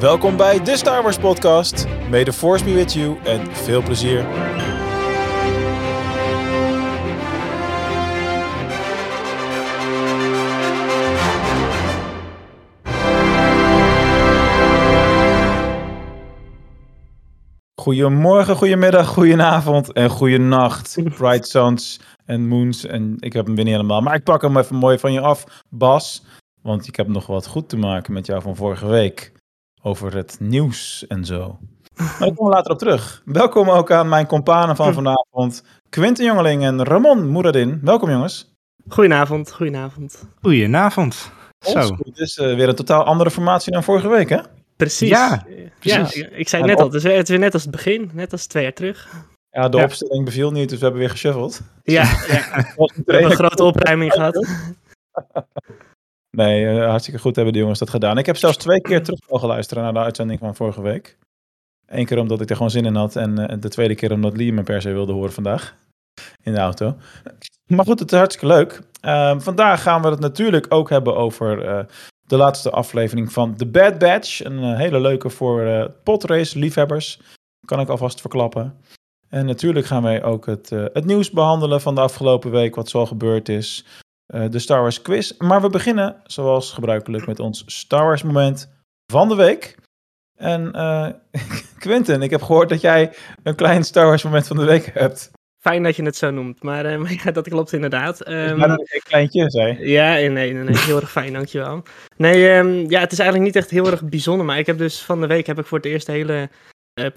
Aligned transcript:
Welkom 0.00 0.36
bij 0.36 0.64
de 0.64 0.76
Star 0.76 1.02
Wars 1.02 1.18
podcast. 1.18 1.86
May 2.10 2.24
the 2.24 2.32
force 2.32 2.64
be 2.64 2.74
with 2.74 2.92
you 2.92 3.18
en 3.24 3.46
veel 3.46 3.82
plezier. 3.82 4.26
Goedemorgen, 17.74 18.56
goedemiddag, 18.56 19.08
goedenavond 19.08 19.92
en 19.92 20.10
goedenacht. 20.10 20.98
Bright 21.16 21.48
Suns 21.48 22.00
en 22.24 22.48
Moons. 22.48 22.86
En 22.86 23.16
ik 23.18 23.32
heb 23.32 23.46
hem 23.46 23.54
weer 23.54 23.64
niet 23.64 23.74
helemaal. 23.74 24.00
Maar 24.00 24.14
ik 24.14 24.24
pak 24.24 24.42
hem 24.42 24.56
even 24.56 24.76
mooi 24.76 24.98
van 24.98 25.12
je 25.12 25.20
af, 25.20 25.64
Bas. 25.68 26.24
Want 26.62 26.86
ik 26.86 26.96
heb 26.96 27.08
nog 27.08 27.26
wat 27.26 27.46
goed 27.46 27.68
te 27.68 27.76
maken 27.76 28.12
met 28.12 28.26
jou 28.26 28.42
van 28.42 28.56
vorige 28.56 28.86
week. 28.86 29.32
Over 29.82 30.14
het 30.14 30.36
nieuws 30.40 31.06
en 31.06 31.24
zo. 31.24 31.58
Maar 31.96 32.16
daar 32.18 32.28
komen 32.34 32.44
we 32.44 32.56
later 32.56 32.72
op 32.72 32.78
terug. 32.78 33.22
Welkom 33.24 33.70
ook 33.70 33.90
aan 33.92 34.08
mijn 34.08 34.26
companen 34.26 34.76
van 34.76 34.94
vanavond. 34.94 35.64
Quinten 35.88 36.24
Jongeling 36.24 36.62
en 36.62 36.84
Ramon 36.84 37.28
Moeradin. 37.28 37.80
Welkom 37.82 38.10
jongens. 38.10 38.52
Goedenavond, 38.88 39.52
goedenavond. 39.52 40.24
Goedenavond. 40.42 41.30
Zo. 41.58 41.78
Het 41.78 42.18
is 42.18 42.36
uh, 42.36 42.54
weer 42.54 42.68
een 42.68 42.74
totaal 42.74 43.04
andere 43.04 43.30
formatie 43.30 43.72
dan 43.72 43.82
vorige 43.84 44.08
week, 44.08 44.28
hè? 44.28 44.38
Precies. 44.76 45.08
Ja, 45.08 45.44
ja 45.80 46.00
precies. 46.00 46.22
ik, 46.22 46.30
ik 46.30 46.48
zei 46.48 46.62
net 46.64 46.78
al, 46.78 46.84
het 46.84 46.94
is, 46.94 47.02
weer- 47.02 47.12
het 47.16 47.22
is 47.22 47.28
weer 47.28 47.38
net 47.38 47.52
als 47.54 47.62
het 47.62 47.70
begin, 47.70 48.10
net 48.12 48.32
als 48.32 48.46
twee 48.46 48.62
jaar 48.62 48.72
terug. 48.72 49.08
Ja, 49.50 49.68
de 49.68 49.76
Ja. 49.76 49.84
opstelling 49.84 50.24
beviel 50.24 50.50
niet, 50.50 50.68
dus 50.68 50.78
we 50.78 50.82
hebben 50.84 51.00
weer 51.00 51.10
geshuffeld. 51.10 51.60
Ja, 51.82 52.02
ja. 52.28 52.74
we 52.76 52.92
hebben 53.06 53.24
een 53.24 53.30
grote 53.36 53.64
opruiming 53.64 54.12
gehad. 54.12 54.46
Nee, 56.30 56.66
eh, 56.66 56.88
hartstikke 56.88 57.20
goed 57.20 57.36
hebben 57.36 57.52
de 57.54 57.58
jongens 57.58 57.78
dat 57.78 57.90
gedaan. 57.90 58.18
Ik 58.18 58.26
heb 58.26 58.36
zelfs 58.36 58.56
twee 58.56 58.80
keer 58.80 59.02
terug 59.02 59.20
mogen 59.28 59.48
luisteren 59.48 59.82
naar 59.82 59.92
de 59.92 59.98
uitzending 59.98 60.38
van 60.38 60.54
vorige 60.54 60.82
week. 60.82 61.18
Eén 61.86 62.06
keer 62.06 62.18
omdat 62.18 62.40
ik 62.40 62.50
er 62.50 62.56
gewoon 62.56 62.70
zin 62.70 62.84
in 62.84 62.94
had 62.94 63.16
en 63.16 63.48
eh, 63.48 63.56
de 63.60 63.68
tweede 63.68 63.94
keer 63.94 64.12
omdat 64.12 64.36
Liam 64.36 64.54
me 64.54 64.62
per 64.62 64.82
se 64.82 64.92
wilde 64.92 65.12
horen 65.12 65.32
vandaag 65.32 65.76
in 66.42 66.52
de 66.52 66.58
auto. 66.58 66.96
Maar 67.66 67.84
goed, 67.84 67.98
het 67.98 68.12
is 68.12 68.18
hartstikke 68.18 68.54
leuk. 68.54 68.80
Ehm, 69.00 69.40
vandaag 69.40 69.82
gaan 69.82 70.02
we 70.02 70.08
het 70.08 70.20
natuurlijk 70.20 70.66
ook 70.68 70.90
hebben 70.90 71.16
over 71.16 71.64
eh, 71.64 71.84
de 72.26 72.36
laatste 72.36 72.70
aflevering 72.70 73.32
van 73.32 73.56
The 73.56 73.66
Bad 73.66 73.98
Batch. 73.98 74.44
Een 74.44 74.76
hele 74.76 75.00
leuke 75.00 75.30
voor 75.30 75.90
potrace 76.02 76.58
liefhebbers, 76.58 77.20
kan 77.66 77.80
ik 77.80 77.88
alvast 77.88 78.20
verklappen. 78.20 78.80
En 79.28 79.46
natuurlijk 79.46 79.86
gaan 79.86 80.02
wij 80.02 80.22
ook 80.22 80.46
het, 80.46 80.70
het 80.70 81.04
nieuws 81.04 81.30
behandelen 81.30 81.80
van 81.80 81.94
de 81.94 82.00
afgelopen 82.00 82.50
week, 82.50 82.74
wat 82.74 82.88
zo 82.88 83.06
gebeurd 83.06 83.48
is. 83.48 83.84
Eh, 84.28 84.44
de 84.50 84.58
Star 84.58 84.80
Wars 84.80 85.02
quiz. 85.02 85.32
Maar 85.38 85.60
we 85.60 85.70
beginnen 85.70 86.20
zoals 86.24 86.72
gebruikelijk 86.72 87.26
met 87.26 87.40
ons 87.40 87.62
Star 87.66 88.04
Wars 88.04 88.22
moment 88.22 88.70
van 89.06 89.28
de 89.28 89.34
week. 89.34 89.76
En 90.34 90.72
eh 90.72 91.08
Quinten, 91.78 92.22
ik 92.22 92.30
heb 92.30 92.42
gehoord 92.42 92.68
dat 92.68 92.80
jij 92.80 93.12
een 93.42 93.54
klein 93.54 93.84
Star 93.84 94.06
Wars 94.06 94.22
moment 94.22 94.46
van 94.46 94.56
de 94.56 94.64
week 94.64 94.90
hebt. 94.94 95.30
Fijn 95.58 95.82
dat 95.82 95.96
je 95.96 96.02
het 96.02 96.16
zo 96.16 96.30
noemt, 96.30 96.62
maar, 96.62 96.84
eh, 96.84 97.10
ja, 97.24 97.30
dat 97.30 97.48
klopt 97.48 97.72
inderdaad. 97.72 98.20
Ehm, 98.20 98.58
maar 98.58 98.68
dat 98.68 98.80
ik 98.80 98.94
een 98.94 99.00
kleintje 99.02 99.50
zei. 99.50 99.88
ja, 99.88 100.12
nee, 100.12 100.28
nee, 100.28 100.52
nee, 100.52 100.78
heel 100.78 101.00
erg 101.00 101.10
fijn, 101.10 101.32
dankjewel. 101.32 101.82
Nee, 102.16 102.50
ehm, 102.50 102.90
ja, 102.90 103.00
het 103.00 103.12
is 103.12 103.18
eigenlijk 103.18 103.54
niet 103.54 103.62
echt 103.62 103.70
heel 103.70 103.90
erg 103.90 104.04
bijzonder, 104.04 104.46
maar 104.46 104.58
ik 104.58 104.66
heb 104.66 104.78
dus 104.78 105.02
van 105.02 105.20
de 105.20 105.26
week 105.26 105.46
heb 105.46 105.58
ik 105.58 105.66
voor 105.66 105.78
het 105.78 105.86
eerst 105.86 106.06
de 106.06 106.12
hele 106.12 106.48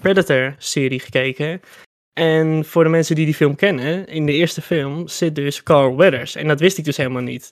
Predator-serie 0.02 1.00
gekeken. 1.00 1.62
En 2.14 2.66
voor 2.66 2.84
de 2.84 2.90
mensen 2.90 3.16
die 3.16 3.26
die 3.26 3.34
film 3.36 3.56
kennen, 3.56 4.08
in 4.08 4.26
de 4.26 4.31
eerste 4.31 4.62
film 4.62 5.08
zit 5.08 5.36
dus 5.36 5.64
Carl 5.64 5.95
Weathers. 5.98 6.36
En 6.36 6.48
dat 6.48 6.59
wist 6.59 6.78
ik 6.78 6.86
dus 6.86 6.98
helemaal 6.98 7.22
niet. 7.22 7.52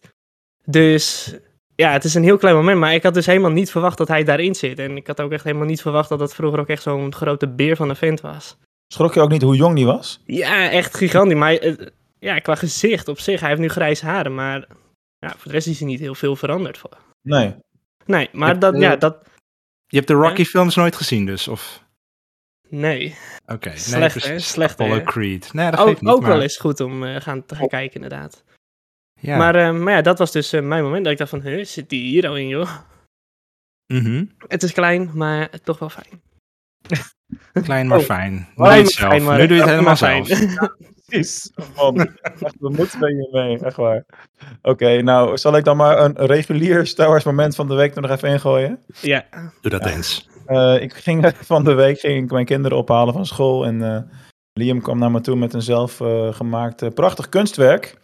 Dus 0.65 1.33
ja, 1.75 1.91
het 1.91 2.03
is 2.03 2.13
een 2.13 2.23
heel 2.23 2.37
klein 2.37 2.55
moment, 2.55 2.79
maar 2.79 2.93
ik 2.93 3.03
had 3.03 3.13
dus 3.13 3.25
helemaal 3.25 3.51
niet 3.51 3.71
verwacht 3.71 3.97
dat 3.97 4.07
hij 4.07 4.23
daarin 4.23 4.55
zit. 4.55 4.79
En 4.79 4.97
ik 4.97 5.07
had 5.07 5.21
ook 5.21 5.31
echt 5.31 5.43
helemaal 5.43 5.67
niet 5.67 5.81
verwacht 5.81 6.09
dat 6.09 6.19
dat 6.19 6.35
vroeger 6.35 6.59
ook 6.59 6.67
echt 6.67 6.81
zo'n 6.83 7.13
grote 7.13 7.47
beer 7.47 7.75
van 7.75 7.89
een 7.89 7.95
vent 7.95 8.21
was. 8.21 8.57
Schrok 8.93 9.13
je 9.13 9.21
ook 9.21 9.29
niet 9.31 9.41
hoe 9.41 9.55
jong 9.55 9.75
die 9.75 9.85
was? 9.85 10.21
Ja, 10.25 10.69
echt 10.69 10.95
gigantisch. 10.97 11.37
Maar 11.37 11.53
eh, 11.53 11.73
ja, 12.19 12.39
qua 12.39 12.55
gezicht 12.55 13.07
op 13.07 13.19
zich, 13.19 13.39
hij 13.39 13.49
heeft 13.49 13.61
nu 13.61 13.69
grijze 13.69 14.05
haren, 14.05 14.35
maar 14.35 14.67
ja, 15.19 15.29
voor 15.29 15.43
de 15.43 15.51
rest 15.51 15.67
is 15.67 15.79
hij 15.79 15.87
niet 15.87 15.99
heel 15.99 16.15
veel 16.15 16.35
veranderd. 16.35 16.77
voor- 16.77 16.97
Nee. 17.21 17.55
Nee, 18.05 18.29
maar 18.31 18.47
hebt, 18.47 18.61
dat, 18.61 18.73
eh, 18.73 18.81
ja, 18.81 18.95
dat, 18.95 19.17
Je 19.87 19.95
hebt 19.95 20.07
de 20.07 20.13
Rocky 20.13 20.45
films 20.45 20.75
nooit 20.75 20.95
gezien 20.95 21.25
dus? 21.25 21.47
Of... 21.47 21.83
nee. 22.69 23.15
Oké. 23.47 23.67
nee, 23.69 23.77
Slecht, 23.77 24.17
precies. 24.19 24.49
Slecht, 24.49 24.77
hè? 24.77 24.85
Apollo 24.85 25.03
Creed. 25.03 25.53
Nee, 25.53 25.71
dat 25.71 25.85
niet. 25.85 26.05
ook 26.09 26.21
maar- 26.21 26.29
wel 26.29 26.41
eens 26.41 26.57
goed 26.57 26.79
om 26.79 27.03
eh, 27.03 27.21
gaan, 27.21 27.45
te 27.45 27.55
gaan 27.55 27.67
kijken, 27.67 27.95
inderdaad. 28.01 28.43
Ja. 29.19 29.37
Maar, 29.37 29.55
eh, 29.55 29.71
maar 29.73 29.93
ja, 29.93 30.01
dat 30.01 30.17
was 30.17 30.31
dus 30.31 30.53
eh, 30.53 30.61
mijn 30.61 30.83
moment 30.83 31.03
dat 31.03 31.11
ik 31.13 31.17
dacht 31.19 31.29
van, 31.29 31.41
huh, 31.41 31.65
zit 31.65 31.89
die 31.89 32.01
hier 32.09 32.27
al 32.27 32.37
in, 32.37 32.47
joh? 32.47 32.69
Mhm. 33.93 34.25
Het 34.47 34.63
is 34.63 34.71
klein, 34.73 35.11
maar 35.13 35.49
toch 35.63 35.79
wel 35.79 35.89
fijn. 35.89 36.21
Klein 37.63 37.87
maar 37.87 37.97
Oh. 37.99 38.03
fijn. 38.03 38.33
Nu 38.33 38.53
Klein 38.55 38.83
doe 38.85 38.85
je 38.85 38.93
het 38.93 38.93
maar 38.93 38.97
zelf. 38.97 39.09
fijn, 39.11 39.23
maar- 39.23 39.37
Nu 39.39 39.47
doe 39.47 39.55
je 39.55 39.61
het 39.61 39.65
maar 39.65 39.75
helemaal 39.77 39.95
fijn. 39.95 40.25
zelf. 40.25 40.69
Precies. 41.05 41.51
Man, 41.75 41.99
echt, 42.21 42.55
we 42.59 42.69
moeten 42.69 43.01
er 43.01 43.09
hier 43.09 43.27
mee, 43.31 43.59
echt 43.59 43.75
waar. 43.75 44.05
Oké, 44.61 45.01
nou 45.01 45.37
zal 45.37 45.55
ik 45.57 45.63
dan 45.63 45.77
maar 45.77 45.97
een 45.99 46.15
regulier 46.25 46.87
Star 46.87 47.07
Wars 47.07 47.23
moment 47.23 47.55
van 47.55 47.67
de 47.67 47.73
week 47.75 47.95
er 47.95 48.01
nog 48.01 48.11
even 48.11 48.29
ingooien? 48.29 48.79
ja, 49.01 49.25
Doe 49.61 49.71
dat 49.71 49.85
eens. 49.85 50.29
Eh, 50.49 50.81
ik 50.81 50.93
ging 50.93 51.31
van 51.51 51.63
de 51.63 51.73
week 51.73 51.99
ging 51.99 52.23
ik 52.23 52.31
mijn 52.31 52.45
kinderen 52.45 52.77
ophalen 52.77 53.13
van 53.13 53.25
school. 53.25 53.65
En 53.65 53.81
eh, 53.81 54.01
Liam 54.53 54.81
kwam 54.81 54.97
naar 54.97 55.11
me 55.11 55.21
toe 55.21 55.35
met 55.35 55.53
een 55.53 55.61
zelfgemaakt 55.61 56.81
eh, 56.81 56.89
prachtig 56.89 57.29
kunstwerk. 57.29 57.97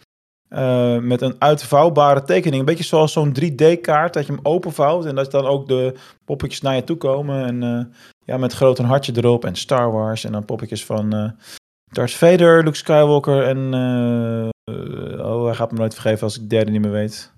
Met 1.00 1.20
een 1.20 1.34
uitvouwbare 1.38 2.22
tekening. 2.22 2.60
Een 2.60 2.66
beetje 2.66 2.84
zoals 2.84 3.12
zo'n 3.12 3.36
3D-kaart. 3.40 4.14
Dat 4.14 4.26
je 4.26 4.32
hem 4.32 4.40
openvouwt. 4.42 5.04
En 5.04 5.14
dat 5.14 5.30
dan 5.30 5.46
ook 5.46 5.68
de 5.68 5.94
poppetjes 6.24 6.60
naar 6.60 6.74
je 6.74 6.84
toe 6.84 6.96
komen. 6.96 7.46
En 7.46 7.92
ja, 8.24 8.36
met 8.36 8.52
groot 8.52 8.78
een 8.78 8.84
hartje 8.84 9.12
erop. 9.16 9.44
En 9.44 9.54
Star 9.54 9.92
Wars. 9.92 10.24
En 10.24 10.32
dan 10.32 10.44
poppetjes 10.44 10.84
van 10.84 11.34
Darth 11.92 12.14
Vader, 12.14 12.64
Luke 12.64 12.76
Skywalker. 12.76 13.42
En 13.42 13.74
oh, 15.20 15.44
hij 15.44 15.54
gaat 15.54 15.72
me 15.72 15.78
nooit 15.78 15.94
vergeven 15.94 16.22
als 16.22 16.36
ik 16.36 16.42
de 16.42 16.46
derde 16.46 16.70
niet 16.70 16.80
meer 16.80 16.90
weet. 16.90 17.32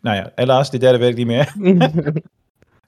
Nou 0.00 0.16
ja, 0.16 0.32
helaas, 0.34 0.70
die 0.70 0.80
derde 0.80 0.98
weet 0.98 1.18
ik 1.18 1.26
niet 1.26 1.26
meer. 1.26 1.52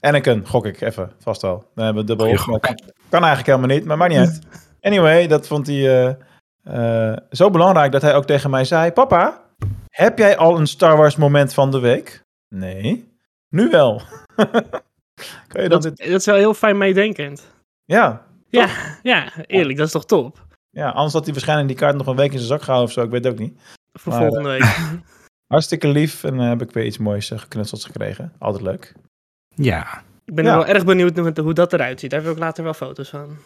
Anakin, 0.05 0.47
gok 0.47 0.67
ik 0.67 0.81
even, 0.81 1.13
vast 1.19 1.43
wel. 1.43 1.71
Dan 1.75 1.85
hebben 1.85 2.03
we 2.03 2.09
dubbel. 2.09 2.31
Op. 2.55 2.61
Kan, 2.61 2.79
kan 3.09 3.25
eigenlijk 3.25 3.47
helemaal 3.47 3.77
niet, 3.77 3.85
maar 3.85 3.97
maakt 3.97 4.11
niet 4.11 4.21
uit. 4.21 4.39
Anyway, 4.81 5.27
dat 5.27 5.47
vond 5.47 5.67
hij 5.67 5.77
eh, 6.07 7.11
eh, 7.13 7.19
zo 7.31 7.51
belangrijk 7.51 7.93
dat 7.93 8.03
hij 8.03 8.15
ook 8.15 8.25
tegen 8.27 8.51
mij 8.51 8.65
zei... 8.65 8.93
Papa, 8.93 9.43
heb 9.89 10.19
jij 10.19 10.37
al 10.37 10.59
een 10.59 10.67
Star 10.67 10.97
Wars 10.97 11.17
moment 11.17 11.55
van 11.55 11.71
de 11.71 11.79
week? 11.79 12.23
Nee. 12.49 13.13
Nu 13.49 13.71
wel. 13.71 14.03
kan 15.49 15.63
je 15.63 15.69
dat... 15.69 15.83
dat, 15.83 15.83
dit- 15.83 15.99
dat 16.11 16.21
is 16.21 16.27
wel 16.27 16.37
heel 16.37 16.55
fijn 16.55 16.79
meedenkend. 16.79 17.53
Ja, 17.85 18.23
Ja, 18.49 18.69
ja, 19.03 19.33
eerlijk, 19.47 19.79
dat 19.79 19.87
is 19.87 19.93
toch 19.93 20.07
top? 20.07 20.47
ja, 20.71 20.89
anders 20.91 21.13
had 21.13 21.25
hij 21.25 21.33
waarschijnlijk 21.33 21.69
die 21.69 21.77
kaart 21.77 21.97
nog 21.97 22.07
een 22.07 22.17
week 22.17 22.33
in 22.33 22.39
zijn 22.39 22.49
zak 22.49 22.63
gehouden 22.63 22.89
of 22.89 22.95
zo. 22.95 23.03
Ik 23.05 23.11
weet 23.11 23.25
het 23.25 23.33
ook 23.33 23.39
niet. 23.39 23.61
Voor 23.93 24.13
Maar, 24.13 24.23
volgende 24.23 24.49
week. 24.49 24.77
Hartstikke 25.53 25.89
lief 25.89 26.25
en 26.25 26.41
eh, 26.41 26.49
heb 26.49 26.63
ik 26.63 26.71
weer 26.71 26.85
iets 26.85 26.99
moois 26.99 27.31
geknutseld 27.35 27.85
gekregen. 27.85 28.33
Altijd 28.39 28.63
leuk. 28.65 28.95
Ja. 29.55 30.03
Ik 30.25 30.35
ben 30.35 30.45
Ja. 30.45 30.57
wel 30.57 30.67
erg 30.67 30.85
benieuwd 30.85 31.37
hoe- 31.37 31.53
dat 31.55 31.73
eruit 31.73 32.01
ziet. 32.01 32.11
Daar 32.11 32.21
heb 32.21 32.29
ik 32.29 32.35
ook 32.35 32.43
later 32.43 32.65
wel 32.65 32.75
foto's 32.75 33.09
van. 33.09 33.37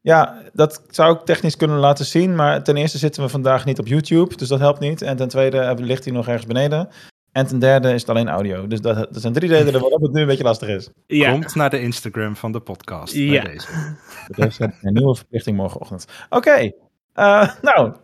Ja, 0.00 0.42
dat 0.52 0.82
zou 0.90 1.14
ik 1.16 1.24
technisch 1.24 1.56
kunnen 1.56 1.76
laten 1.78 2.04
zien. 2.04 2.34
Maar 2.34 2.62
ten 2.62 2.76
eerste 2.76 2.98
zitten 2.98 3.22
we 3.22 3.28
vandaag 3.28 3.64
niet 3.64 3.78
op 3.78 3.86
YouTube, 3.86 4.36
dus 4.36 4.48
dat 4.48 4.58
helpt 4.58 4.80
niet. 4.80 5.02
En 5.02 5.16
ten 5.16 5.28
tweede 5.28 5.58
eh, 5.58 5.76
ligt 5.76 6.04
hij 6.04 6.12
nog 6.12 6.26
ergens 6.28 6.46
beneden. 6.46 6.88
En 7.32 7.46
ten 7.46 7.58
derde 7.58 7.92
is 7.92 8.00
het 8.00 8.10
alleen 8.10 8.28
audio. 8.28 8.66
Dus 8.66 8.80
dat, 8.80 8.96
dat 8.96 9.20
zijn 9.22 9.32
drie 9.32 9.48
redenen 9.48 9.80
waarom 9.80 10.02
het 10.02 10.12
nu 10.12 10.20
een 10.20 10.26
beetje 10.26 10.44
lastig 10.44 10.68
is. 10.68 10.90
Ja, 11.06 11.30
Komt 11.32 11.54
naar 11.54 11.70
de 11.70 11.80
Instagram 11.80 12.36
van 12.36 12.52
de 12.52 12.60
podcast. 12.60 13.14
bij 13.14 13.22
Ja. 13.22 13.42
Deze. 13.44 13.68
Dat 14.36 14.46
is 14.46 14.58
een, 14.58 14.74
een 14.82 14.92
nieuwe 14.92 15.16
verplichting 15.16 15.56
morgenochtend. 15.56 16.04
Oké, 16.30 16.70
eh, 17.12 17.50
nou, 17.62 17.94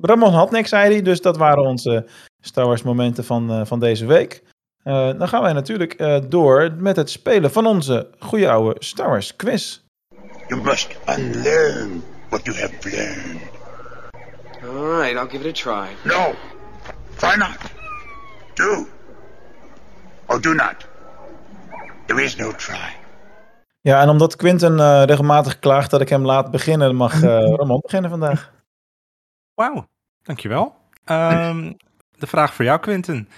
Ramon 0.00 0.32
had 0.32 0.50
niks, 0.50 0.68
zei 0.68 0.92
hij. 0.92 1.02
Dus 1.02 1.20
dat 1.20 1.36
waren 1.36 1.62
onze 1.62 2.06
Star 2.40 2.66
Wars 2.66 2.82
momenten 2.82 3.24
van, 3.24 3.50
eh, 3.50 3.64
van 3.64 3.80
deze 3.80 4.06
week. 4.06 4.42
Eh, 4.86 5.18
dan 5.18 5.28
gaan 5.28 5.42
wij 5.42 5.52
natuurlijk 5.52 5.92
eh, 5.94 6.18
door 6.28 6.72
met 6.78 6.96
het 6.96 7.10
spelen 7.10 7.50
van 7.50 7.66
onze 7.66 8.10
goede 8.18 8.50
oude 8.50 8.76
Star 8.78 9.08
Wars 9.08 9.36
quiz. 9.36 9.80
You 10.48 10.62
must 10.62 10.96
unlearn 11.08 12.02
what 12.28 12.44
you 12.44 12.56
have 12.56 12.74
learned. 12.82 13.40
All 14.62 15.00
right, 15.00 15.16
I'll 15.16 15.28
give 15.28 15.48
it 15.48 15.66
a 15.66 15.72
try. 15.72 15.94
No, 16.04 16.34
try 17.16 17.36
not. 17.36 17.56
Do. 18.54 18.86
Or 20.26 20.40
do 20.40 20.54
not. 20.54 20.88
There 22.06 22.22
is 22.22 22.36
no 22.36 22.52
try. 22.52 22.96
Ja, 23.80 24.00
en 24.00 24.08
omdat 24.08 24.36
Quinten 24.36 24.80
eh, 24.80 25.02
regelmatig 25.04 25.58
klaagt 25.58 25.90
dat 25.90 26.00
ik 26.00 26.08
hem 26.08 26.24
laat 26.24 26.50
beginnen, 26.50 26.96
mag 26.96 27.22
eh, 27.22 27.54
Ramon 27.58 27.80
beginnen 27.80 28.10
vandaag. 28.10 28.52
Wauw, 29.54 29.86
dankjewel. 30.22 30.74
Ehm 31.04 31.72
de 32.18 32.26
vraag 32.26 32.54
voor 32.54 32.64
jou, 32.64 32.80
Quinten. 32.80 33.28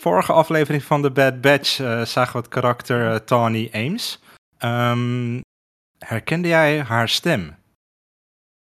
Vorige 0.00 0.32
aflevering 0.32 0.82
van 0.82 1.02
The 1.02 1.10
Bad 1.10 1.40
Batch 1.40 1.80
eh, 1.80 2.02
zagen 2.02 2.32
we 2.32 2.38
het 2.38 2.48
karakter 2.48 3.12
eh, 3.12 3.16
Tawny 3.16 3.68
Ames. 3.72 4.22
Ehm, 4.58 5.40
herkende 5.98 6.48
jij 6.48 6.82
haar 6.82 7.08
stem? 7.08 7.56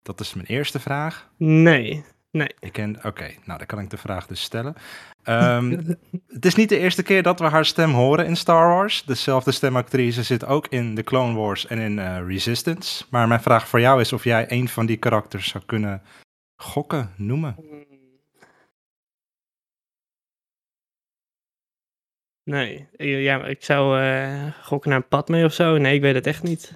Dat 0.03 0.21
is 0.21 0.35
mijn 0.35 0.47
eerste 0.47 0.81
vraag. 0.81 1.31
nee. 1.37 2.05
Nee. 2.31 2.55
Ik 2.61 2.73
ken, 2.73 2.97
oké, 3.03 3.31
nou 3.45 3.59
dan 3.59 3.67
kan 3.67 3.79
ik 3.79 3.91
de 3.91 3.97
vraag 3.97 4.27
dus 4.27 4.43
stellen. 4.43 4.75
Ehm, 5.23 5.71
het 6.37 6.45
is 6.45 6.55
niet 6.55 6.69
de 6.69 6.79
eerste 6.79 7.03
keer 7.03 7.23
dat 7.23 7.41
we 7.41 7.47
haar 7.47 7.65
stem 7.65 7.91
horen 7.91 8.27
in 8.27 8.37
Star 8.37 8.69
Wars. 8.69 9.05
Dezelfde 9.05 9.53
stemactrice 9.53 10.23
zit 10.23 10.45
ook 10.45 10.67
in 10.67 10.95
The 10.95 11.03
Clone 11.03 11.35
Wars 11.35 11.67
en 11.67 11.79
in 11.79 11.99
eh, 11.99 12.27
Resistance. 12.27 13.05
Maar 13.11 13.29
mijn 13.29 13.43
vraag 13.43 13.69
voor 13.69 13.81
jou 13.81 14.01
is 14.01 14.13
of 14.13 14.25
jij 14.25 14.53
een 14.53 14.69
van 14.69 14.87
die 14.87 14.97
karakters 14.97 15.49
zou 15.49 15.65
kunnen 15.67 16.03
gokken, 16.57 17.13
noemen. 17.17 17.57
Nee, 22.51 22.89
eh, 22.97 23.23
ja, 23.23 23.45
ik 23.45 23.65
zou 23.65 24.01
eh, 24.01 24.45
gokken 24.63 24.91
naar 24.91 25.03
Padme 25.03 25.45
of 25.45 25.53
zo. 25.53 25.79
Nee, 25.79 25.95
ik 25.95 26.01
weet 26.01 26.15
het 26.15 26.27
echt 26.27 26.43
niet. 26.43 26.75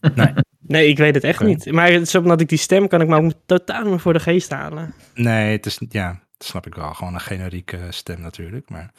Nee. 0.14 0.32
Nee, 0.66 0.88
ik 0.88 0.98
weet 0.98 1.14
het 1.14 1.24
echt 1.24 1.40
niet. 1.42 1.72
Maar 1.72 1.90
het 1.92 2.02
is 2.02 2.14
omdat 2.14 2.40
ik 2.40 2.48
die 2.48 2.58
stem 2.58 2.88
kan 2.88 3.00
ik 3.00 3.08
me 3.08 3.16
ook 3.16 3.32
totaal 3.46 3.84
niet 3.84 4.00
voor 4.00 4.12
de 4.12 4.20
geest 4.20 4.50
halen. 4.50 4.94
Nee, 5.14 5.52
het 5.52 5.66
is, 5.66 5.80
ja, 5.88 6.08
dat 6.36 6.46
snap 6.48 6.66
ik 6.66 6.74
wel. 6.74 6.94
Gewoon 6.94 7.14
een 7.14 7.20
generieke 7.20 7.78
stem 7.90 8.20
natuurlijk. 8.20 8.70
Maar, 8.70 8.90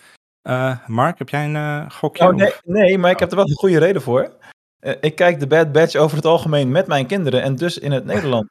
Eh, 0.42 0.88
Mark, 0.88 1.18
heb 1.18 1.30
jij 1.30 1.46
een 1.46 1.56
eh, 1.56 1.90
gokje? 1.90 2.28
Oh, 2.28 2.34
nee, 2.36 2.52
nee, 2.64 2.98
maar 2.98 3.12
ik 3.12 3.20
heb 3.20 3.30
er 3.30 3.36
wel 3.36 3.48
een 3.50 3.56
goede 3.56 3.80
reden 3.80 4.02
voor. 4.02 4.34
Eh, 4.80 4.94
ik 5.00 5.16
kijk 5.16 5.40
de 5.40 5.48
Bad 5.48 5.72
Batch 5.72 5.96
over 5.96 6.18
het 6.18 6.26
algemeen 6.26 6.72
met 6.72 6.88
mijn 6.88 7.08
kinderen 7.08 7.42
en 7.42 7.56
dus 7.56 7.78
in 7.78 7.92
het 7.92 8.06
Nederlands. 8.14 8.50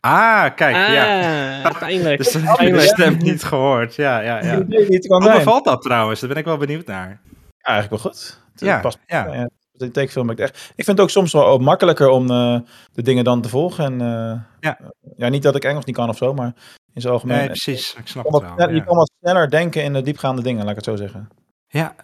Ah, 0.00 0.54
kijk, 0.54 0.76
ja. 0.76 1.62
Ah, 1.62 1.78
pijnlijk. 1.78 2.18
Dus 2.22 2.32
dan 2.32 2.42
heb 2.42 2.58
je 2.74 2.80
stem 2.80 3.16
niet 3.16 3.42
gehoord. 3.44 3.94
Ja, 3.94 4.20
ja, 4.20 4.44
ja. 4.44 4.54
Hoe 4.54 5.32
bevalt 5.32 5.64
dat 5.64 5.82
trouwens? 5.82 6.20
Daar 6.20 6.28
ben 6.28 6.38
ik 6.38 6.44
wel 6.44 6.56
benieuwd 6.56 6.86
naar. 6.86 7.20
Ja, 7.58 7.72
eigenlijk 7.72 8.02
wel 8.02 8.12
goed. 8.12 8.40
Het 8.52 8.60
Ja, 8.60 8.80
past 8.80 8.98
ja. 9.06 9.34
ja. 9.34 9.48
De 9.72 9.90
tekenfilm 9.90 10.30
ik 10.30 10.38
echt. 10.38 10.56
Ik 10.76 10.84
vind 10.84 10.86
het 10.86 11.00
ook 11.00 11.10
soms 11.10 11.32
wel 11.32 11.46
ook 11.46 11.60
makkelijker 11.60 12.08
om 12.08 12.30
eh, 12.30 12.58
de 12.92 13.02
dingen 13.02 13.24
dan 13.24 13.40
te 13.42 13.48
volgen. 13.48 13.84
En, 13.84 14.00
eh, 14.00 14.40
Ja. 14.60 14.78
ja, 15.16 15.28
niet 15.28 15.42
dat 15.42 15.54
ik 15.56 15.64
Engels 15.64 15.84
niet 15.84 15.96
kan 15.96 16.08
of 16.08 16.16
zo, 16.16 16.34
maar 16.34 16.52
in 16.94 17.00
zijn 17.00 17.12
algemeen. 17.12 17.36
Nee, 17.36 17.46
precies. 17.46 17.94
Ik 17.98 18.06
snap 18.06 18.24
Je 18.24 18.30
het 18.30 18.30
kan 18.30 18.32
wat 18.32 18.42
wel. 18.42 18.52
sneller- 18.52 18.72
Je 18.74 18.78
Ja. 18.80 18.84
kan 18.86 18.96
wat 18.96 19.12
sneller 19.20 19.50
denken 19.50 19.82
in 19.82 19.92
de 19.92 20.02
diepgaande 20.02 20.42
dingen, 20.42 20.60
laat 20.60 20.70
ik 20.70 20.76
het 20.76 20.84
zo 20.84 20.96
zeggen. 20.96 21.28
Ja. 21.66 21.94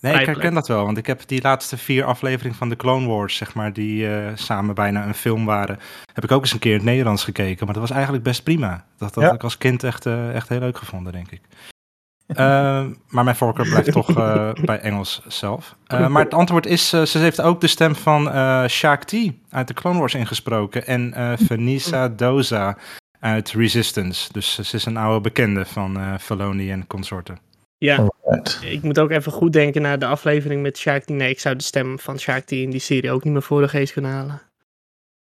Nee, 0.00 0.14
ik 0.20 0.26
herken 0.26 0.54
dat 0.54 0.68
wel, 0.68 0.84
want 0.84 0.96
ik 0.98 1.06
heb 1.06 1.22
die 1.26 1.42
laatste 1.42 1.76
vier 1.76 2.04
afleveringen 2.04 2.56
van 2.58 2.68
de 2.68 2.76
Clone 2.76 3.06
Wars, 3.06 3.36
zeg 3.36 3.54
maar, 3.54 3.72
die 3.72 4.08
eh, 4.16 4.32
samen 4.34 4.74
bijna 4.74 5.06
een 5.06 5.14
film 5.14 5.44
waren, 5.44 5.78
heb 6.12 6.24
ik 6.24 6.32
ook 6.32 6.42
eens 6.42 6.52
een 6.52 6.58
keer 6.58 6.70
in 6.72 6.76
het 6.78 6.86
Nederlands 6.86 7.24
gekeken, 7.24 7.64
maar 7.64 7.74
dat 7.74 7.82
was 7.82 7.92
eigenlijk 7.92 8.24
best 8.24 8.42
prima. 8.42 8.84
Dat 8.98 9.14
had 9.14 9.24
Ja. 9.24 9.32
ik 9.32 9.42
als 9.42 9.58
kind 9.58 9.82
echt, 9.82 10.06
eh, 10.06 10.34
echt 10.34 10.48
heel 10.48 10.58
leuk 10.58 10.78
gevonden, 10.78 11.12
denk 11.12 11.30
ik. 11.30 11.40
Eh, 12.26 12.84
maar 13.08 13.24
mijn 13.24 13.36
voorkeur 13.36 13.68
blijft 13.68 13.92
toch 13.92 14.16
eh, 14.16 14.52
bij 14.64 14.78
Engels 14.80 15.22
zelf. 15.26 15.76
Eh, 15.86 16.06
maar 16.08 16.22
het 16.24 16.34
antwoord 16.34 16.66
is, 16.66 16.88
ze 16.88 17.18
heeft 17.18 17.40
ook 17.40 17.60
de 17.60 17.66
stem 17.66 17.94
van 17.94 18.30
eh 18.30 18.64
Shaak 18.66 19.04
T 19.04 19.14
uit 19.50 19.68
de 19.68 19.74
Clone 19.74 19.98
Wars 19.98 20.14
ingesproken 20.14 20.86
en 20.86 21.14
eh 21.14 21.32
Vanessa 21.46 22.08
Doza 22.08 22.76
uit 23.20 23.52
Resistance. 23.52 24.32
Dus 24.32 24.54
ze 24.54 24.76
is 24.76 24.84
een 24.84 24.96
oude 24.96 25.20
bekende 25.20 25.64
van 25.64 25.98
eh 25.98 26.14
Filoni 26.20 26.70
en 26.70 26.86
consorten. 26.86 27.38
Ja, 27.78 28.10
ik 28.62 28.82
moet 28.82 28.98
ook 28.98 29.10
even 29.10 29.32
goed 29.32 29.52
denken 29.52 29.82
naar 29.82 29.98
de 29.98 30.06
aflevering 30.06 30.62
met 30.62 30.78
Shark 30.78 31.08
Nee, 31.08 31.30
ik 31.30 31.40
zou 31.40 31.56
de 31.56 31.62
stem 31.62 31.98
van 31.98 32.18
Shark 32.18 32.50
in 32.50 32.70
die 32.70 32.80
serie 32.80 33.10
ook 33.10 33.24
niet 33.24 33.32
meer 33.32 33.42
voor 33.42 33.60
de 33.60 33.68
geest 33.68 33.92
kunnen 33.92 34.10
halen. 34.10 34.42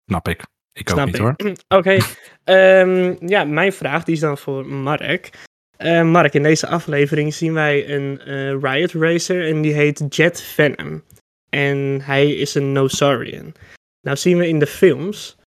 Snap 0.05 0.27
ik. 0.27 0.43
Ik 0.73 0.89
ook 0.89 0.95
Snap 0.95 1.05
niet 1.05 1.15
ik. 1.15 1.21
hoor. 1.21 1.35
Oké, 1.67 1.97
ehm, 2.43 3.27
ja, 3.27 3.43
mijn 3.43 3.73
vraag 3.73 4.03
die 4.03 4.15
is 4.15 4.19
dan 4.19 4.37
voor 4.37 4.65
Mark. 4.65 5.29
Eh, 5.77 6.03
Mark, 6.03 6.33
in 6.33 6.43
deze 6.43 6.67
aflevering 6.67 7.33
zien 7.33 7.53
wij 7.53 7.89
een 7.89 8.21
eh, 8.21 8.59
Riot 8.61 8.91
Racer 8.91 9.47
en 9.47 9.61
die 9.61 9.73
heet 9.73 10.15
Jet 10.15 10.41
Venom. 10.41 11.03
En 11.49 12.01
hij 12.01 12.31
is 12.31 12.55
een 12.55 12.71
Nosarian. 12.71 13.53
Nou 14.01 14.17
zien 14.17 14.37
we 14.37 14.47
in 14.47 14.59
de 14.59 14.67
films, 14.67 15.37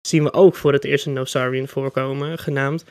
zien 0.00 0.22
we 0.22 0.32
ook 0.32 0.56
voor 0.56 0.72
het 0.72 0.84
eerst 0.84 1.06
een 1.06 1.12
Nosarian 1.12 1.68
voorkomen, 1.68 2.38
genaamd 2.38 2.84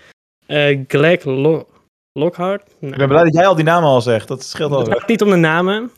eh 0.45 0.79
Gleg 0.87 1.23
Lo 1.23 1.67
Lockhart. 2.13 2.75
Nou, 2.79 2.91
Ik 2.93 2.97
ben 2.99 3.07
blij 3.07 3.23
dat 3.23 3.33
jij 3.33 3.47
al 3.47 3.55
die 3.55 3.63
namen 3.63 3.89
al 3.89 4.01
zegt. 4.01 4.27
Dat 4.27 4.43
scheelt 4.43 4.71
al. 4.71 4.79
het 4.79 4.89
gaat 4.99 5.07
niet 5.07 5.21
om 5.21 5.29
de 5.29 5.35
namen. 5.35 5.91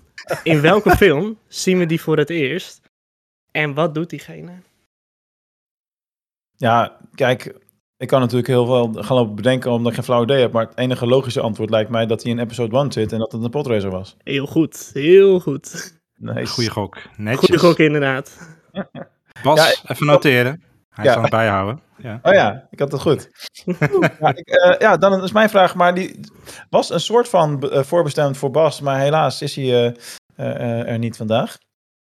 In 0.44 0.62
welke 0.62 0.96
film 1.06 1.38
zien 1.48 1.78
we 1.78 1.86
die 1.86 2.02
voor 2.02 2.18
het 2.18 2.30
eerst? 2.30 2.82
En 3.52 3.74
wat 3.74 3.94
doet 3.96 4.10
diegene? 4.10 4.52
Ja, 6.58 6.98
kijk, 7.16 7.56
ik 7.98 8.08
kan 8.08 8.20
natuurlijk 8.20 8.48
heel 8.48 8.66
veel 8.66 8.94
gaan 9.04 9.16
lopen 9.18 9.36
bedenken 9.36 9.72
omdat 9.72 9.88
ik 9.88 9.96
geen 9.96 10.04
flauw 10.04 10.24
idee 10.24 10.40
heb. 10.42 10.52
Maar 10.52 10.66
het 10.68 10.78
enige 10.78 11.06
logische 11.08 11.42
antwoord 11.42 11.70
lijkt 11.70 11.90
mij 11.90 12.06
dat 12.06 12.24
hij 12.24 12.32
in 12.32 12.40
episode 12.40 12.78
1 12.78 12.92
zit 12.92 13.12
en 13.12 13.20
dat 13.20 13.32
het 13.32 13.44
een 13.44 13.50
podracer 13.50 13.90
was. 13.90 14.16
Heel 14.24 14.46
goed, 14.46 14.90
heel 14.94 15.40
goed. 15.40 15.94
Nee, 16.16 16.46
Goeie 16.46 16.70
gok. 16.70 16.98
Netjes. 17.18 17.40
Goeie 17.50 17.60
gok 17.60 17.78
inderdaad. 17.78 18.38
Bas, 19.44 19.82
Ja, 19.82 19.90
even 19.92 20.06
noteren. 20.06 20.64
Hij 20.94 21.06
Ja. 21.06 21.22
het 21.22 21.30
bijhouden. 21.30 21.82
Ja. 21.98 22.20
Oh 22.24 22.34
ja, 22.34 22.68
ik 22.70 22.80
had 22.80 22.92
het 22.92 23.02
goed. 23.02 23.30
ja, 24.20 24.36
ik, 24.36 24.48
eh, 24.48 24.80
ja, 24.80 24.98
dan 24.98 25.24
is 25.24 25.32
mijn 25.32 25.50
vraag, 25.50 25.76
maar 25.76 25.94
die 25.94 26.20
was 26.70 26.90
een 26.90 27.00
soort 27.00 27.30
van 27.30 27.70
eh, 27.70 27.84
voorbestemd 27.84 28.38
voor 28.38 28.52
Bas, 28.52 28.82
maar 28.82 29.00
helaas 29.00 29.42
is 29.42 29.56
hij 29.56 29.96
eh, 30.36 30.88
er 30.90 30.98
niet 30.98 31.18
vandaag. 31.18 31.58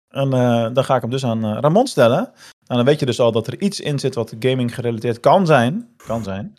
En 0.08 0.30
dan 0.74 0.84
ga 0.84 0.96
ik 0.96 1.02
hem 1.02 1.10
dus 1.10 1.26
aan 1.26 1.60
Ramon 1.60 1.88
stellen. 1.88 2.20
Nou, 2.20 2.34
dan 2.80 2.86
weet 2.86 3.00
je 3.00 3.06
dus 3.06 3.20
al 3.20 3.32
dat 3.32 3.48
er 3.48 3.62
iets 3.62 3.80
in 3.80 4.00
zit 4.00 4.16
wat 4.16 4.36
gaming 4.40 4.76
gerelateerd 4.76 5.20
kan 5.20 5.46
zijn. 5.46 5.94
Kan 6.06 6.24
zijn. 6.24 6.58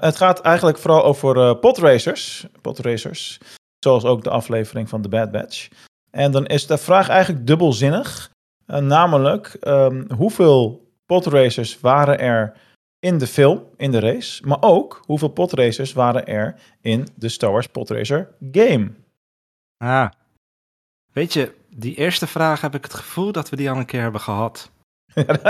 Het 0.00 0.16
gaat 0.16 0.40
eigenlijk 0.40 0.78
vooral 0.78 1.04
over 1.04 1.56
podracers. 1.56 2.46
Podracers. 2.60 3.38
Zoals 3.78 4.04
ook 4.04 4.24
de 4.24 4.30
aflevering 4.30 4.88
van 4.88 5.02
The 5.02 5.08
Bad 5.08 5.30
Batch. 5.30 5.68
En 6.10 6.32
dan 6.32 6.46
is 6.46 6.66
de 6.66 6.78
vraag 6.78 7.08
eigenlijk 7.08 7.46
dubbelzinnig. 7.46 8.30
Namelijk, 8.66 9.56
ehm, 9.60 10.04
hoeveel 10.14 10.87
podracers 11.08 11.80
waren 11.80 12.18
er 12.18 12.52
in 12.98 13.18
de 13.18 13.26
film, 13.26 13.62
in 13.76 13.90
de 13.90 13.98
race? 13.98 14.46
Maar 14.46 14.62
ook, 14.62 15.02
hoeveel 15.06 15.28
podracers 15.28 15.92
waren 15.92 16.26
er 16.26 16.60
in 16.80 17.08
de 17.14 17.28
Star 17.28 17.52
Wars 17.52 17.66
Podracer 17.66 18.34
game? 18.52 18.90
Ah. 19.76 20.10
Weet 21.12 21.32
je, 21.32 21.54
die 21.68 21.94
eerste 21.94 22.26
vraag 22.26 22.60
heb 22.60 22.74
ik 22.74 22.82
het 22.82 22.94
gevoel 22.94 23.32
dat 23.32 23.48
we 23.48 23.56
die 23.56 23.70
al 23.70 23.76
een 23.76 23.86
keer 23.86 24.00
hebben 24.00 24.20
gehad. 24.20 24.70
Dat, 25.14 25.42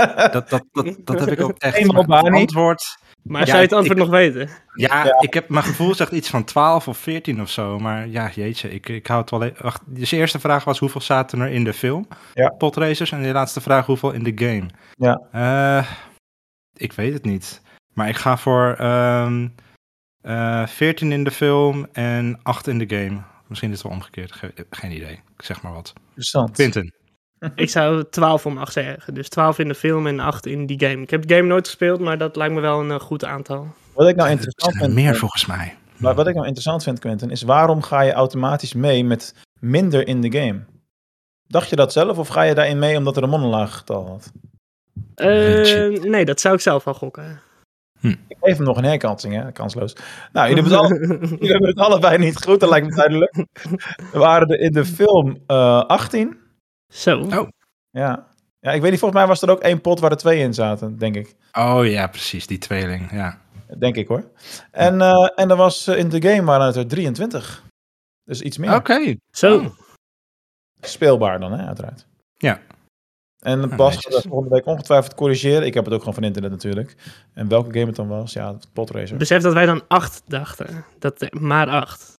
dat, 0.49 0.49
dat, 0.71 0.95
dat 0.99 1.19
heb 1.19 1.29
ik 1.31 1.41
ook 1.41 1.57
echt. 1.57 1.75
Eenmaal 1.75 2.05
antwoord. 2.31 2.97
Maar 3.23 3.39
Ja, 3.41 3.45
zou 3.45 3.57
je 3.57 3.63
het 3.63 3.73
antwoord 3.73 3.97
ik- 3.97 4.03
nog 4.05 4.13
weten? 4.13 4.49
Ja, 4.73 5.19
ik 5.21 5.33
heb 5.33 5.49
mijn 5.49 5.63
gevoel 5.63 5.95
zegt 5.95 6.11
iets 6.11 6.29
van 6.29 6.43
12 6.43 6.87
of 6.87 6.97
14 6.97 7.41
of 7.41 7.49
zo. 7.49 7.79
Maar 7.79 8.07
ja, 8.07 8.29
jeetje, 8.35 8.71
ik, 8.71 8.89
ik 8.89 9.07
hou 9.07 9.21
het 9.21 9.29
wel. 9.29 9.43
e- 9.43 9.53
Wacht, 9.61 9.81
dus 9.85 10.09
de 10.09 10.15
eerste 10.17 10.39
vraag 10.39 10.63
was 10.63 10.79
hoeveel 10.79 11.01
zaten 11.01 11.39
er 11.41 11.47
in 11.49 11.63
de 11.63 11.73
film? 11.73 12.07
Ja. 12.33 12.49
Podracers. 12.49 13.11
En 13.11 13.21
de 13.21 13.31
laatste 13.31 13.61
vraag 13.61 13.85
hoeveel 13.85 14.11
in 14.11 14.23
de 14.23 14.31
game? 14.35 14.65
Ja. 14.91 15.21
Eh, 15.31 15.91
ik 16.73 16.93
weet 16.93 17.13
het 17.13 17.25
niet. 17.25 17.61
Maar 17.93 18.09
ik 18.09 18.15
ga 18.17 18.37
voor 18.37 18.73
ehm 18.77 19.47
eh 20.21 20.67
14 20.67 21.11
in 21.11 21.23
de 21.23 21.31
film 21.31 21.87
en 21.91 22.39
8 22.43 22.67
in 22.67 22.77
de 22.79 22.95
game. 22.97 23.21
Misschien 23.47 23.71
is 23.71 23.77
het 23.77 23.87
wel 23.87 23.95
omgekeerd. 23.97 24.31
Ge- 24.31 24.65
geen 24.69 24.91
idee. 24.91 25.13
Ik 25.37 25.45
zeg 25.45 25.61
maar 25.61 25.73
wat. 25.73 25.93
Interessant. 26.07 26.51
Quinten. 26.51 26.93
Ik 27.55 27.69
zou 27.69 28.03
12 28.09 28.45
om 28.45 28.57
8 28.57 28.73
zeggen. 28.73 29.13
Dus 29.13 29.29
12 29.29 29.59
in 29.59 29.67
de 29.67 29.75
film 29.75 30.07
en 30.07 30.19
8 30.19 30.45
in 30.45 30.65
die 30.65 30.79
game. 30.79 31.01
Ik 31.01 31.09
heb 31.09 31.27
de 31.27 31.35
game 31.35 31.47
nooit 31.47 31.65
gespeeld, 31.67 31.99
maar 31.99 32.17
dat 32.17 32.35
lijkt 32.35 32.53
me 32.53 32.59
wel 32.59 32.79
een 32.79 32.91
eh, 32.91 32.99
goed 32.99 33.25
aantal. 33.25 33.67
Wat 33.93 34.07
ik 34.07 34.15
nou 34.15 34.27
Er 34.27 34.33
interessant 34.35 34.73
er 34.75 34.79
vind, 34.81 34.93
meer 34.93 35.15
volgens 35.15 35.45
mij. 35.45 35.75
maar 35.97 36.15
wat 36.15 36.27
ik 36.27 36.33
nou 36.33 36.45
interessant 36.45 36.83
vind, 36.83 36.99
Quentin, 36.99 37.29
is 37.29 37.41
waarom 37.41 37.81
ga 37.81 38.01
je 38.01 38.11
automatisch 38.11 38.73
mee 38.73 39.03
met 39.05 39.35
minder 39.59 40.07
in 40.07 40.21
de 40.21 40.31
game? 40.31 40.59
Dacht 41.47 41.69
je 41.69 41.75
dat 41.75 41.91
zelf 41.93 42.17
of 42.17 42.27
ga 42.27 42.41
je 42.41 42.55
daarin 42.55 42.79
mee 42.79 42.97
omdat 42.97 43.17
er 43.17 43.23
een 43.23 43.29
monolaag 43.29 43.77
getal 43.77 44.07
had? 44.07 44.31
Eh, 45.15 46.01
nee, 46.01 46.25
dat 46.25 46.39
zou 46.39 46.55
ik 46.55 46.61
zelf 46.61 46.83
wel 46.83 46.93
gokken. 46.93 47.41
Ik 48.01 48.37
geef 48.41 48.57
hem 48.57 48.65
nog 48.65 48.77
een 48.77 48.83
herkansing, 48.83 49.33
hè? 49.33 49.51
kansloos. 49.51 49.95
Nou, 50.33 50.47
jullie 50.49 50.63
hebben, 50.63 50.81
het 50.81 50.91
alle- 50.91 51.17
jullie 51.39 51.51
hebben 51.51 51.69
het 51.69 51.79
allebei 51.79 52.17
niet 52.17 52.43
goed, 52.45 52.59
dat 52.59 52.69
lijkt 52.69 52.87
me 52.87 52.95
duidelijk. 52.95 53.45
Er 54.13 54.19
waren 54.19 54.47
er 54.47 54.59
in 54.59 54.71
de 54.71 54.85
film 54.85 55.37
eh 55.47 55.79
18. 55.83 56.38
Zo. 56.93 57.19
Oh. 57.19 57.47
Ja. 57.89 58.27
ja, 58.59 58.71
ik 58.71 58.81
weet 58.81 58.91
niet, 58.91 58.99
volgens 58.99 59.19
mij 59.19 59.29
was 59.29 59.41
er 59.41 59.49
ook 59.49 59.59
één 59.59 59.81
pot 59.81 59.99
waar 59.99 60.11
er 60.11 60.17
twee 60.17 60.39
in 60.39 60.53
zaten, 60.53 60.97
denk 60.97 61.15
ik. 61.15 61.35
Oh 61.51 61.85
ja, 61.85 62.07
precies. 62.07 62.47
Die 62.47 62.57
tweeling. 62.57 63.11
Ja. 63.11 63.39
Denk 63.77 63.95
ik 63.95 64.07
hoor. 64.07 64.23
En, 64.71 65.01
eh, 65.01 65.29
en 65.35 65.49
er 65.49 65.55
was 65.55 65.87
eh, 65.87 65.97
in 65.97 66.09
de 66.09 66.21
game 66.21 66.43
waren 66.43 66.65
het 66.65 66.75
er 66.75 66.87
23. 66.87 67.63
Dus 68.23 68.41
iets 68.41 68.57
meer. 68.57 68.75
Oké. 68.75 69.15
Zo. 69.31 69.57
Oh. 69.57 69.65
Speelbaar 70.81 71.39
dan, 71.39 71.51
hè, 71.51 71.65
uiteraard. 71.65 72.05
Ja. 72.37 72.61
En 73.39 73.61
Ja, 73.61 73.75
Bas 73.75 73.95
gaat 73.95 74.11
dat 74.11 74.25
volgende 74.27 74.55
week 74.55 74.65
ongetwijfeld 74.65 75.15
corrigeren. 75.15 75.65
Ik 75.65 75.73
heb 75.73 75.85
het 75.85 75.93
ook 75.93 75.99
gewoon 75.99 76.13
van 76.13 76.23
internet 76.23 76.51
natuurlijk. 76.51 76.95
En 77.33 77.47
welke 77.47 77.71
game 77.71 77.85
het 77.85 77.95
dan 77.95 78.07
was? 78.07 78.33
Ja, 78.33 78.53
het 78.53 78.67
Podracer. 78.73 79.17
Besef 79.17 79.41
dat 79.41 79.53
wij 79.53 79.65
dan 79.65 79.83
8 79.87 80.21
dachten. 80.27 80.85
Dat, 80.99 81.21
eh, 81.21 81.39
maar 81.39 81.67
8. 81.67 82.13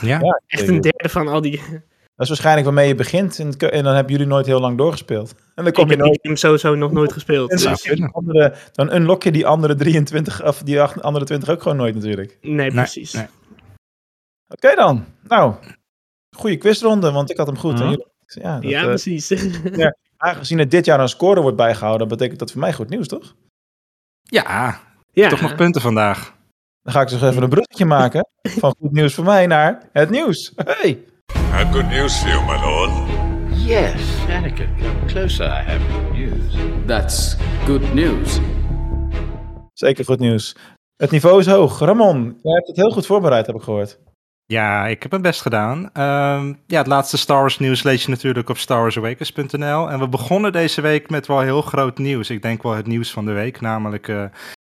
Ja. 0.00 0.18
Ja, 0.20 0.42
Echt 0.46 0.68
een 0.68 0.80
derde 0.80 1.08
van 1.08 1.28
al 1.28 1.40
die. 1.40 1.62
Dat 2.18 2.26
is 2.26 2.28
waarschijnlijk 2.28 2.66
waarmee 2.66 2.88
je 2.88 2.94
begint. 2.94 3.38
En, 3.38 3.56
en 3.56 3.84
dan 3.84 3.94
hebben 3.94 4.12
jullie 4.12 4.26
nooit 4.26 4.46
heel 4.46 4.60
lang 4.60 4.78
doorgespeeld. 4.78 5.34
En 5.54 5.64
dan 5.64 5.72
kom 5.72 5.84
Ik 5.84 5.90
je 5.90 5.96
heb 5.96 6.04
nooit. 6.06 6.18
game 6.22 6.36
sowieso 6.36 6.74
nog 6.74 6.92
nooit 6.92 7.12
gespeeld. 7.12 7.50
Dus, 7.50 8.10
andere, 8.12 8.54
dan 8.72 8.94
unlock 8.94 9.22
je 9.22 9.30
die 9.32 9.46
andere 9.46 9.74
23, 9.74 10.44
of 10.44 10.62
die 10.62 10.80
andere 10.82 11.24
20 11.24 11.48
ook 11.48 11.62
gewoon 11.62 11.76
nooit 11.76 11.94
natuurlijk. 11.94 12.38
nee, 12.40 12.70
precies. 12.70 13.12
nee. 13.12 13.26
Oké 14.48 14.74
dan. 14.74 15.04
Nou, 15.28 15.54
goede 16.36 16.56
quizronde, 16.56 17.10
want 17.10 17.30
ik 17.30 17.36
had 17.36 17.46
hem 17.46 17.58
goed. 17.58 17.72
Mhm. 17.72 17.82
En 17.82 17.88
jullie- 17.90 18.06
ja, 18.26 18.60
dat, 18.60 18.70
ja, 18.70 18.80
eh, 18.80 18.86
precies. 18.86 19.32
aangezien 20.16 20.58
er 20.58 20.68
dit 20.68 20.84
jaar 20.84 21.00
een 21.00 21.08
score 21.08 21.40
wordt 21.40 21.56
bijgehouden, 21.56 22.08
betekent 22.08 22.38
dat 22.38 22.50
voor 22.50 22.60
mij 22.60 22.72
goed 22.72 22.88
nieuws, 22.88 23.08
toch? 23.08 23.34
Ja. 24.22 24.80
Ja, 25.12 25.28
Toch 25.28 25.40
nog 25.40 25.54
punten 25.54 25.80
vandaag. 25.80 26.34
Dan 26.82 26.92
ga 26.92 27.00
ik 27.00 27.08
dus 27.08 27.22
even 27.22 27.42
een 27.42 27.48
bruggetje 27.48 27.84
maken 27.84 28.28
van 28.42 28.74
goed 28.80 28.92
nieuws 28.92 29.14
voor 29.14 29.24
mij 29.24 29.46
naar 29.46 29.88
het 29.92 30.10
nieuws. 30.10 30.52
Hey! 30.56 31.04
I 31.58 31.60
have 31.62 31.72
good 31.72 31.90
news 31.90 32.18
for 32.20 32.28
you, 32.28 32.40
my 32.44 32.60
lord. 32.60 32.90
Yes, 33.50 34.00
Anakin, 34.28 34.78
come 34.78 35.06
closer. 35.08 35.44
I 35.44 35.62
have 35.62 35.82
good 35.92 36.12
news. 36.12 36.54
That's 36.86 37.36
good 37.66 37.94
news. 37.94 38.38
Zeker 39.72 40.04
goed 40.04 40.18
nieuws. 40.18 40.56
Het 40.96 41.10
niveau 41.10 41.38
is 41.38 41.46
hoog. 41.46 41.78
Ramon, 41.78 42.38
jij 42.42 42.52
hebt 42.52 42.66
het 42.66 42.76
heel 42.76 42.90
goed 42.90 43.06
voorbereid, 43.06 43.46
heb 43.46 43.56
ik 43.56 43.62
gehoord. 43.62 43.98
Ja, 44.46 44.86
ik 44.86 45.02
heb 45.02 45.10
mijn 45.10 45.22
best 45.22 45.42
gedaan. 45.42 45.90
Ehm, 45.92 46.54
ja, 46.66 46.78
het 46.78 46.86
laatste 46.86 47.18
Star 47.18 47.40
Wars 47.40 47.58
nieuws 47.58 47.82
lees 47.82 48.02
je 48.04 48.10
natuurlijk 48.10 48.48
op 48.48 48.58
starwarsawakens.nl. 48.58 49.90
En 49.90 49.98
we 49.98 50.08
begonnen 50.08 50.52
deze 50.52 50.80
week 50.80 51.10
met 51.10 51.26
wel 51.26 51.40
heel 51.40 51.62
groot 51.62 51.98
nieuws. 51.98 52.30
Ik 52.30 52.42
denk 52.42 52.62
wel 52.62 52.74
het 52.74 52.86
nieuws 52.86 53.10
van 53.10 53.24
de 53.24 53.32
week, 53.32 53.60
namelijk 53.60 54.08
eh, 54.08 54.24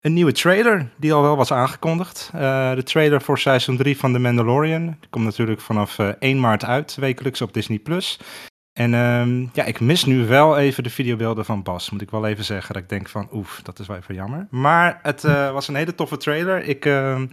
een 0.01 0.13
nieuwe 0.13 0.33
trailer 0.33 0.91
die 0.97 1.13
al 1.13 1.23
wel 1.23 1.37
was 1.37 1.53
aangekondigd. 1.53 2.31
Eh, 2.35 2.75
de 2.75 2.83
trailer 2.83 3.23
voor 3.23 3.39
seizoen 3.39 3.77
3 3.77 3.97
van 3.97 4.13
The 4.13 4.19
Mandalorian. 4.19 4.87
Die 4.87 5.11
komt 5.11 5.25
natuurlijk 5.25 5.61
vanaf 5.61 5.99
eh, 5.99 6.09
1 6.19 6.41
maart 6.41 6.65
uit, 6.65 6.95
wekelijks 6.95 7.41
op 7.41 7.53
Disney+. 7.53 7.79
Plus. 7.79 8.19
En 8.73 8.95
ehm, 8.95 9.47
ja, 9.53 9.65
ik 9.65 9.81
mis 9.81 10.05
nu 10.05 10.27
wel 10.27 10.59
even 10.59 10.83
de 10.83 10.91
videobeelden 10.91 11.45
van 11.45 11.63
Bas. 11.63 11.91
Moet 11.91 12.03
ik 12.03 12.11
wel 12.11 12.27
even 12.27 12.45
zeggen 12.45 12.75
dat 12.75 12.83
ik 12.83 12.89
denk 12.89 13.09
van, 13.09 13.29
oef, 13.33 13.61
dat 13.63 13.79
is 13.79 13.87
wel 13.87 13.97
even 13.97 14.15
jammer. 14.15 14.47
Maar 14.51 14.99
het 15.03 15.25
eh, 15.25 15.53
was 15.53 15.69
een 15.69 15.75
hele 15.75 15.95
toffe 15.95 16.17
trailer. 16.17 16.65
Ik, 16.65 16.85
ehm, 16.85 17.27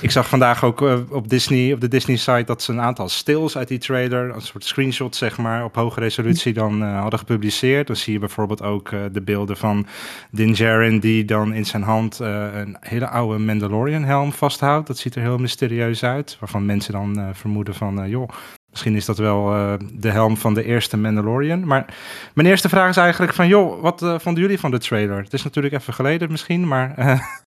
ik 0.00 0.10
zag 0.10 0.28
vandaag 0.28 0.64
ook 0.64 0.82
eh, 0.82 0.98
op 1.10 1.28
Disney, 1.28 1.72
op 1.72 1.80
de 1.80 1.88
Disney-site, 1.88 2.44
dat 2.44 2.62
ze 2.62 2.72
een 2.72 2.80
aantal 2.80 3.08
stills 3.08 3.56
uit 3.56 3.68
die 3.68 3.78
trailer, 3.78 4.34
een 4.34 4.40
soort 4.40 4.64
screenshots 4.64 5.18
zeg 5.18 5.38
maar, 5.38 5.64
op 5.64 5.74
hoge 5.74 6.00
resolutie 6.00 6.52
dan 6.52 6.82
eh, 6.82 7.00
hadden 7.00 7.18
gepubliceerd. 7.18 7.86
Dan 7.86 7.96
zie 7.96 8.12
je 8.12 8.18
bijvoorbeeld 8.18 8.62
ook 8.62 8.92
eh, 8.92 9.00
de 9.12 9.22
beelden 9.22 9.56
van 9.56 9.86
Din 10.30 10.52
Djarin 10.52 10.98
die 10.98 11.24
dan 11.24 11.52
in 11.52 11.66
zijn 11.66 11.82
hand 11.82 12.18
een 12.18 12.76
hele 12.80 13.08
oude 13.08 13.38
Mandalorian-helm 13.38 14.32
vasthoudt. 14.32 14.86
Dat 14.86 14.98
ziet 14.98 15.14
er 15.14 15.22
heel 15.22 15.38
mysterieus 15.38 16.04
uit, 16.04 16.36
waarvan 16.40 16.66
mensen 16.66 16.92
dan 16.92 17.30
vermoeden 17.32 17.74
van, 17.74 18.08
joh, 18.08 18.28
misschien 18.70 18.96
is 18.96 19.04
dat 19.04 19.18
wel 19.18 19.44
de 19.92 20.10
helm 20.10 20.36
van 20.36 20.54
de 20.54 20.64
eerste 20.64 20.96
Mandalorian. 20.96 21.66
Maar 21.66 21.94
mijn 22.34 22.46
eerste 22.46 22.68
vraag 22.68 22.88
is 22.88 22.96
eigenlijk 22.96 23.34
van, 23.34 23.48
joh, 23.48 23.82
wat 23.82 23.98
vonden 24.22 24.42
jullie 24.42 24.58
van 24.58 24.70
de 24.70 24.78
trailer? 24.78 25.22
Het 25.22 25.32
is 25.32 25.42
natuurlijk 25.42 25.74
even 25.74 25.94
geleden 25.94 26.30
misschien, 26.30 26.68
maar 26.68 26.94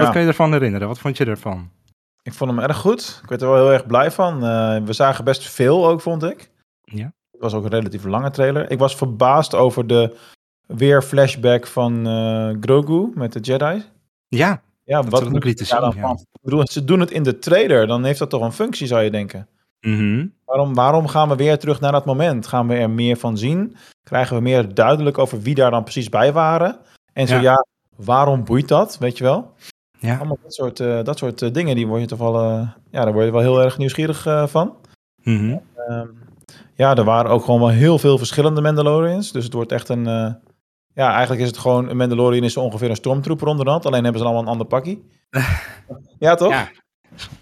wat 0.00 0.10
kan 0.10 0.20
je 0.20 0.26
ervan 0.26 0.52
herinneren? 0.52 0.88
Wat 0.88 0.98
vond 0.98 1.16
je 1.16 1.24
ervan? 1.24 1.70
Ik 2.22 2.32
vond 2.32 2.50
hem 2.50 2.60
erg 2.60 2.76
goed. 2.76 3.20
Ik 3.22 3.28
werd 3.28 3.42
er 3.42 3.48
wel 3.48 3.56
heel 3.56 3.72
erg 3.72 3.86
blij 3.86 4.10
van. 4.10 4.44
Eh, 4.44 4.76
we 4.84 4.92
zagen 4.92 5.24
best 5.24 5.48
veel 5.48 5.86
ook, 5.88 6.00
vond 6.00 6.22
ik. 6.22 6.50
Ja. 6.84 7.12
Het 7.30 7.40
was 7.40 7.54
ook 7.54 7.64
een 7.64 7.70
relatief 7.70 8.04
lange 8.04 8.30
trailer. 8.30 8.70
Ik 8.70 8.78
was 8.78 8.96
verbaasd 8.96 9.54
over 9.54 9.86
de 9.86 10.16
weer 10.66 11.02
flashback 11.02 11.66
van 11.66 12.06
eh, 12.06 12.50
Grogu 12.60 13.10
met 13.14 13.32
de 13.32 13.40
Jedi. 13.40 13.82
Ja, 14.28 14.62
Ja, 14.84 15.02
Dat 15.02 15.10
wat 15.10 15.30
moet 15.30 15.44
je 15.58 15.66
daar 15.68 15.80
dan 15.80 15.92
van? 15.92 16.12
Ik 16.32 16.40
bedoel, 16.42 16.66
ze 16.66 16.84
doen 16.84 17.00
het 17.00 17.10
in 17.10 17.22
de 17.22 17.38
trailer. 17.38 17.86
Dan 17.86 18.04
heeft 18.04 18.18
dat 18.18 18.30
toch 18.30 18.42
een 18.42 18.52
functie, 18.52 18.86
zou 18.86 19.02
je 19.02 19.10
denken. 19.10 19.48
Mhm. 19.80 20.26
Waarom, 20.44 20.74
waarom 20.74 21.06
gaan 21.08 21.28
we 21.28 21.36
weer 21.36 21.58
terug 21.58 21.80
naar 21.80 21.92
dat 21.92 22.04
moment? 22.04 22.46
Gaan 22.46 22.68
we 22.68 22.74
er 22.74 22.90
meer 22.90 23.16
van 23.16 23.38
zien? 23.38 23.76
Krijgen 24.02 24.36
we 24.36 24.42
meer 24.42 24.74
duidelijk 24.74 25.18
over 25.18 25.40
wie 25.40 25.54
daar 25.54 25.70
dan 25.70 25.82
precies 25.82 26.08
bij 26.08 26.32
waren? 26.32 26.78
En 27.12 27.26
zo 27.26 27.34
Ja. 27.34 27.40
ja, 27.40 27.66
waarom 27.96 28.44
boeit 28.44 28.68
dat? 28.68 28.98
Weet 28.98 29.18
je 29.18 29.24
wel? 29.24 29.52
Ja. 30.02 30.16
Allemaal 30.16 30.38
dat 30.42 30.54
soort, 30.54 30.80
eh, 30.80 31.02
dat 31.02 31.18
soort 31.18 31.42
eh, 31.42 31.52
dingen, 31.52 31.76
die 31.76 31.86
word 31.86 32.00
je 32.00 32.06
toch 32.06 32.18
wel, 32.18 32.40
eh, 32.40 32.68
ja, 32.90 33.04
daar 33.04 33.12
word 33.12 33.24
je 33.24 33.32
wel 33.32 33.40
heel 33.40 33.60
erg 33.62 33.78
nieuwsgierig 33.78 34.50
van. 34.50 34.76
Mhm. 35.22 35.58
Ehm, 35.76 36.08
ja, 36.74 36.96
er 36.96 37.04
waren 37.04 37.30
ook 37.30 37.44
gewoon 37.44 37.60
wel 37.60 37.68
heel 37.68 37.98
veel 37.98 38.18
verschillende 38.18 38.60
Mandalorians. 38.60 39.32
Dus 39.32 39.44
het 39.44 39.52
wordt 39.52 39.72
echt 39.72 39.88
een, 39.88 40.04
ja, 40.94 41.12
eigenlijk 41.12 41.40
is 41.40 41.48
het 41.48 41.58
gewoon, 41.58 41.88
een 41.88 41.96
Mandalorian 41.96 42.44
is 42.44 42.56
ongeveer 42.56 42.90
een 42.90 42.96
stormtrooper 42.96 43.46
onderhand. 43.46 43.86
Alleen 43.86 44.02
hebben 44.02 44.20
ze 44.20 44.26
allemaal 44.26 44.44
een 44.44 44.52
ander 44.52 44.66
pakkie. 44.66 45.04
ja, 46.18 46.34
toch? 46.34 46.50
Ja. 46.52 46.70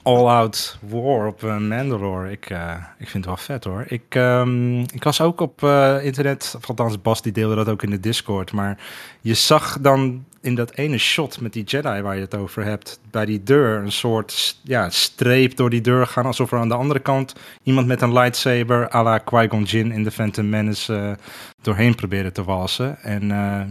All-out 0.02 0.78
war 0.80 1.26
op 1.26 1.44
eh, 1.44 1.58
Mandalore. 1.58 2.30
Ik, 2.30 2.50
eh, 2.50 2.74
ik 2.98 3.08
vind 3.08 3.24
het 3.24 3.26
wel 3.26 3.36
vet 3.36 3.64
hoor. 3.64 3.84
Ik, 3.88 4.02
ehm, 4.08 4.80
ik 4.80 5.04
was 5.04 5.20
ook 5.20 5.40
op 5.40 5.62
eh, 5.62 6.04
internet, 6.04 6.54
of 6.56 6.68
althans 6.68 7.02
Bas 7.02 7.22
die 7.22 7.32
deelde 7.32 7.54
dat 7.54 7.68
ook 7.68 7.82
in 7.82 7.90
de 7.90 8.00
Discord. 8.00 8.52
Maar 8.52 8.78
je 9.20 9.34
zag 9.34 9.78
dan 9.80 10.24
in 10.40 10.54
dat 10.54 10.72
ene 10.74 10.98
shot 10.98 11.40
met 11.40 11.52
die 11.52 11.64
Jedi 11.64 12.00
waar 12.00 12.14
je 12.14 12.20
het 12.20 12.34
over 12.34 12.64
hebt, 12.64 13.00
bij 13.10 13.24
die 13.24 13.42
deur 13.42 13.82
een 13.82 13.92
soort 13.92 14.58
ja, 14.62 14.90
streep 14.90 15.56
door 15.56 15.70
die 15.70 15.80
deur 15.80 16.06
gaan. 16.06 16.26
Alsof 16.26 16.52
er 16.52 16.58
aan 16.58 16.68
de 16.68 16.74
andere 16.74 17.00
kant 17.00 17.34
iemand 17.62 17.86
met 17.86 18.02
een 18.02 18.12
lightsaber 18.12 18.94
à 18.94 19.02
la 19.02 19.18
Qui-Gon 19.18 19.62
Jinn 19.62 19.92
in 19.92 20.04
The 20.04 20.10
Phantom 20.10 20.48
Menace 20.48 21.18
doorheen 21.62 21.94
probeerde 21.94 22.32
te 22.32 22.44
walsen. 22.44 23.02
En 23.02 23.28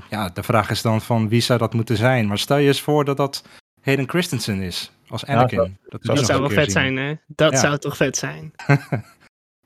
ja, 0.09 0.29
de 0.33 0.43
vraag 0.43 0.69
is 0.69 0.81
dan 0.81 1.01
van 1.01 1.29
wie 1.29 1.41
zou 1.41 1.59
dat 1.59 1.73
moeten 1.73 1.97
zijn? 1.97 2.27
Maar 2.27 2.37
stel 2.37 2.57
je 2.57 2.67
eens 2.67 2.81
voor 2.81 3.05
dat 3.05 3.17
dat 3.17 3.43
Hayden 3.89 4.09
Christensen 4.09 4.61
is, 4.61 4.91
als 5.07 5.25
Anakin. 5.25 5.57
dat- 5.57 5.67
dat 5.89 6.01
dat 6.03 6.15
dat 6.15 6.25
zou 6.25 6.39
wel 6.39 6.49
vet 6.49 6.63
zien. 6.63 6.71
zijn, 6.71 6.97
hè? 6.97 7.13
Dat 7.27 7.51
Ja. 7.51 7.57
zou 7.59 7.77
toch 7.77 7.97
vet 7.97 8.17
zijn. 8.17 8.53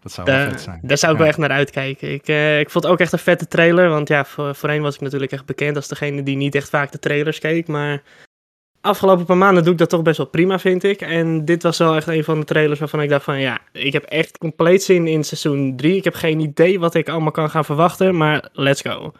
Dat 0.01 0.11
zou 0.11 0.27
wel 0.27 0.35
Daar, 0.37 0.49
vet 0.49 0.61
zijn. 0.61 0.79
daar 0.81 0.97
zou 0.97 1.11
ik 1.13 1.17
wel 1.19 1.27
echt 1.27 1.37
naar 1.37 1.49
uitkijken. 1.49 2.13
Ik, 2.13 2.27
eh, 2.27 2.59
ik 2.59 2.69
vond 2.69 2.85
ook 2.85 2.99
echt 2.99 3.11
een 3.11 3.19
vette 3.19 3.47
trailer. 3.47 3.89
Want 3.89 4.07
ja, 4.07 4.25
voor, 4.25 4.55
voorheen 4.55 4.81
was 4.81 4.95
ik 4.95 5.01
natuurlijk 5.01 5.31
echt 5.31 5.45
bekend 5.45 5.75
als 5.75 5.87
degene 5.87 6.23
die 6.23 6.35
niet 6.35 6.55
echt 6.55 6.69
vaak 6.69 6.91
de 6.91 6.99
trailers 6.99 7.39
keek. 7.39 7.67
Maar 7.67 8.01
afgelopen 8.81 9.25
paar 9.25 9.37
maanden 9.37 9.63
doe 9.63 9.71
ik 9.73 9.79
dat 9.79 9.89
toch 9.89 10.01
best 10.01 10.17
wel 10.17 10.25
prima, 10.27 10.59
vind 10.59 10.83
ik. 10.83 11.01
En 11.01 11.45
dit 11.45 11.63
was 11.63 11.77
wel 11.77 11.95
echt 11.95 12.07
een 12.07 12.23
van 12.23 12.39
de 12.39 12.45
trailers 12.45 12.79
waarvan 12.79 13.01
ik 13.01 13.09
dacht 13.09 13.23
van... 13.23 13.39
Ja, 13.39 13.59
ik 13.71 13.93
heb 13.93 14.03
echt 14.03 14.37
compleet 14.37 14.83
zin 14.83 15.07
in 15.07 15.23
seizoen 15.23 15.75
3. 15.75 15.95
Ik 15.95 16.03
heb 16.03 16.15
geen 16.15 16.39
idee 16.39 16.79
wat 16.79 16.95
ik 16.95 17.09
allemaal 17.09 17.31
kan 17.31 17.49
gaan 17.49 17.65
verwachten. 17.65 18.17
Maar 18.17 18.49
let's 18.53 18.81
go. 18.81 19.11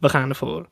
We 0.00 0.08
gaan 0.08 0.28
ervoor. 0.28 0.66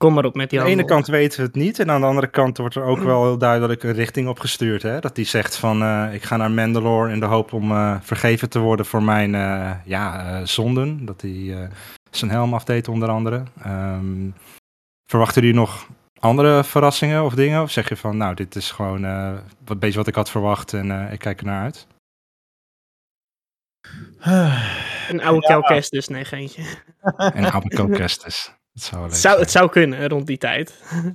Kom 0.00 0.14
maar 0.14 0.24
op 0.24 0.34
met 0.34 0.50
die 0.50 0.58
Aan 0.60 0.64
de 0.64 0.70
ene 0.70 0.84
kant 0.84 1.06
weten 1.06 1.40
we 1.40 1.46
het 1.46 1.54
niet. 1.54 1.78
En 1.78 1.90
aan 1.90 2.00
de 2.00 2.06
andere 2.06 2.26
kant 2.26 2.58
wordt 2.58 2.74
er 2.74 2.82
ook 2.82 2.98
wel 2.98 3.24
heel 3.24 3.38
duidelijk 3.38 3.82
een 3.82 3.92
richting 3.92 4.28
opgestuurd. 4.28 4.82
Hè? 4.82 5.00
Dat 5.00 5.16
hij 5.16 5.24
zegt 5.24 5.56
van 5.56 5.82
eh, 5.82 6.14
ik 6.14 6.22
ga 6.22 6.36
naar 6.36 6.50
Mandalore 6.50 7.12
in 7.12 7.20
de 7.20 7.26
hoop 7.26 7.52
om 7.52 7.70
eh, 7.70 7.96
vergeven 8.00 8.50
te 8.50 8.58
worden 8.58 8.86
voor 8.86 9.02
mijn 9.02 9.34
eh, 9.34 9.70
ja, 9.84 10.38
eh, 10.38 10.46
zonden. 10.46 11.04
Dat 11.04 11.20
hij 11.20 11.62
eh, 11.62 11.68
zijn 12.10 12.30
helm 12.30 12.54
afdeed 12.54 12.88
onder 12.88 13.08
andere. 13.08 13.42
Ehm, 13.62 14.30
verwachten 15.10 15.42
jullie 15.42 15.56
nog 15.56 15.86
andere 16.20 16.64
verrassingen 16.64 17.24
of 17.24 17.34
dingen? 17.34 17.62
Of 17.62 17.70
zeg 17.70 17.88
je 17.88 17.96
van 17.96 18.16
nou 18.16 18.34
dit 18.34 18.56
is 18.56 18.70
gewoon 18.70 19.04
eh 19.04 19.32
wat 19.64 19.78
beetje 19.78 19.98
wat 19.98 20.06
ik 20.06 20.14
had 20.14 20.30
verwacht 20.30 20.72
en 20.72 20.90
eh, 20.90 21.12
ik 21.12 21.18
kijk 21.18 21.40
er 21.40 21.46
naar 21.46 21.62
uit. 21.62 21.86
Een 25.08 25.22
oude 25.22 25.64
Ja. 25.68 25.80
Dus, 25.88 26.08
nee, 26.08 26.24
geentje. 26.24 26.62
En 27.16 27.52
Abaco 27.52 27.86
Kestis. 27.86 28.58
Zou 28.72 29.02
Het 29.02 29.16
zou, 29.16 29.38
het 29.38 29.50
zou 29.50 29.70
kunnen 29.70 30.08
rond 30.08 30.26
die 30.26 30.38
tijd. 30.38 30.82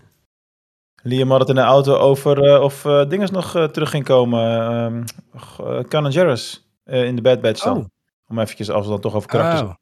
Liam 1.03 1.29
had 1.31 1.39
het 1.39 1.49
in 1.49 1.55
de 1.55 1.61
auto 1.61 1.95
over 1.95 2.43
eh, 2.43 2.61
of 2.61 2.85
eh 2.85 3.09
dinges 3.09 3.31
nog 3.31 3.55
eh, 3.55 3.63
terug 3.63 3.89
ging 3.89 4.03
komen. 4.05 4.61
ehm 4.61 5.03
uh, 5.61 5.79
Canon 5.83 6.11
Jarrus 6.11 6.69
eh, 6.83 7.03
in 7.05 7.15
de 7.15 7.21
Bad 7.21 7.41
Batch 7.41 7.63
dan. 7.63 7.77
Oh. 7.77 7.85
Om 8.27 8.39
eventjes, 8.39 8.69
als 8.69 8.85
we 8.85 8.91
dan 8.91 9.01
toch 9.01 9.15
over 9.15 9.29
karakters 9.29 9.61
Oh. 9.61 9.73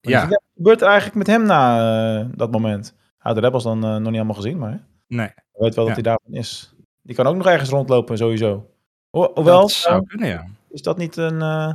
Ja, 0.00 0.28
Wat 0.28 0.42
gebeurt 0.56 0.80
er 0.80 0.86
eigenlijk 0.86 1.16
met 1.16 1.26
hem 1.26 1.42
na 1.46 2.18
eh, 2.20 2.26
dat 2.34 2.50
moment? 2.50 2.94
Hij 2.96 3.32
had 3.32 3.34
de 3.34 3.40
Rebels 3.40 3.62
dan 3.62 3.84
eh, 3.84 3.90
nog 3.90 4.00
niet 4.06 4.14
allemaal 4.16 4.34
gezien, 4.34 4.58
maar 4.58 4.86
nee. 5.06 5.26
hij 5.26 5.44
weet 5.52 5.74
wel 5.74 5.84
Ja. 5.86 5.94
dat 5.94 6.04
hij 6.04 6.12
daarvan 6.12 6.32
is. 6.40 6.74
Die 7.02 7.14
kan 7.16 7.26
ook 7.26 7.36
nog 7.36 7.46
ergens 7.46 7.70
rondlopen, 7.70 8.16
sowieso. 8.18 8.70
Ho 9.10 9.30
hoewel, 9.34 9.60
dat 9.60 9.70
zou 9.70 10.00
eh, 10.00 10.06
kunnen 10.08 10.28
ja. 10.28 10.46
is 10.70 10.82
dat 10.82 10.96
niet 10.96 11.16
een... 11.16 11.42
eh, 11.42 11.74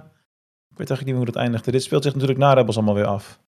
ik 0.69 0.77
weet 0.77 0.89
eigenlijk 0.89 1.05
niet 1.05 1.15
hoe 1.15 1.25
dat 1.25 1.35
eindigde. 1.35 1.71
Dit 1.71 1.83
speelt 1.83 2.03
zich 2.03 2.13
natuurlijk 2.13 2.39
na 2.39 2.53
Rebels 2.53 2.75
allemaal 2.75 2.95
weer 2.95 3.05
af. 3.05 3.40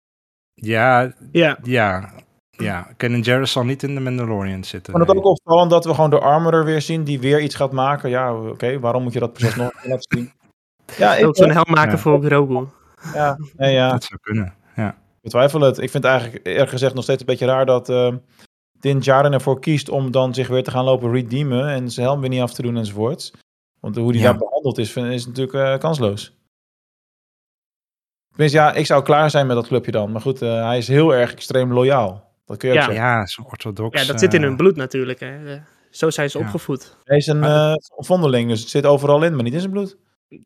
Ja, 0.62 1.14
Ja, 1.32 1.58
Ja, 1.64 2.10
ja. 2.52 2.88
Kenan 2.98 3.20
Jarrus 3.22 3.52
zal 3.52 3.64
niet 3.64 3.84
in 3.84 3.96
de 3.96 4.02
Mandalorian 4.02 4.64
zitten. 4.64 4.94
Vond 4.94 5.06
het 5.08 5.16
nee. 5.16 5.24
ook 5.26 5.32
opvallend 5.32 5.70
dat 5.72 5.86
we 5.86 5.94
gewoon 5.94 6.10
de 6.10 6.20
Armorer 6.20 6.66
weer 6.66 6.82
zien 6.82 7.04
die 7.04 7.20
weer 7.20 7.42
iets 7.42 7.56
gaat 7.56 7.72
maken. 7.72 8.10
Ja, 8.10 8.36
oké, 8.36 8.80
waarom 8.80 9.04
moet 9.04 9.14
je 9.14 9.20
dat 9.20 9.34
precies 9.34 9.56
nog 9.56 9.72
laten 9.86 10.06
zien? 10.18 10.32
Ja, 10.98 11.16
ik, 11.16 11.26
ook 11.28 11.36
zo'n 11.36 11.50
helm 11.52 11.72
maken 11.72 11.92
Ja. 11.92 11.98
voor 11.98 12.24
Grogu. 12.24 12.66
ja, 13.14 13.38
nee, 13.58 13.74
ja, 13.74 13.90
Dat 13.90 14.04
zou 14.04 14.20
kunnen, 14.22 14.54
ja. 14.76 14.90
ik 14.90 15.22
betwijfel 15.22 15.62
het. 15.62 15.78
Ik 15.78 15.90
vind 15.90 16.04
het 16.04 16.12
eigenlijk 16.14 16.48
eerlijk 16.48 16.70
gezegd 16.70 16.94
nog 16.94 17.04
steeds 17.04 17.20
een 17.20 17.26
beetje 17.26 17.46
raar 17.46 17.66
dat 17.66 17.90
eh 17.90 18.14
Din 18.80 19.00
Djarin 19.00 19.34
ervoor 19.34 19.60
kiest 19.60 19.90
om 19.90 20.12
dan 20.12 20.34
zich 20.34 20.48
weer 20.48 20.64
te 20.64 20.72
gaan 20.72 20.84
lopen 20.86 21.12
redeemen 21.12 21.68
en 21.70 21.90
zijn 21.92 22.06
helm 22.06 22.20
weer 22.20 22.30
niet 22.30 22.42
af 22.42 22.54
te 22.54 22.62
doen 22.62 22.78
enzovoorts. 22.78 23.34
Want 23.80 23.96
hoe 23.96 24.12
die 24.12 24.22
Ja. 24.22 24.30
daar 24.30 24.38
behandeld 24.38 24.78
is, 24.78 24.92
vind- 24.92 25.12
is 25.14 25.26
natuurlijk 25.28 25.54
eh, 25.74 25.78
kansloos. 25.78 26.36
Tenminste, 28.32 28.58
ja, 28.58 28.74
ik 28.74 28.86
zou 28.86 29.04
klaar 29.04 29.30
zijn 29.30 29.48
met 29.48 29.56
dat 29.56 29.68
clubje 29.68 29.92
dan. 29.92 30.12
Maar 30.12 30.22
goed, 30.22 30.42
eh, 30.42 30.66
hij 30.68 30.78
is 30.78 30.88
heel 30.88 31.14
erg 31.16 31.32
extreem 31.32 31.74
loyaal. 31.74 32.30
Dat 32.46 32.58
kun 32.58 32.70
je 32.70 32.74
ook 32.76 32.82
Ja. 32.82 32.88
zeggen. 32.88 33.06
Ja, 33.06 33.26
zo'n 33.26 33.46
orthodox. 33.46 34.02
Ja, 34.02 34.08
dat 34.08 34.20
zit 34.20 34.34
in 34.34 34.42
eh, 34.42 34.48
hun 34.48 34.58
bloed 34.58 34.76
natuurlijk. 34.76 35.20
Hè. 35.20 35.54
Eh, 35.54 35.60
Zo 35.92 36.10
zijn 36.10 36.30
ze 36.30 36.38
Ja. 36.40 36.44
opgevoed. 36.46 36.98
Hij 37.04 37.18
is 37.18 37.28
een 37.28 37.44
eh 37.44 37.74
vondeling, 37.98 38.50
dus 38.50 38.60
het 38.60 38.70
zit 38.70 38.86
overal 38.86 39.24
in, 39.24 39.34
maar 39.36 39.44
niet 39.44 39.54
in 39.54 39.60
zijn 39.60 39.72
bloed. 39.72 39.98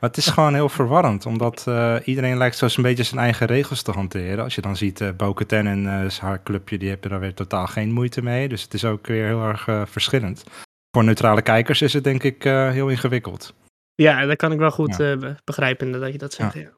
Maar 0.00 0.12
het 0.12 0.16
is 0.16 0.26
gewoon 0.26 0.54
heel 0.54 0.68
verwarrend, 0.68 1.26
omdat 1.26 1.64
eh, 1.68 1.96
iedereen 2.04 2.36
lijkt 2.36 2.56
zo 2.56 2.66
een 2.76 2.82
beetje 2.82 3.02
zijn 3.02 3.20
eigen 3.20 3.46
regels 3.46 3.82
te 3.82 3.90
hanteren. 3.90 4.44
Als 4.44 4.54
je 4.54 4.60
dan 4.60 4.76
ziet, 4.76 5.00
eh 5.00 5.08
Bo-Katan 5.16 5.66
en 5.66 5.86
eh, 6.06 6.10
haar 6.18 6.42
clubje, 6.42 6.78
die 6.78 6.88
hebben 6.88 7.10
daar 7.10 7.20
weer 7.20 7.34
totaal 7.34 7.66
geen 7.66 7.92
moeite 7.92 8.22
mee. 8.22 8.48
Dus 8.48 8.62
het 8.62 8.74
is 8.74 8.84
ook 8.84 9.06
weer 9.06 9.26
heel 9.26 9.42
erg 9.42 9.68
eh, 9.68 9.82
verschillend. 9.86 10.44
Voor 10.90 11.04
neutrale 11.04 11.42
kijkers 11.42 11.82
is 11.82 11.92
het 11.92 12.04
denk 12.04 12.22
ik 12.22 12.44
eh, 12.44 12.70
heel 12.70 12.88
ingewikkeld. 12.88 13.54
Ja, 13.94 14.26
dat 14.26 14.36
kan 14.36 14.52
ik 14.52 14.58
wel 14.58 14.70
goed 14.70 14.96
Ja. 14.96 15.12
eh, 15.12 15.18
be- 15.18 15.34
begrijpen 15.44 15.92
dat 15.92 16.12
je 16.12 16.18
dat 16.18 16.32
zegt. 16.32 16.54
Ja. 16.54 16.70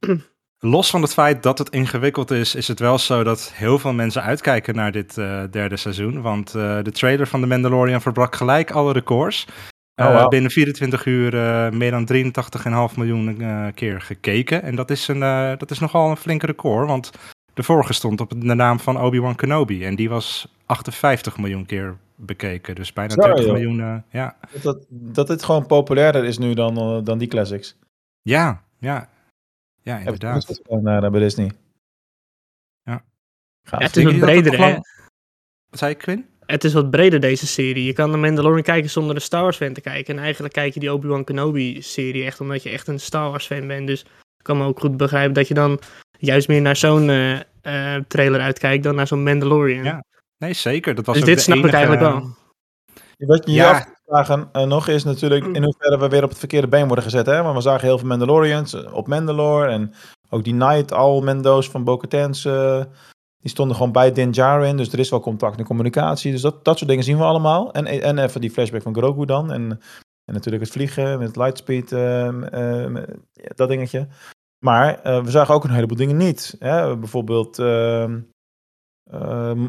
los 0.58 0.90
van 0.90 1.02
het 1.02 1.12
feit 1.12 1.42
dat 1.42 1.58
het 1.58 1.68
ingewikkeld 1.70 2.30
is, 2.30 2.54
is 2.54 2.68
het 2.68 2.78
wel 2.78 2.98
zo 2.98 3.24
dat 3.24 3.52
heel 3.54 3.78
veel 3.78 3.92
mensen 3.92 4.22
uitkijken 4.22 4.74
naar 4.74 4.92
dit 4.92 5.18
eh, 5.18 5.42
derde 5.50 5.76
seizoen. 5.76 6.20
Want 6.22 6.54
eh, 6.54 6.78
de 6.82 6.90
trailer 6.92 7.26
van 7.26 7.40
The 7.40 7.46
Mandalorian 7.46 8.00
verbrak 8.00 8.36
gelijk 8.36 8.70
alle 8.70 8.92
records. 8.92 9.46
Oh, 9.94 10.06
Eh, 10.06 10.28
binnen 10.28 10.50
24 10.50 11.04
uur 11.06 11.34
eh, 11.34 11.70
meer 11.70 11.90
dan 11.90 12.04
83,5 12.90 12.96
miljoen 12.96 13.72
keer 13.74 14.00
gekeken. 14.00 14.62
En 14.62 14.74
dat 14.76 14.90
is, 14.90 15.08
een, 15.08 15.22
eh, 15.22 15.52
dat 15.58 15.70
is 15.70 15.78
nogal 15.78 16.10
een 16.10 16.16
flinke 16.16 16.46
record, 16.46 16.86
want 16.88 17.10
de 17.54 17.62
vorige 17.62 17.92
stond 17.92 18.20
op 18.20 18.30
de 18.30 18.54
naam 18.54 18.80
van 18.80 19.00
Obi-Wan 19.00 19.34
Kenobi. 19.34 19.84
En 19.84 19.94
die 19.94 20.08
was 20.08 20.48
58 20.72 21.36
miljoen 21.38 21.66
keer 21.66 21.96
bekeken. 22.16 22.74
Dus 22.74 22.92
bijna 22.92 23.12
Zo, 23.14 23.20
30 23.20 23.44
joh. 23.44 23.52
miljoen. 23.52 23.80
eh, 23.80 23.96
ja. 24.10 24.36
Dat, 24.52 24.62
dat, 24.62 24.86
dat 24.90 25.26
dit 25.26 25.42
gewoon 25.42 25.66
populairder 25.66 26.24
is 26.24 26.38
nu 26.38 26.54
dan, 26.54 26.76
eh, 26.76 26.98
dan 27.04 27.18
die 27.18 27.28
classics. 27.28 27.76
ja, 28.22 28.62
ja. 28.78 29.08
Ja, 29.84 29.92
Heb 29.98 30.14
ik 30.14 30.22
inderdaad. 30.22 30.60
naar, 30.82 31.04
eh, 31.04 31.10
bij 31.10 31.20
Disney. 31.20 31.50
Ja. 32.82 33.02
Ja, 33.70 33.78
het 33.78 33.96
is 33.96 34.04
wat 34.04 34.18
breder, 34.18 34.52
hè? 34.52 34.58
lang- 34.58 34.86
Wat 35.70 35.78
zei 35.78 35.90
je, 35.92 35.96
Quinn? 35.96 36.26
Het 36.46 36.64
is 36.64 36.72
wat 36.72 36.90
breder, 36.90 37.20
deze 37.20 37.46
serie. 37.46 37.84
Je 37.84 37.92
kan 37.92 38.10
de 38.10 38.16
Mandalorian 38.16 38.62
kijken 38.62 38.90
zonder 38.90 39.14
een 39.14 39.20
Star 39.20 39.42
Wars 39.42 39.56
fan 39.56 39.72
te 39.72 39.80
kijken. 39.80 40.16
En 40.16 40.22
eigenlijk 40.22 40.54
kijk 40.54 40.74
je 40.74 40.80
die 40.80 40.92
Obi-Wan 40.92 41.24
Kenobi-serie 41.24 42.24
echt 42.24 42.40
omdat 42.40 42.62
je 42.62 42.70
echt 42.70 42.86
een 42.88 43.00
Star 43.00 43.30
Wars 43.30 43.46
fan 43.46 43.66
bent. 43.66 43.86
Dus 43.86 44.00
ik 44.02 44.42
kan 44.42 44.58
me 44.58 44.64
ook 44.64 44.80
goed 44.80 44.96
begrijpen 44.96 45.34
dat 45.34 45.48
je 45.48 45.54
dan 45.54 45.80
juist 46.18 46.48
meer 46.48 46.60
naar 46.60 46.76
zo'n 46.76 47.08
eh, 47.10 47.40
eh, 47.62 48.02
trailer 48.08 48.40
uitkijkt 48.40 48.82
dan 48.84 48.94
naar 48.94 49.06
zo'n 49.06 49.22
Mandalorian. 49.22 49.84
Ja, 49.84 50.04
Nee, 50.42 50.52
zeker. 50.52 50.94
Dat 50.94 51.06
was 51.06 51.16
dus 51.16 51.24
dit 51.24 51.40
snap 51.40 51.56
ik 51.56 51.62
enige- 51.62 51.76
eigenlijk 51.76 52.06
wel. 52.06 52.28
Wat 53.18 53.46
je 53.46 53.52
Ja. 53.52 53.70
af 53.70 53.84
te 53.84 53.90
vragen 54.06 54.48
eh, 54.52 54.64
nog 54.64 54.88
is 54.88 55.04
natuurlijk 55.04 55.44
in 55.44 55.62
hoeverre 55.62 55.98
we 55.98 56.08
weer 56.08 56.22
op 56.22 56.28
het 56.28 56.38
verkeerde 56.38 56.68
been 56.68 56.86
worden 56.86 57.04
gezet. 57.04 57.26
Hè? 57.26 57.42
Want 57.42 57.56
we 57.56 57.60
zagen 57.62 57.86
heel 57.86 57.98
veel 57.98 58.08
Mandalorians 58.08 58.74
eh, 58.74 58.94
op 58.94 59.06
Mandalore. 59.08 59.66
En 59.70 59.92
ook 60.30 60.44
die 60.44 60.54
Night 60.54 60.92
All 60.92 61.22
Mendo's 61.22 61.68
van 61.70 61.84
Bo-Katan's, 61.84 62.44
eh, 62.44 62.84
die 63.38 63.50
stonden 63.50 63.76
gewoon 63.76 63.92
bij 63.92 64.12
Din 64.12 64.30
Djarin. 64.30 64.76
Dus 64.76 64.92
er 64.92 64.98
is 64.98 65.10
wel 65.10 65.20
contact 65.20 65.58
en 65.58 65.64
communicatie. 65.64 66.32
Dus 66.32 66.40
dat, 66.40 66.64
dat 66.64 66.76
soort 66.78 66.90
dingen 66.90 67.04
zien 67.04 67.16
we 67.16 67.24
allemaal. 67.24 67.72
En, 67.72 67.86
en 67.86 68.18
even 68.18 68.40
die 68.40 68.50
flashback 68.50 68.82
van 68.82 68.94
Grogu 68.94 69.24
dan. 69.24 69.52
En, 69.52 69.62
en 70.24 70.34
natuurlijk 70.34 70.64
het 70.64 70.72
vliegen 70.72 71.18
met 71.18 71.36
Lightspeed, 71.36 71.92
ehm, 71.92 72.42
ehm, 72.42 73.04
dat 73.54 73.68
dingetje. 73.68 74.06
Maar 74.64 75.00
eh, 75.02 75.22
we 75.24 75.30
zagen 75.30 75.54
ook 75.54 75.64
een 75.64 75.70
heleboel 75.70 75.96
dingen 75.96 76.16
niet. 76.16 76.56
Hè? 76.58 76.96
Bijvoorbeeld 76.96 77.58
ehm, 77.58 78.20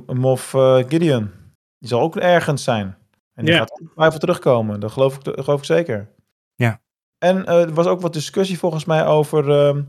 Moff 0.05 0.53
eh, 0.53 0.75
Gideon. 0.87 1.31
Die 1.79 1.89
zal 1.89 2.01
ook 2.01 2.15
ergens 2.15 2.63
zijn. 2.63 2.97
En 3.33 3.45
die 3.45 3.53
Ja. 3.53 3.59
gaat 3.59 3.79
ongetwijfeld 3.81 4.19
terugkomen. 4.21 4.79
Dat 4.79 4.91
geloof 4.91 5.15
ik, 5.15 5.23
dat 5.23 5.43
geloof 5.43 5.59
ik 5.59 5.65
zeker. 5.65 6.09
Ja. 6.55 6.81
En 7.17 7.45
eh, 7.45 7.61
er 7.61 7.73
was 7.73 7.85
ook 7.85 8.01
wat 8.01 8.13
discussie 8.13 8.59
volgens 8.59 8.85
mij 8.85 9.05
over... 9.05 9.51
ehm, 9.51 9.81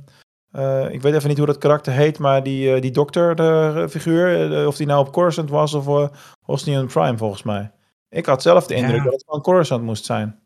eh, 0.51 0.91
ik 0.93 1.03
weet 1.03 1.15
even 1.15 1.29
niet 1.29 1.39
hoe 1.39 1.47
dat 1.47 1.59
karakter 1.59 1.93
heet, 1.93 2.19
maar 2.19 2.43
die, 2.43 2.75
eh, 2.75 2.81
die 2.81 2.91
dokter 2.91 3.35
de, 3.37 3.73
eh, 3.77 3.89
figuur, 3.89 4.53
eh, 4.61 4.67
of 4.67 4.77
die 4.77 4.87
nou 4.87 5.07
op 5.07 5.13
Coruscant 5.13 5.51
was 5.51 5.75
of 5.75 5.87
uh, 5.87 6.09
Osnian 6.47 6.87
Prime 6.87 7.17
volgens 7.17 7.43
mij. 7.43 7.71
Ik 8.09 8.27
had 8.27 8.43
zelf 8.43 8.67
de 8.67 8.75
indruk 8.75 8.97
Ja. 8.97 9.03
dat 9.05 9.13
het 9.13 9.25
van 9.27 9.41
Coruscant 9.41 9.83
moest 9.83 10.05
zijn. 10.05 10.39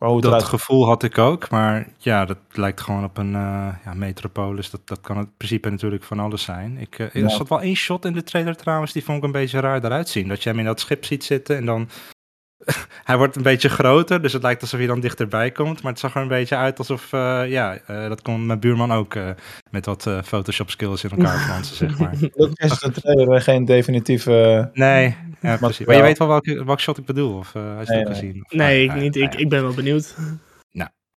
Dat 0.00 0.24
eruit 0.24 0.44
gevoel 0.44 0.86
had 0.86 1.02
ik 1.02 1.18
ook, 1.18 1.50
maar 1.50 1.88
ja, 1.98 2.24
dat 2.24 2.38
lijkt 2.52 2.80
gewoon 2.80 3.04
op 3.04 3.18
een 3.18 3.34
eh, 3.34 3.68
ja, 3.84 3.94
metropolis. 3.94 4.70
Dat, 4.70 4.80
dat 4.84 5.00
kan 5.00 5.16
het 5.16 5.36
principe 5.36 5.70
natuurlijk 5.70 6.04
van 6.04 6.18
alles 6.18 6.42
zijn. 6.42 6.78
Ik, 6.78 6.98
eh, 6.98 7.12
Ja. 7.12 7.22
Er 7.22 7.30
zat 7.30 7.48
wel 7.48 7.60
één 7.60 7.74
shot 7.74 8.04
in 8.04 8.12
de 8.12 8.22
trailer 8.22 8.56
trouwens, 8.56 8.92
die 8.92 9.04
vond 9.04 9.18
ik 9.18 9.24
een 9.24 9.32
beetje 9.32 9.60
raar 9.60 9.84
eruit 9.84 10.08
zien. 10.08 10.28
Dat 10.28 10.42
je 10.42 10.48
hem 10.48 10.58
in 10.58 10.64
dat 10.64 10.80
schip 10.80 11.04
ziet 11.04 11.24
zitten 11.24 11.56
en 11.56 11.66
dan... 11.66 11.88
hij 13.04 13.16
wordt 13.16 13.36
een 13.36 13.42
beetje 13.42 13.68
groter, 13.68 14.22
dus 14.22 14.32
het 14.32 14.42
lijkt 14.42 14.62
alsof 14.62 14.78
hij 14.78 14.88
dan 14.88 15.00
dichterbij 15.00 15.50
komt. 15.50 15.82
Maar 15.82 15.92
het 15.92 16.00
zag 16.00 16.14
er 16.14 16.22
een 16.22 16.28
beetje 16.28 16.56
uit 16.56 16.78
alsof, 16.78 17.12
eh, 17.12 17.42
ja, 17.48 17.78
dat 17.86 18.22
kon 18.22 18.46
mijn 18.46 18.60
buurman 18.60 18.92
ook 18.92 19.14
met 19.70 19.86
wat 19.86 20.08
Photoshop 20.24 20.70
skills 20.70 21.04
in 21.04 21.10
elkaar 21.10 21.38
flansen, 21.46 21.76
zeg 21.76 21.98
maar. 21.98 22.14
Ook 22.34 22.58
is 22.58 22.82
een 22.82 22.92
trailer 22.92 23.40
geen 23.40 23.64
definitieve... 23.64 24.70
Nee, 24.72 25.16
ja, 25.40 25.56
precies. 25.56 25.86
Maar 25.86 25.96
je 25.96 26.02
weet 26.02 26.18
wel 26.18 26.28
welke, 26.28 26.64
welke 26.64 26.82
shot 26.82 26.98
ik 26.98 27.04
bedoel, 27.04 27.36
of 27.38 27.54
eh 27.54 27.76
had 27.76 27.86
je 27.86 27.92
Nee, 27.92 27.98
het 28.00 28.08
ook 28.08 28.14
nee. 28.14 28.22
gezien? 28.22 28.44
Of, 28.44 28.52
Nee, 28.52 28.90
ah, 28.90 28.96
ik 28.96 29.02
niet. 29.02 29.16
ah, 29.16 29.22
Ik, 29.22 29.34
ik 29.34 29.48
ben 29.48 29.62
wel 29.62 29.74
benieuwd. 29.74 30.14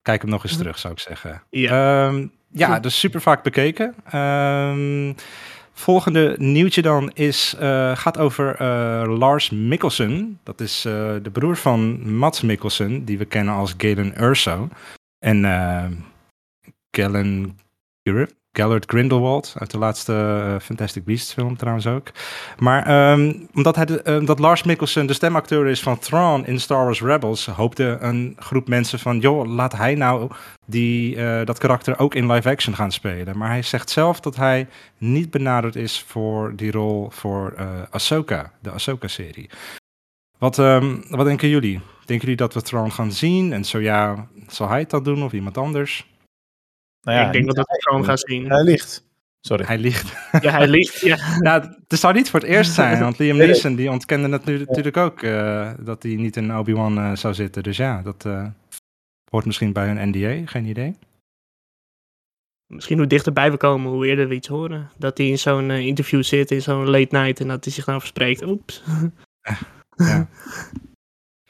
Kijk 0.02 0.23
hem 0.23 0.31
nog 0.31 0.43
eens 0.45 0.57
terug, 0.57 0.79
zou 0.79 0.93
ik 0.93 0.99
zeggen. 1.00 1.43
Ja. 1.50 2.07
Ehm, 2.09 2.26
ja, 2.49 2.81
dus 2.81 2.99
super 2.99 3.21
vaak 3.21 3.43
bekeken. 3.43 3.95
Ehm, 4.11 5.12
volgende 5.73 6.35
nieuwtje 6.38 6.83
dan 6.83 7.11
is, 7.14 7.55
eh, 7.59 7.97
gaat 7.97 8.18
over 8.18 8.55
eh, 8.57 9.16
Lars 9.18 9.51
Mikkelsen. 9.51 10.38
Dat 10.42 10.61
is 10.61 10.85
eh, 10.85 10.92
de 11.23 11.31
broer 11.33 11.57
van 11.57 12.12
Mats 12.16 12.40
Mikkelsen, 12.40 13.05
die 13.05 13.18
we 13.18 13.25
kennen 13.25 13.55
als 13.55 13.75
Galen 13.79 14.23
Urso. 14.23 14.68
En 15.18 15.44
eh 15.44 15.85
Galen 16.90 17.59
Gillard- 18.03 18.35
Gellert 18.53 18.91
Grindelwald 18.91 19.55
uit 19.59 19.71
de 19.71 19.79
laatste 19.79 20.12
eh, 20.12 20.61
Fantastic 20.61 21.05
Beasts 21.05 21.33
film 21.33 21.57
trouwens 21.57 21.87
ook. 21.87 22.11
Maar 22.59 22.87
ehm, 22.87 23.35
omdat, 23.55 23.77
hij 23.77 23.85
de, 23.85 24.03
eh, 24.03 24.27
dat 24.27 24.38
Lars 24.38 24.62
Mikkelsen 24.62 25.07
de 25.07 25.12
stemacteur 25.12 25.67
is 25.67 25.81
van 25.81 25.99
Thrawn 25.99 26.45
in 26.47 26.61
Star 26.61 26.85
Wars 26.85 27.03
Rebels, 27.03 27.47
hoopte 27.47 27.97
een 28.01 28.37
groep 28.38 28.69
mensen 28.69 28.99
van, 28.99 29.19
joh, 29.19 29.47
laat 29.47 29.77
hij 29.77 29.95
nou 29.95 30.31
die, 30.67 31.17
eh, 31.17 31.47
dat 31.47 31.59
karakter 31.59 31.99
ook 31.99 32.15
in 32.15 32.33
live 32.33 32.49
action 32.49 32.75
gaan 32.75 32.93
spelen. 32.93 33.38
Maar 33.38 33.49
hij 33.49 33.62
zegt 33.62 33.91
zelf 33.91 34.21
dat 34.21 34.37
hij 34.37 34.69
niet 34.99 35.31
benaderd 35.31 35.77
is 35.77 36.05
voor 36.07 36.53
die 36.57 36.71
rol 36.71 37.11
voor 37.11 37.53
eh 37.57 37.67
Ahsoka, 37.91 38.53
de 38.61 38.71
Ahsoka-serie. 38.71 39.51
Wat, 40.38 40.59
ehm, 40.59 40.97
wat 41.09 41.27
denken 41.27 41.49
jullie? 41.49 41.81
Denken 42.05 42.19
jullie 42.19 42.37
dat 42.37 42.55
we 42.55 42.62
Thrawn 42.62 42.91
gaan 42.91 43.12
zien? 43.12 43.53
En 43.53 43.65
zo 43.65 43.81
ja, 43.81 44.29
zal 44.47 44.69
hij 44.69 44.79
het 44.79 44.91
dan 44.91 45.03
doen 45.03 45.23
of 45.23 45.33
iemand 45.33 45.59
anders? 45.59 46.12
Nou 47.03 47.19
ja, 47.19 47.27
ik 47.27 47.33
denk 47.33 47.47
dat 47.47 47.55
we 47.55 47.65
het 47.67 47.83
gewoon 47.83 48.05
gaan 48.05 48.19
zien. 48.19 48.51
Hij 48.51 48.62
ligt. 48.62 49.05
Sorry. 49.41 49.65
Hij 49.65 49.79
ligt. 49.79 50.12
Ja, 50.41 50.51
hij 50.51 50.69
ligt. 50.69 51.01
Ja. 51.01 51.17
Nou, 51.38 51.75
het 51.88 51.99
zou 51.99 52.15
niet 52.15 52.31
voor 52.31 52.41
het 52.41 52.49
eerst 52.49 52.73
zijn, 52.73 53.01
want 53.01 53.19
Liam 53.19 53.37
Nee, 53.37 53.47
nee. 53.47 53.55
Neeson 53.55 53.75
die 53.75 53.91
ontkende 53.91 54.29
natu- 54.29 54.65
natuurlijk 54.67 54.97
ook 54.97 55.23
eh, 55.23 55.73
dat 55.81 56.03
hij 56.03 56.15
niet 56.15 56.37
in 56.37 56.57
Obi-Wan 56.57 56.99
eh, 56.99 57.17
zou 57.17 57.35
zitten. 57.35 57.62
Dus 57.62 57.77
ja, 57.77 58.03
dat 58.03 58.25
eh, 58.25 58.47
hoort 59.31 59.45
misschien 59.45 59.73
bij 59.73 59.91
een 59.91 60.09
NDA, 60.09 60.51
geen 60.51 60.65
idee. 60.65 60.97
Misschien 62.67 62.99
hoe 62.99 63.07
dichterbij 63.07 63.51
we 63.51 63.57
komen, 63.57 63.91
hoe 63.91 64.07
eerder 64.07 64.29
we 64.29 64.35
iets 64.35 64.49
horen. 64.49 64.91
Dat 64.99 65.19
hij 65.19 65.27
in 65.29 65.38
zo'n 65.38 65.71
interview 65.71 66.23
zit, 66.23 66.51
in 66.51 66.62
zo'n 66.62 66.88
late 66.91 67.17
night, 67.17 67.41
en 67.41 67.49
dat 67.49 67.65
hij 67.65 67.73
zich 67.73 67.85
dan 67.85 67.99
verspreekt. 68.01 68.43
Oeps. 68.43 68.83
Ja. 69.97 70.29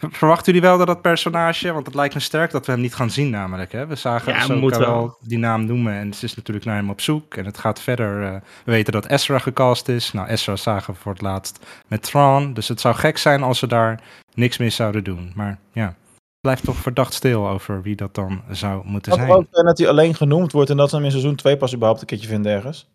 Ver- 0.02 0.12
Verwachten 0.12 0.52
jullie 0.52 0.68
wel 0.68 0.78
dat 0.78 0.86
dat 0.86 1.02
personage, 1.02 1.72
want 1.72 1.86
het 1.86 1.94
lijkt 1.94 2.14
me 2.14 2.20
sterk 2.20 2.50
dat 2.50 2.66
we 2.66 2.72
hem 2.72 2.80
niet 2.80 2.94
gaan 2.94 3.10
zien 3.10 3.30
namelijk. 3.30 3.72
Hè? 3.72 3.86
We 3.86 3.94
zagen 3.94 4.32
Ja, 4.32 4.38
Ahsoka 4.38 4.78
wel. 4.78 4.88
wel 4.90 5.16
die 5.20 5.38
naam 5.38 5.64
noemen 5.64 5.92
en 5.92 6.14
ze 6.14 6.24
is 6.24 6.34
natuurlijk 6.34 6.66
naar 6.66 6.76
hem 6.76 6.90
op 6.90 7.00
zoek. 7.00 7.34
En 7.34 7.44
het 7.44 7.58
gaat 7.58 7.80
verder, 7.80 8.22
eh, 8.24 8.32
we 8.64 8.72
weten 8.72 8.92
dat 8.92 9.06
Ezra 9.06 9.38
gecast 9.38 9.88
is. 9.88 10.12
Nou, 10.12 10.28
Ezra 10.28 10.56
zagen 10.56 10.94
we 10.94 11.00
voor 11.00 11.12
het 11.12 11.22
laatst 11.22 11.66
met 11.88 12.02
Thrawn. 12.02 12.52
Dus 12.52 12.68
het 12.68 12.80
zou 12.80 12.94
gek 12.94 13.18
zijn 13.18 13.42
als 13.42 13.58
ze 13.58 13.66
daar 13.66 14.00
niks 14.34 14.58
mee 14.58 14.70
zouden 14.70 15.04
doen. 15.04 15.32
Maar 15.34 15.58
ja, 15.72 15.86
het 15.86 16.40
blijft 16.40 16.64
toch 16.64 16.76
verdacht 16.76 17.12
stil 17.14 17.48
over 17.48 17.82
wie 17.82 17.96
dat 17.96 18.14
dan 18.14 18.42
zou 18.50 18.82
moeten 18.86 19.12
toch 19.12 19.20
zijn. 19.20 19.32
ook 19.32 19.46
zijn 19.50 19.66
dat 19.66 19.78
hij 19.78 19.88
alleen 19.88 20.14
genoemd 20.14 20.52
wordt 20.52 20.70
en 20.70 20.76
dat 20.76 20.88
ze 20.90 20.96
hem 20.96 21.04
in 21.04 21.10
seizoen 21.10 21.34
2 21.36 21.56
pas 21.56 21.72
überhaupt 21.74 22.00
een 22.00 22.06
keertje 22.06 22.28
vinden 22.28 22.52
ergens? 22.52 22.88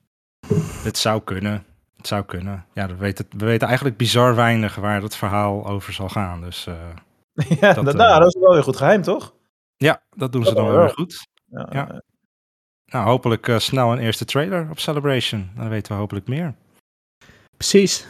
Het 0.84 0.98
zou 0.98 1.22
kunnen. 1.24 1.64
Het 2.08 2.16
zou 2.16 2.26
kunnen. 2.26 2.66
Ja, 2.74 2.88
we 2.88 2.96
weten, 2.96 3.26
we 3.38 3.46
weten 3.46 3.68
eigenlijk 3.68 3.98
bizar 3.98 4.36
weinig 4.36 4.76
waar 4.76 5.02
het 5.02 5.16
verhaal 5.16 5.68
over 5.68 5.94
zal 5.94 6.10
gaan. 6.10 6.42
Dus 6.42 6.68
eh, 6.68 6.76
ja, 7.60 7.74
Dat, 7.74 7.86
dat, 7.86 7.94
eh, 7.94 8.00
nou, 8.00 8.20
dat 8.20 8.36
is 8.36 8.42
wel 8.42 8.54
weer 8.54 8.64
goed 8.64 8.78
geheim, 8.78 9.02
toch? 9.02 9.34
ja, 9.78 10.02
dat 10.16 10.32
doen 10.32 10.44
ze 10.44 10.54
Dat 10.54 10.58
dan 10.58 10.72
wel 10.72 10.80
weer 10.80 10.90
goed. 10.90 11.28
Ja. 11.46 11.68
Ja. 11.72 12.02
Nou, 12.86 13.06
hopelijk 13.06 13.48
eh, 13.48 13.58
snel 13.58 13.92
een 13.92 14.00
eerste 14.00 14.26
trailer 14.26 14.68
op 14.70 14.80
Celebration. 14.80 15.50
Dan 15.56 15.70
weten 15.70 15.92
we 15.92 15.98
hopelijk 15.98 16.28
meer. 16.28 16.54
Precies. 17.58 18.06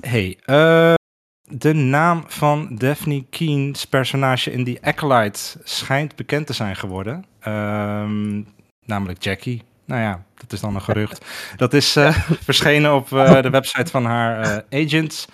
Hey, 0.00 0.38
eh, 0.44 0.94
de 1.42 1.72
naam 1.72 2.24
van 2.26 2.76
Daphne 2.76 3.24
Keen's 3.24 3.84
personage 3.84 4.52
in 4.52 4.64
die 4.64 4.86
Acolyte 4.86 5.40
schijnt 5.62 6.16
bekend 6.16 6.46
te 6.46 6.52
zijn 6.52 6.76
geworden. 6.76 7.24
Ehm, 7.40 8.42
namelijk 8.84 9.22
Jackie. 9.22 9.62
Nou 9.84 10.00
ja, 10.00 10.25
dat 10.40 10.52
is 10.52 10.60
dan 10.60 10.74
een 10.74 10.82
gerucht. 10.82 11.24
Dat 11.56 11.72
is 11.72 11.96
eh, 11.96 12.10
verschenen 12.48 12.94
op 12.94 13.12
eh, 13.12 13.42
de 13.42 13.50
website 13.50 13.90
van 13.90 14.04
haar 14.04 14.40
eh, 14.68 14.84
agent. 14.84 15.26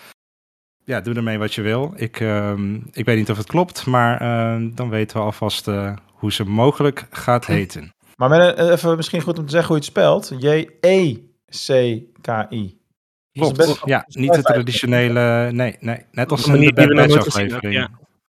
Ja, 0.85 1.01
doe 1.01 1.15
ermee 1.15 1.38
wat 1.38 1.55
je 1.55 1.62
wil. 1.62 1.93
Ik, 1.97 2.21
ehm, 2.21 2.75
ik 2.93 3.05
weet 3.05 3.17
niet 3.17 3.31
of 3.31 3.37
het 3.37 3.47
klopt, 3.47 3.87
maar 3.87 4.21
ehm, 4.21 4.71
dan 4.75 4.88
weten 4.91 5.17
we 5.17 5.23
alvast 5.23 5.69
eh, 5.69 5.93
hoe 6.07 6.33
ze 6.33 6.45
mogelijk 6.45 7.07
gaat 7.11 7.47
heten. 7.47 7.91
Maar 8.17 8.29
met 8.29 8.59
een- 8.59 8.71
even 8.73 8.97
misschien 8.97 9.21
goed 9.23 9.38
om 9.38 9.45
te 9.45 9.51
zeggen 9.51 9.69
hoe 9.75 9.77
je 9.77 9.83
het 9.83 9.93
spelt. 9.93 10.33
J-E-C-K-I. 11.47 12.81
Klopt, 13.33 13.57
best- 13.57 13.81
ja, 13.85 14.05
niet 14.09 14.33
de 14.33 14.43
traditionele, 14.43 15.49
nee, 15.53 15.77
nee, 15.81 16.05
net 16.11 16.31
als 16.31 16.47
een 16.47 16.61
de 16.61 16.73
Bad 16.73 16.88
Batch 16.95 17.17
aflevering. 17.27 17.88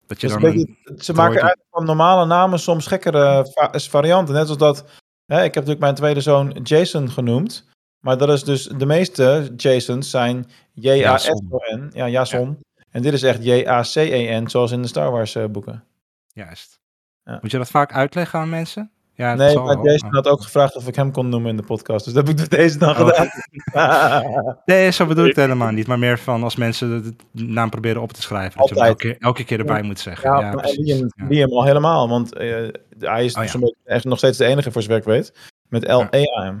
Dat 0.07 0.21
je 0.21 0.27
dan 0.27 0.39
beetje- 0.41 0.75
ze 0.97 1.13
maken 1.13 1.31
eigenlijk 1.31 1.67
van 1.71 1.85
normale 1.85 2.25
namen 2.25 2.59
soms 2.59 2.87
gekkere 2.87 3.47
va- 3.53 3.79
varianten. 3.79 4.33
Net 4.35 4.47
als 4.49 4.57
dat, 4.57 4.85
hè, 5.27 5.37
ik 5.37 5.53
heb 5.53 5.53
natuurlijk 5.53 5.79
mijn 5.79 5.95
tweede 5.95 6.21
zoon 6.21 6.59
Jason 6.63 7.09
genoemd. 7.09 7.65
Maar 7.99 8.17
dat 8.17 8.29
is 8.29 8.43
dus, 8.43 8.63
de 8.63 8.85
meeste 8.85 9.53
Jasons 9.57 10.09
zijn 10.09 10.45
J-A-S-O-N. 10.73 11.89
Ja, 11.93 12.09
Jason. 12.09 12.59
En 12.89 13.01
dit 13.01 13.13
is 13.13 13.23
echt 13.23 13.43
J-A-C-E-N, 13.43 14.47
zoals 14.47 14.71
in 14.71 14.81
de 14.81 14.87
Star 14.87 15.11
Wars 15.11 15.35
eh, 15.35 15.45
boeken. 15.45 15.83
Juist. 16.27 16.79
Ja. 17.23 17.37
Moet 17.41 17.51
je 17.51 17.57
dat 17.57 17.69
vaak 17.69 17.93
uitleggen 17.93 18.39
aan 18.39 18.49
mensen? 18.49 18.91
Ja, 19.17 19.33
Nee, 19.35 19.59
maar 19.59 19.81
Jason 19.83 20.13
had 20.15 20.27
ook 20.27 20.41
gevraagd 20.41 20.75
of 20.75 20.87
ik 20.87 20.95
hem 20.95 21.11
kon 21.11 21.29
noemen 21.29 21.49
in 21.49 21.57
de 21.57 21.63
podcast. 21.63 22.05
Dus 22.05 22.13
dat 22.13 22.27
heb 22.27 22.35
ik 22.35 22.41
met 22.41 22.49
deze 22.59 22.77
dan 22.77 22.89
Oh. 22.89 23.07
gedaan. 23.07 23.29
Nee, 24.65 24.91
zo 24.91 25.05
bedoel 25.05 25.23
ik 25.23 25.35
het 25.35 25.39
helemaal 25.45 25.71
niet. 25.71 25.87
Maar 25.87 25.99
meer 25.99 26.19
van 26.19 26.43
als 26.43 26.55
mensen 26.55 27.03
de 27.31 27.43
naam 27.43 27.69
proberen 27.69 28.01
op 28.01 28.11
te 28.11 28.21
schrijven. 28.21 28.59
Dat 28.59 28.69
je 28.69 28.75
Altijd. 28.75 28.89
elke, 28.89 29.07
keer- 29.07 29.17
elke 29.27 29.43
keer 29.43 29.59
erbij 29.59 29.81
moet 29.81 29.99
zeggen. 29.99 30.29
Ja, 30.31 30.39
Ja, 30.39 30.53
maar. 30.53 30.65
Liam, 30.75 31.11
Ja. 31.15 31.25
Liam 31.27 31.51
al 31.51 31.63
helemaal. 31.65 32.09
Want 32.09 32.33
eh, 32.33 32.67
hij 32.99 33.25
is 33.25 33.35
Oh, 33.35 33.43
ja. 33.43 33.51
beetje 33.59 33.75
echt 33.83 34.03
nog 34.05 34.17
steeds 34.17 34.37
de 34.37 34.45
enige 34.45 34.71
voor 34.71 34.81
zijn 34.81 34.93
werk 34.93 35.05
weet. 35.05 35.33
Met 35.69 35.83
L-E-A-M. 35.87 36.57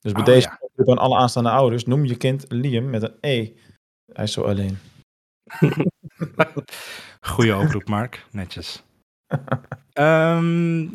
Dus 0.00 0.12
bij 0.12 0.20
Oh, 0.20 0.26
deze 0.26 0.48
aan 0.86 0.98
alle 0.98 1.16
aanstaande 1.16 1.50
ouders. 1.50 1.84
Noem 1.84 2.04
je 2.04 2.16
kind 2.16 2.44
Liam 2.48 2.90
met 2.90 3.02
een 3.02 3.14
E. 3.20 3.48
Hij 4.12 4.24
is 4.24 4.32
zo 4.32 4.42
alleen. 4.42 4.78
Goeie 7.20 7.56
oproep, 7.56 7.88
Mark. 7.88 8.26
Netjes. 8.30 8.82
Ehm, 9.92 10.86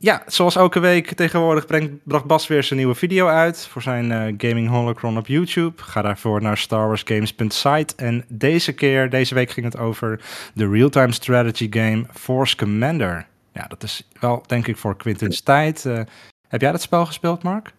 ja, 0.00 0.22
zoals 0.26 0.56
elke 0.56 0.80
week 0.80 1.12
tegenwoordig 1.12 1.66
brengt, 1.66 1.92
bracht 2.04 2.24
Bas 2.24 2.46
weer 2.46 2.62
zijn 2.62 2.78
nieuwe 2.78 2.94
video 2.94 3.26
uit 3.26 3.66
voor 3.66 3.82
zijn 3.82 4.12
eh, 4.12 4.34
Gaming 4.36 4.68
Holocron 4.68 5.18
op 5.18 5.26
YouTube. 5.26 5.82
Ga 5.82 6.02
daarvoor 6.02 6.42
naar 6.42 6.58
starwarsgames.site. 6.58 7.94
En 7.96 8.24
deze 8.28 8.72
keer, 8.72 9.10
deze 9.10 9.34
week 9.34 9.50
ging 9.50 9.66
het 9.66 9.76
over 9.78 10.20
de 10.54 10.68
real-time 10.68 11.12
strategy 11.12 11.66
game 11.70 12.04
Force 12.12 12.56
Commander. 12.56 13.26
Ja, 13.52 13.66
dat 13.66 13.82
is 13.82 14.08
wel 14.20 14.42
denk 14.46 14.66
ik 14.66 14.76
voor 14.76 14.96
Quinten's 14.96 15.40
tijd. 15.40 15.86
Eh, 15.86 16.00
heb 16.48 16.60
jij 16.60 16.72
dat 16.72 16.82
spel 16.82 17.06
gespeeld, 17.06 17.42
Mark? 17.42 17.72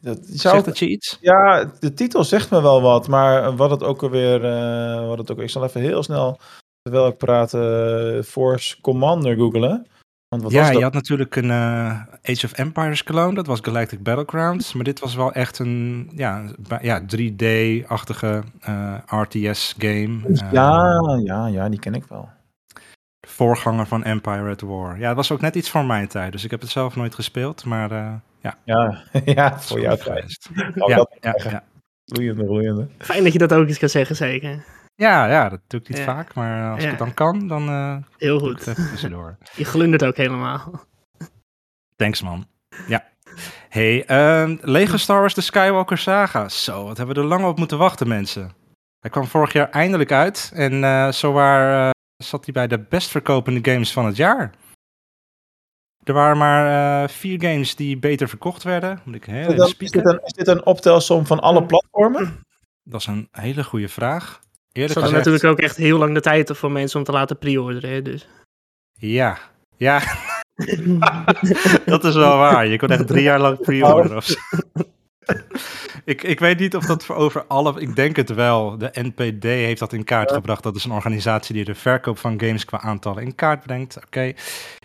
Dat, 0.00 0.18
zou, 0.22 0.54
Zegt 0.54 0.64
dat 0.64 0.78
je 0.78 0.88
iets? 0.88 1.18
Ja, 1.20 1.72
de 1.80 1.94
titel 1.94 2.24
zegt 2.24 2.50
me 2.50 2.62
wel 2.62 2.82
wat. 2.82 3.08
Maar 3.08 3.56
wat 3.56 3.70
het 3.70 3.82
ook 3.82 4.02
alweer... 4.02 4.44
eh, 4.44 5.06
wat 5.06 5.18
het 5.18 5.30
ook, 5.30 5.38
ik 5.38 5.50
zal 5.50 5.64
even 5.64 5.80
heel 5.80 6.02
snel, 6.02 6.38
terwijl 6.82 7.06
ik 7.06 7.16
praat, 7.16 7.50
Force 8.26 8.80
Commander 8.80 9.36
googelen. 9.36 9.86
Want 10.40 10.42
wat 10.42 10.52
ja, 10.52 10.58
was 10.58 10.68
dat? 10.68 10.78
je 10.78 10.84
had 10.84 10.92
natuurlijk 10.94 11.36
een 11.36 11.50
eh, 11.50 12.00
Age 12.22 12.44
of 12.46 12.52
Empires 12.52 13.02
clone, 13.04 13.34
dat 13.34 13.46
was 13.46 13.58
Galactic 13.62 14.02
Battlegrounds. 14.02 14.72
Maar 14.72 14.84
dit 14.84 15.00
was 15.00 15.14
wel 15.14 15.32
echt 15.32 15.58
een 15.58 16.10
ja, 16.14 16.44
ja, 16.80 17.00
3D-achtige 17.00 18.42
eh, 18.60 18.94
RTS-game. 19.06 20.18
Eh, 20.28 20.52
Ja, 20.52 21.00
ja, 21.24 21.46
ja, 21.46 21.68
die 21.68 21.78
ken 21.78 21.94
ik 21.94 22.04
wel. 22.04 22.28
voorganger 23.26 23.86
van 23.86 24.04
Empire 24.04 24.50
at 24.50 24.60
War. 24.60 24.98
Ja, 24.98 25.06
het 25.06 25.16
was 25.16 25.32
ook 25.32 25.40
net 25.40 25.54
iets 25.54 25.70
voor 25.70 25.84
mijn 25.84 26.08
tijd, 26.08 26.32
dus 26.32 26.44
ik 26.44 26.50
heb 26.50 26.60
het 26.60 26.70
zelf 26.70 26.96
nooit 26.96 27.14
gespeeld. 27.14 27.64
Maar 27.64 27.90
eh 27.90 28.12
ja, 28.40 28.54
Ja, 28.64 29.02
ja 29.24 29.60
voor 29.60 29.80
jouw 29.80 29.90
lief 29.90 30.02
tijd. 30.02 30.18
geweest. 30.18 30.48
Oh, 30.82 30.88
Ja, 30.88 30.96
dat, 30.96 31.16
ja, 31.20 31.34
ja. 31.50 31.64
Roeiende, 32.04 32.44
roeiende. 32.44 32.88
Fijn 32.98 33.24
dat 33.24 33.32
je 33.32 33.38
dat 33.38 33.52
ook 33.52 33.68
eens 33.68 33.78
kan 33.78 33.88
zeggen, 33.88 34.16
zeker. 34.16 34.64
Ja, 34.94 35.26
ja, 35.26 35.48
dat 35.48 35.60
doe 35.66 35.80
ik 35.80 35.88
niet 35.88 35.98
Ja. 35.98 36.04
vaak, 36.04 36.34
maar 36.34 36.70
als 36.70 36.78
Ja. 36.80 36.84
ik 36.84 36.90
het 36.90 36.98
dan 36.98 37.14
kan, 37.14 37.48
dan 37.48 37.68
eh 37.68 37.96
Heel 38.18 38.38
doe 38.38 38.50
ik 38.50 38.56
het 38.58 38.64
goed. 38.68 38.78
even 38.78 38.90
tussendoor. 38.90 39.36
Je 39.56 39.64
glundert 39.64 40.04
ook 40.04 40.16
helemaal. 40.16 40.84
Thanks, 41.96 42.22
man. 42.22 42.46
Ja. 42.86 43.04
Hey, 43.68 44.04
ehm, 44.06 44.56
Lego 44.60 44.96
Star 44.96 45.18
Wars 45.20 45.34
The 45.34 45.40
Skywalker 45.40 45.98
Saga. 45.98 46.48
Zo, 46.48 46.84
wat 46.84 46.96
hebben 46.96 47.14
we 47.16 47.20
er 47.22 47.26
lang 47.28 47.44
op 47.44 47.58
moeten 47.58 47.78
wachten, 47.78 48.08
mensen. 48.08 48.52
Hij 49.00 49.10
kwam 49.10 49.26
vorig 49.26 49.52
jaar 49.52 49.70
eindelijk 49.70 50.12
uit. 50.12 50.50
En 50.54 50.84
eh 50.84 51.10
zowaar 51.10 51.84
eh, 51.88 51.90
zat 52.24 52.44
hij 52.44 52.52
bij 52.54 52.66
de 52.66 52.78
best 52.78 53.08
verkopende 53.10 53.70
games 53.72 53.92
van 53.92 54.06
het 54.06 54.16
jaar. 54.16 54.50
Er 56.04 56.12
waren 56.12 56.38
maar 56.38 57.02
eh, 57.02 57.08
vier 57.08 57.40
games 57.40 57.74
die 57.76 57.98
beter 57.98 58.28
verkocht 58.28 58.62
werden. 58.62 59.00
Moet 59.04 59.14
ik 59.14 59.24
heel 59.24 59.50
Is 59.52 59.56
dit, 59.56 59.58
een, 59.58 59.84
is, 59.84 59.90
dit 59.90 60.06
een, 60.06 60.20
is 60.24 60.32
dit 60.32 60.48
een 60.48 60.66
optelsom 60.66 61.26
van 61.26 61.40
alle 61.40 61.66
platformen? 61.66 62.40
Dat 62.82 63.00
is 63.00 63.06
een 63.06 63.28
hele 63.30 63.64
goede 63.64 63.88
vraag. 63.88 64.40
Ze 64.74 64.80
Eerlijk 64.80 65.00
hadden 65.00 65.14
gezegd, 65.14 65.34
natuurlijk 65.34 65.60
ook 65.60 65.68
echt 65.68 65.76
heel 65.76 65.98
lang 65.98 66.14
de 66.14 66.20
tijd 66.20 66.50
voor 66.54 66.72
mensen 66.72 66.98
om 66.98 67.04
te 67.04 67.12
laten 67.12 67.38
pre-orderen. 67.38 68.04
Dus. 68.04 68.28
ja. 68.94 69.38
Ja, 69.76 70.02
dat 71.84 72.04
is 72.04 72.14
wel 72.14 72.36
waar. 72.36 72.66
Je 72.66 72.78
kon 72.78 72.88
echt 72.88 73.06
drie 73.06 73.22
jaar 73.22 73.40
lang 73.40 73.60
pre-orderen 73.60 74.22
ik, 76.04 76.22
ik 76.22 76.40
weet 76.40 76.58
niet 76.58 76.76
of 76.76 76.84
dat 76.84 77.04
voor 77.04 77.16
over 77.16 77.44
alle... 77.46 77.80
Ik 77.80 77.96
denk 77.96 78.16
het 78.16 78.34
wel. 78.34 78.78
De 78.78 78.90
NPD 78.92 79.42
heeft 79.42 79.78
dat 79.78 79.92
in 79.92 80.04
kaart 80.04 80.32
gebracht. 80.32 80.62
Dat 80.62 80.76
is 80.76 80.84
een 80.84 80.92
organisatie 80.92 81.54
die 81.54 81.64
de 81.64 81.74
verkoop 81.74 82.18
van 82.18 82.40
games 82.40 82.64
qua 82.64 82.80
aantallen 82.80 83.22
in 83.22 83.34
kaart 83.34 83.62
brengt. 83.62 83.96
Oké. 84.06 84.32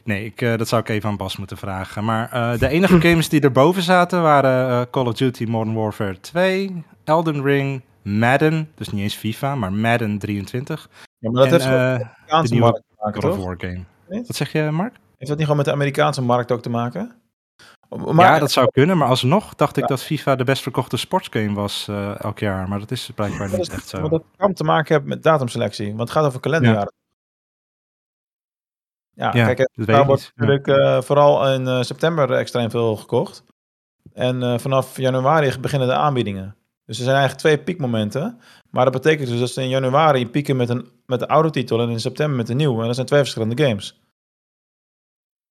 Nee, 0.03 0.25
ik, 0.25 0.41
eh, 0.41 0.57
dat 0.57 0.67
zou 0.67 0.81
ik 0.81 0.89
even 0.89 1.09
aan 1.09 1.17
Bas 1.17 1.37
moeten 1.37 1.57
vragen. 1.57 2.03
Maar 2.03 2.31
eh, 2.31 2.59
de 2.59 2.67
enige 2.67 3.01
games 3.09 3.29
die 3.29 3.41
erboven 3.41 3.81
zaten 3.81 4.21
waren 4.21 4.69
eh, 4.69 4.85
Call 4.91 5.05
of 5.05 5.13
Duty 5.13 5.43
Modern 5.43 5.75
Warfare 5.75 6.19
2, 6.19 6.83
Elden 7.03 7.43
Ring, 7.43 7.81
Madden. 8.01 8.71
Dus 8.75 8.89
niet 8.89 9.01
eens 9.01 9.15
FIFA, 9.15 9.55
maar 9.55 9.73
Madden 9.73 10.17
23. 10.19 10.89
Ja, 11.19 11.29
maar 11.31 11.43
dat 11.43 11.45
en 11.45 11.51
heeft 11.51 11.63
gewoon 11.65 11.79
eh, 11.79 11.91
met 11.91 11.99
de 11.99 12.05
Amerikaanse 12.05 12.53
nieuwe 12.53 12.67
markt 12.71 12.85
te 12.87 12.95
maken, 13.03 13.21
toch? 13.21 13.55
Game. 13.57 13.83
Wat 14.27 14.35
zeg 14.35 14.51
je, 14.51 14.71
Mark? 14.71 14.93
Heeft 14.93 15.27
dat 15.29 15.29
niet 15.29 15.39
gewoon 15.41 15.55
met 15.57 15.65
de 15.65 15.71
Amerikaanse 15.71 16.21
markt 16.21 16.51
ook 16.51 16.61
te 16.61 16.69
maken? 16.69 17.13
Maar, 17.89 18.33
ja, 18.33 18.39
dat 18.39 18.51
zou 18.51 18.67
kunnen, 18.71 18.97
maar 18.97 19.07
alsnog 19.07 19.55
dacht 19.55 19.77
ik 19.77 19.87
dat 19.87 20.03
FIFA 20.03 20.35
de 20.35 20.43
best 20.43 20.61
verkochte 20.61 20.97
sportsgame 20.97 21.53
was 21.53 21.87
eh, 21.87 22.19
elk 22.23 22.39
jaar. 22.39 22.67
Maar 22.67 22.79
dat 22.79 22.91
is 22.91 23.11
blijkbaar 23.15 23.49
dat 23.49 23.57
niet 23.57 23.67
is- 23.67 23.73
echt 23.73 23.87
zo. 23.87 23.99
Maar 24.01 24.09
dat 24.09 24.23
kan 24.37 24.53
te 24.53 24.63
maken 24.63 24.91
hebben 24.91 25.09
met 25.09 25.23
datumselectie. 25.23 25.87
Want 25.87 25.99
het 25.99 26.11
gaat 26.11 26.25
over 26.25 26.39
kalenderjaren. 26.39 26.93
Ja, 29.15 29.31
Ja, 29.35 29.45
kijk, 29.45 29.59
ik 29.59 30.05
wordt 30.05 30.31
natuurlijk 30.35 30.67
eh, 30.67 31.01
vooral 31.01 31.53
in 31.53 31.67
eh, 31.67 31.81
september 31.81 32.31
extreem 32.31 32.69
veel 32.69 32.95
gekocht. 32.95 33.43
En 34.13 34.43
eh, 34.43 34.57
vanaf 34.57 34.97
januari 34.97 35.59
beginnen 35.59 35.87
de 35.87 35.93
aanbiedingen. 35.93 36.55
Dus 36.89 36.97
er 36.97 37.03
zijn 37.03 37.17
eigenlijk 37.17 37.37
twee 37.47 37.57
piekmomenten. 37.57 38.39
Maar 38.69 38.83
dat 38.83 38.93
betekent 38.93 39.29
dus 39.29 39.39
dat 39.39 39.49
ze 39.49 39.61
in 39.61 39.69
januari 39.69 40.29
pieken 40.29 40.55
met, 40.55 40.69
een, 40.69 40.87
met 41.05 41.19
de 41.19 41.27
oude 41.27 41.49
titel 41.49 41.81
en 41.81 41.89
in 41.89 41.99
september 41.99 42.37
met 42.37 42.47
de 42.47 42.53
nieuwe. 42.53 42.79
En 42.79 42.85
dat 42.85 42.95
zijn 42.95 43.07
twee 43.07 43.19
verschillende 43.19 43.63
games. 43.63 43.99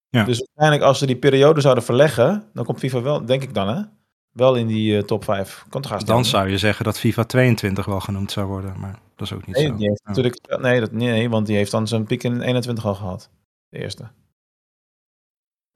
Ja. 0.09 0.24
Dus 0.24 0.38
uiteindelijk 0.38 0.83
als 0.88 0.98
ze 0.98 1.07
die 1.07 1.16
periode 1.16 1.61
zouden 1.61 1.85
verleggen, 1.85 2.44
dan 2.53 2.64
komt 2.64 2.79
FIFA 2.79 3.03
wel, 3.03 3.24
denk 3.24 3.42
ik 3.42 3.55
dan 3.55 3.68
hè, 3.68 3.83
wel 4.33 4.55
in 4.55 4.66
die 4.66 4.96
eh, 4.96 5.03
top 5.03 5.24
5. 5.24 5.64
Kan 5.68 5.83
toch 5.83 6.03
Dan 6.03 6.24
zou 6.24 6.48
je 6.48 6.59
zeggen 6.59 6.85
dat 6.85 6.98
FIFA 6.98 7.24
22 7.24 7.85
wel 7.85 8.01
genoemd 8.01 8.31
zou 8.33 8.46
worden, 8.46 8.81
maar 8.81 8.98
dat 9.16 9.27
is 9.27 9.33
ook 9.33 9.46
niet 9.46 9.57
Nee, 9.57 9.66
zo. 9.66 9.77
die 9.77 9.88
heeft 9.88 10.01
Ja. 10.05 10.09
natuurlijk, 10.09 10.61
nee, 10.61 10.81
dat, 10.81 10.92
nee, 10.92 11.31
want 11.31 11.46
die 11.46 11.57
heeft 11.57 11.70
dan 11.70 11.88
zijn 11.88 12.05
piek 12.05 12.22
in 12.22 12.40
21 12.40 12.85
al 12.87 12.94
gehad. 12.94 13.31
De 13.68 13.79
eerste. 13.79 14.09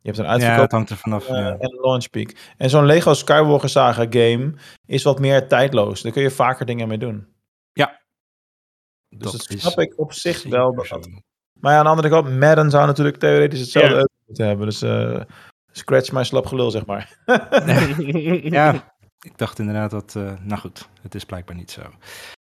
Je 0.02 0.08
hebt 0.10 0.18
een 0.18 0.24
Ja, 0.24 0.30
uitverkoop 0.30 0.62
het 0.62 0.72
hangt 0.72 0.90
er 0.90 0.96
vanaf. 0.96 1.28
eh, 1.28 1.34
ja. 1.36 1.56
en 1.58 1.78
launch 1.80 2.10
peak. 2.10 2.32
En 2.56 2.70
zo'n 2.70 2.86
Lego 2.86 3.14
Skywalker 3.14 3.68
Saga 3.68 4.06
game 4.10 4.52
is 4.86 5.02
wat 5.02 5.18
meer 5.20 5.48
tijdloos. 5.48 6.02
Daar 6.02 6.12
kun 6.12 6.22
je 6.22 6.30
vaker 6.30 6.66
dingen 6.66 6.88
mee 6.88 6.98
doen. 6.98 7.30
Dus 9.14 9.32
Dat 9.32 9.32
dat 9.48 9.58
snap 9.60 9.78
ik 9.80 9.98
op 9.98 10.12
zich 10.12 10.42
wel. 10.42 10.74
Dat 10.74 11.08
maar 11.60 11.72
ja, 11.72 11.78
aan 11.78 11.84
de 11.84 11.90
andere 11.90 12.08
kant, 12.08 12.38
Madden 12.38 12.70
zou 12.70 12.86
natuurlijk 12.86 13.16
theoretisch 13.16 13.60
hetzelfde 13.60 13.94
Ja. 13.96 14.08
moeten 14.26 14.46
hebben. 14.46 14.66
Dus 14.66 14.82
eh, 14.82 15.20
scratch 15.72 16.12
mijn 16.12 16.24
slap 16.26 16.46
gelul, 16.46 16.70
zeg 16.70 16.86
maar. 16.86 17.18
Ja, 18.50 18.94
ik 19.20 19.38
dacht 19.38 19.58
inderdaad 19.58 19.90
dat... 19.90 20.14
eh, 20.16 20.32
nou 20.40 20.60
goed, 20.60 20.88
het 21.02 21.14
is 21.14 21.24
blijkbaar 21.24 21.56
niet 21.56 21.70
zo. 21.70 21.82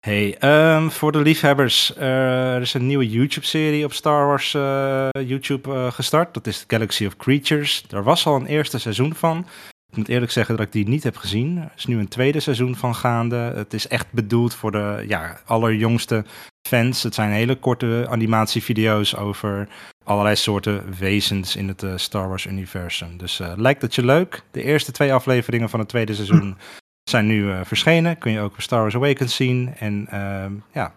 Hey, 0.06 0.38
ehm, 0.38 0.89
voor 0.89 1.12
de 1.12 1.22
liefhebbers, 1.22 1.96
eh, 1.96 2.56
er 2.56 2.62
is 2.62 2.74
een 2.74 2.88
nieuwe 2.88 3.10
YouTube-serie 3.10 3.86
op 3.86 3.94
Star 3.94 4.28
Wars 4.28 4.54
eh, 4.54 5.10
YouTube 5.26 5.74
eh, 5.74 5.92
gestart. 5.92 6.34
Dat 6.34 6.48
is 6.48 6.63
Galaxy 6.68 7.06
of 7.06 7.16
Creatures. 7.18 7.84
Daar 7.88 8.04
was 8.04 8.26
al 8.26 8.36
een 8.36 8.46
eerste 8.46 8.78
seizoen 8.78 9.16
van. 9.16 9.48
Ik 9.89 9.98
moet 9.98 10.08
eerlijk 10.08 10.32
zeggen 10.32 10.56
dat 10.58 10.66
ik 10.66 10.72
die 10.72 10.88
niet 10.88 11.04
heb 11.04 11.16
gezien. 11.16 11.58
Er 11.58 11.72
is 11.76 11.86
nu 11.86 12.00
een 12.00 12.08
tweede 12.08 12.39
seizoen 12.39 12.76
van 12.76 12.96
gaande. 12.96 13.36
Het 13.36 13.74
is 13.74 13.88
echt 13.88 14.12
bedoeld 14.12 14.56
voor 14.56 14.72
de 14.72 15.04
ja, 15.08 15.39
allerjongste 15.46 16.26
fans. 16.68 17.04
Het 17.04 17.16
zijn 17.16 17.32
hele 17.32 17.56
korte 17.56 18.06
animatievideo's 18.10 19.16
over 19.16 19.68
allerlei 20.04 20.36
soorten 20.36 20.84
wezens 21.00 21.56
in 21.56 21.68
het 21.68 21.86
Star 21.96 22.30
Wars-universum. 22.30 23.18
Dus 23.18 23.42
lijkt 23.56 23.82
het 23.82 23.96
je 23.96 24.06
leuk? 24.06 24.44
De 24.52 24.63
eerste 24.63 24.92
twee 24.92 25.13
afleveringen 25.13 25.70
van 25.70 25.80
het 25.80 25.89
tweede 25.89 26.13
seizoen 26.13 26.58
zijn 27.10 27.26
nu 27.26 27.52
eh, 27.52 27.60
verschenen. 27.63 28.18
Kun 28.18 28.32
je 28.32 28.39
ook 28.39 28.54
op 28.54 28.62
Star 28.62 28.80
Wars 28.82 28.96
Awakens 28.96 29.36
zien. 29.36 29.74
En 29.80 30.08
ehm, 30.10 30.54
ja, 30.72 30.94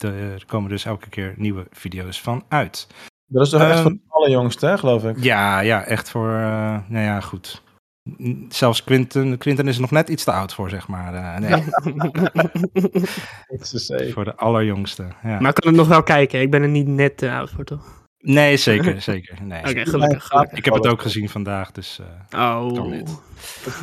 er 0.00 0.44
komen 0.46 0.70
dus 0.70 0.84
elke 0.84 1.08
keer 1.08 1.34
nieuwe 1.36 1.66
video's 1.70 2.20
van 2.20 2.44
uit. 2.48 2.86
Dat 3.26 3.44
is 3.44 3.50
toch 3.50 3.60
echt 3.62 3.72
Ehm, 3.72 3.82
voor 3.82 3.90
de 3.92 4.00
allerjongste, 4.08 4.66
hè, 4.66 4.78
geloof 4.78 5.04
ik? 5.04 5.22
Ja, 5.22 5.60
ja, 5.60 5.84
echt 5.84 6.10
voor, 6.10 6.28
eh, 6.28 6.78
nou 6.88 7.04
ja, 7.04 7.20
goed. 7.20 7.62
Zelfs 8.48 8.84
Quinten, 8.84 9.38
Quinten 9.38 9.68
is 9.68 9.74
er 9.74 9.80
nog 9.80 9.90
net 9.90 10.08
iets 10.08 10.24
te 10.24 10.32
oud 10.32 10.54
voor, 10.54 10.70
zeg 10.70 10.88
maar. 10.88 11.14
eh, 11.14 11.38
nee, 11.38 11.62
voor 14.12 14.24
de 14.24 14.36
allerjongste. 14.36 15.02
Ja. 15.22 15.40
maar 15.40 15.48
ik 15.48 15.54
kan 15.54 15.68
het 15.68 15.76
nog 15.76 15.88
wel 15.88 16.02
kijken. 16.02 16.40
Ik 16.40 16.50
ben 16.50 16.62
er 16.62 16.68
niet 16.68 16.86
net 16.86 17.16
te 17.16 17.30
oud 17.32 17.50
voor, 17.50 17.64
toch? 17.64 18.03
Nee, 18.26 18.56
zeker, 18.56 19.00
zeker. 19.02 19.38
Nee. 19.42 19.60
Oké, 19.60 19.84
gelukkig. 19.86 20.24
gelukkig. 20.24 20.58
Ik 20.58 20.64
heb 20.64 20.74
het 20.74 20.86
ook 20.86 21.02
gezien 21.02 21.28
vandaag, 21.28 21.72
dus 21.72 22.00
eh, 22.30 22.40
Oh. 22.40 22.74
kan. 22.74 23.06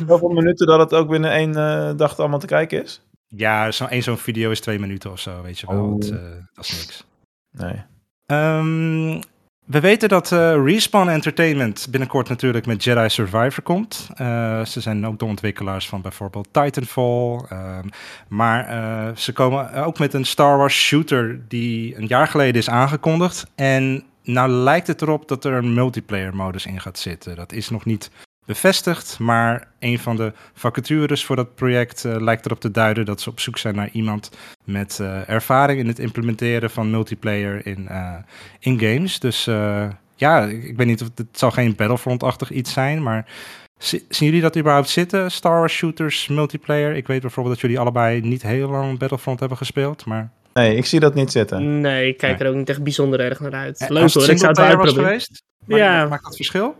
Hoeveel 0.06 0.28
minuten 0.28 0.66
dat 0.66 0.78
het 0.78 0.94
ook 0.94 1.08
binnen 1.08 1.30
één 1.30 1.56
eh, 1.56 1.90
dag 1.96 2.18
allemaal 2.18 2.38
te 2.38 2.46
kijken 2.46 2.82
is? 2.82 3.00
ja, 3.36 3.70
zo'n 3.70 3.88
één 3.88 4.02
zo'n 4.02 4.18
video 4.18 4.50
is 4.50 4.60
twee 4.60 4.78
minuten 4.78 5.10
of 5.10 5.20
zo, 5.20 5.42
weet 5.42 5.58
je 5.58 5.66
wel. 5.66 5.82
Oh. 5.84 5.94
Het, 5.94 6.10
eh, 6.10 6.18
dat 6.54 6.64
is 6.64 6.70
niks. 6.80 7.04
Nee. 7.50 7.82
Ehm, 8.26 9.20
we 9.66 9.80
weten 9.80 10.08
dat 10.08 10.32
eh, 10.32 10.64
Respawn 10.64 11.08
Entertainment 11.08 11.86
binnenkort 11.90 12.28
natuurlijk 12.28 12.66
met 12.66 12.84
Jedi 12.84 13.08
Survivor 13.08 13.62
komt. 13.62 14.08
Eh, 14.14 14.64
ze 14.64 14.80
zijn 14.80 15.06
ook 15.06 15.18
de 15.18 15.24
ontwikkelaars 15.24 15.88
van 15.88 16.00
bijvoorbeeld 16.02 16.48
Titanfall. 16.50 17.40
ehm, 17.48 17.86
maar 18.28 18.66
eh, 18.68 19.16
ze 19.16 19.32
komen 19.32 19.74
ook 19.74 19.98
met 19.98 20.14
een 20.14 20.24
Star 20.24 20.56
Wars 20.58 20.74
shooter 20.86 21.40
die 21.48 21.96
een 21.98 22.06
jaar 22.06 22.26
geleden 22.28 22.60
is 22.60 22.68
aangekondigd. 22.70 23.46
En 23.54 24.04
nou 24.22 24.50
lijkt 24.50 24.86
het 24.86 25.02
erop 25.02 25.28
dat 25.28 25.44
er 25.44 25.52
een 25.52 25.74
multiplayer 25.74 26.36
modus 26.36 26.66
in 26.66 26.80
gaat 26.80 26.98
zitten. 26.98 27.36
Dat 27.36 27.52
is 27.52 27.70
nog 27.70 27.84
niet 27.84 28.10
bevestigd, 28.46 29.18
maar 29.18 29.68
een 29.78 29.98
van 29.98 30.16
de 30.16 30.32
vacatures 30.54 31.24
voor 31.24 31.36
dat 31.36 31.54
project 31.54 32.04
eh, 32.04 32.16
lijkt 32.20 32.46
erop 32.46 32.60
te 32.60 32.70
duiden 32.70 33.04
dat 33.04 33.20
ze 33.20 33.30
op 33.30 33.40
zoek 33.40 33.58
zijn 33.58 33.74
naar 33.74 33.90
iemand 33.92 34.30
met 34.64 35.00
eh, 35.00 35.28
ervaring 35.28 35.78
in 35.78 35.86
het 35.86 35.98
implementeren 35.98 36.70
van 36.70 36.90
multiplayer 36.90 37.66
in, 37.66 37.88
eh, 37.88 38.14
in 38.58 38.78
games. 38.78 39.18
Dus 39.18 39.44
ja, 40.14 40.44
ik, 40.44 40.76
weet 40.76 40.86
niet 40.86 41.02
of 41.02 41.08
het, 41.14 41.26
zal 41.32 41.50
geen 41.50 41.74
Battlefront-achtig 41.76 42.50
iets 42.50 42.72
zijn, 42.72 43.02
maar 43.02 43.26
zi- 43.78 44.04
zien 44.08 44.28
jullie 44.28 44.42
dat 44.42 44.56
überhaupt 44.56 44.88
zitten? 44.88 45.30
Star 45.30 45.58
Wars 45.58 45.74
shooters, 45.74 46.28
multiplayer. 46.28 46.94
Ik 46.94 47.06
weet 47.06 47.20
bijvoorbeeld 47.20 47.54
dat 47.54 47.64
jullie 47.64 47.80
allebei 47.80 48.20
niet 48.20 48.42
heel 48.42 48.68
lang 48.68 48.98
Battlefront 48.98 49.40
hebben 49.40 49.58
gespeeld, 49.58 50.04
maar 50.04 50.30
Nee, 50.52 50.76
ik 50.76 50.84
zie 50.84 51.00
dat 51.00 51.14
niet 51.14 51.32
zitten. 51.32 51.80
Nee, 51.80 52.08
ik 52.08 52.16
kijk 52.18 52.38
Nee. 52.38 52.46
er 52.48 52.52
ook 52.54 52.58
niet 52.58 52.68
echt 52.68 52.82
bijzonder 52.82 53.20
erg 53.20 53.40
naar 53.40 53.52
uit. 53.54 53.80
Eh, 53.80 53.88
Leuk 53.88 54.12
hoor, 54.12 54.28
ik 54.28 54.38
zou 54.38 54.48
het 54.48 54.56
wel 54.56 54.66
uitproberen. 54.66 55.04
geweest, 55.04 55.42
maakt, 55.66 55.82
Ja. 55.82 56.06
maakt 56.06 56.24
dat 56.24 56.36
verschil? 56.36 56.76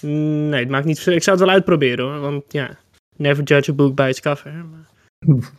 Nee, 0.00 0.60
het 0.60 0.68
maakt 0.68 0.84
niet 0.84 0.94
verschil. 0.94 1.14
Ik 1.16 1.22
zou 1.22 1.36
het 1.36 1.44
wel 1.46 1.54
uitproberen 1.54 2.04
hoor, 2.04 2.20
want 2.20 2.44
ja, 2.52 2.76
never 3.16 3.44
judge 3.44 3.70
a 3.70 3.74
book 3.74 3.94
by 3.94 4.06
its 4.08 4.20
cover. 4.20 4.52
Maar... 4.52 4.88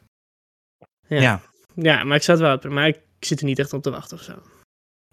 Ja. 1.07 1.21
Ja. 1.21 1.41
ja, 1.75 2.03
maar 2.03 2.15
ik 2.15 2.23
zou 2.23 2.37
het 2.37 2.45
wel 2.47 2.49
uitproberen. 2.55 2.83
Maar 2.83 2.87
ik 2.87 2.99
zit 3.19 3.39
er 3.39 3.45
niet 3.45 3.59
echt 3.59 3.73
op 3.73 3.83
te 3.83 3.89
wachten 3.91 4.17
of 4.17 4.23
zo. 4.23 4.33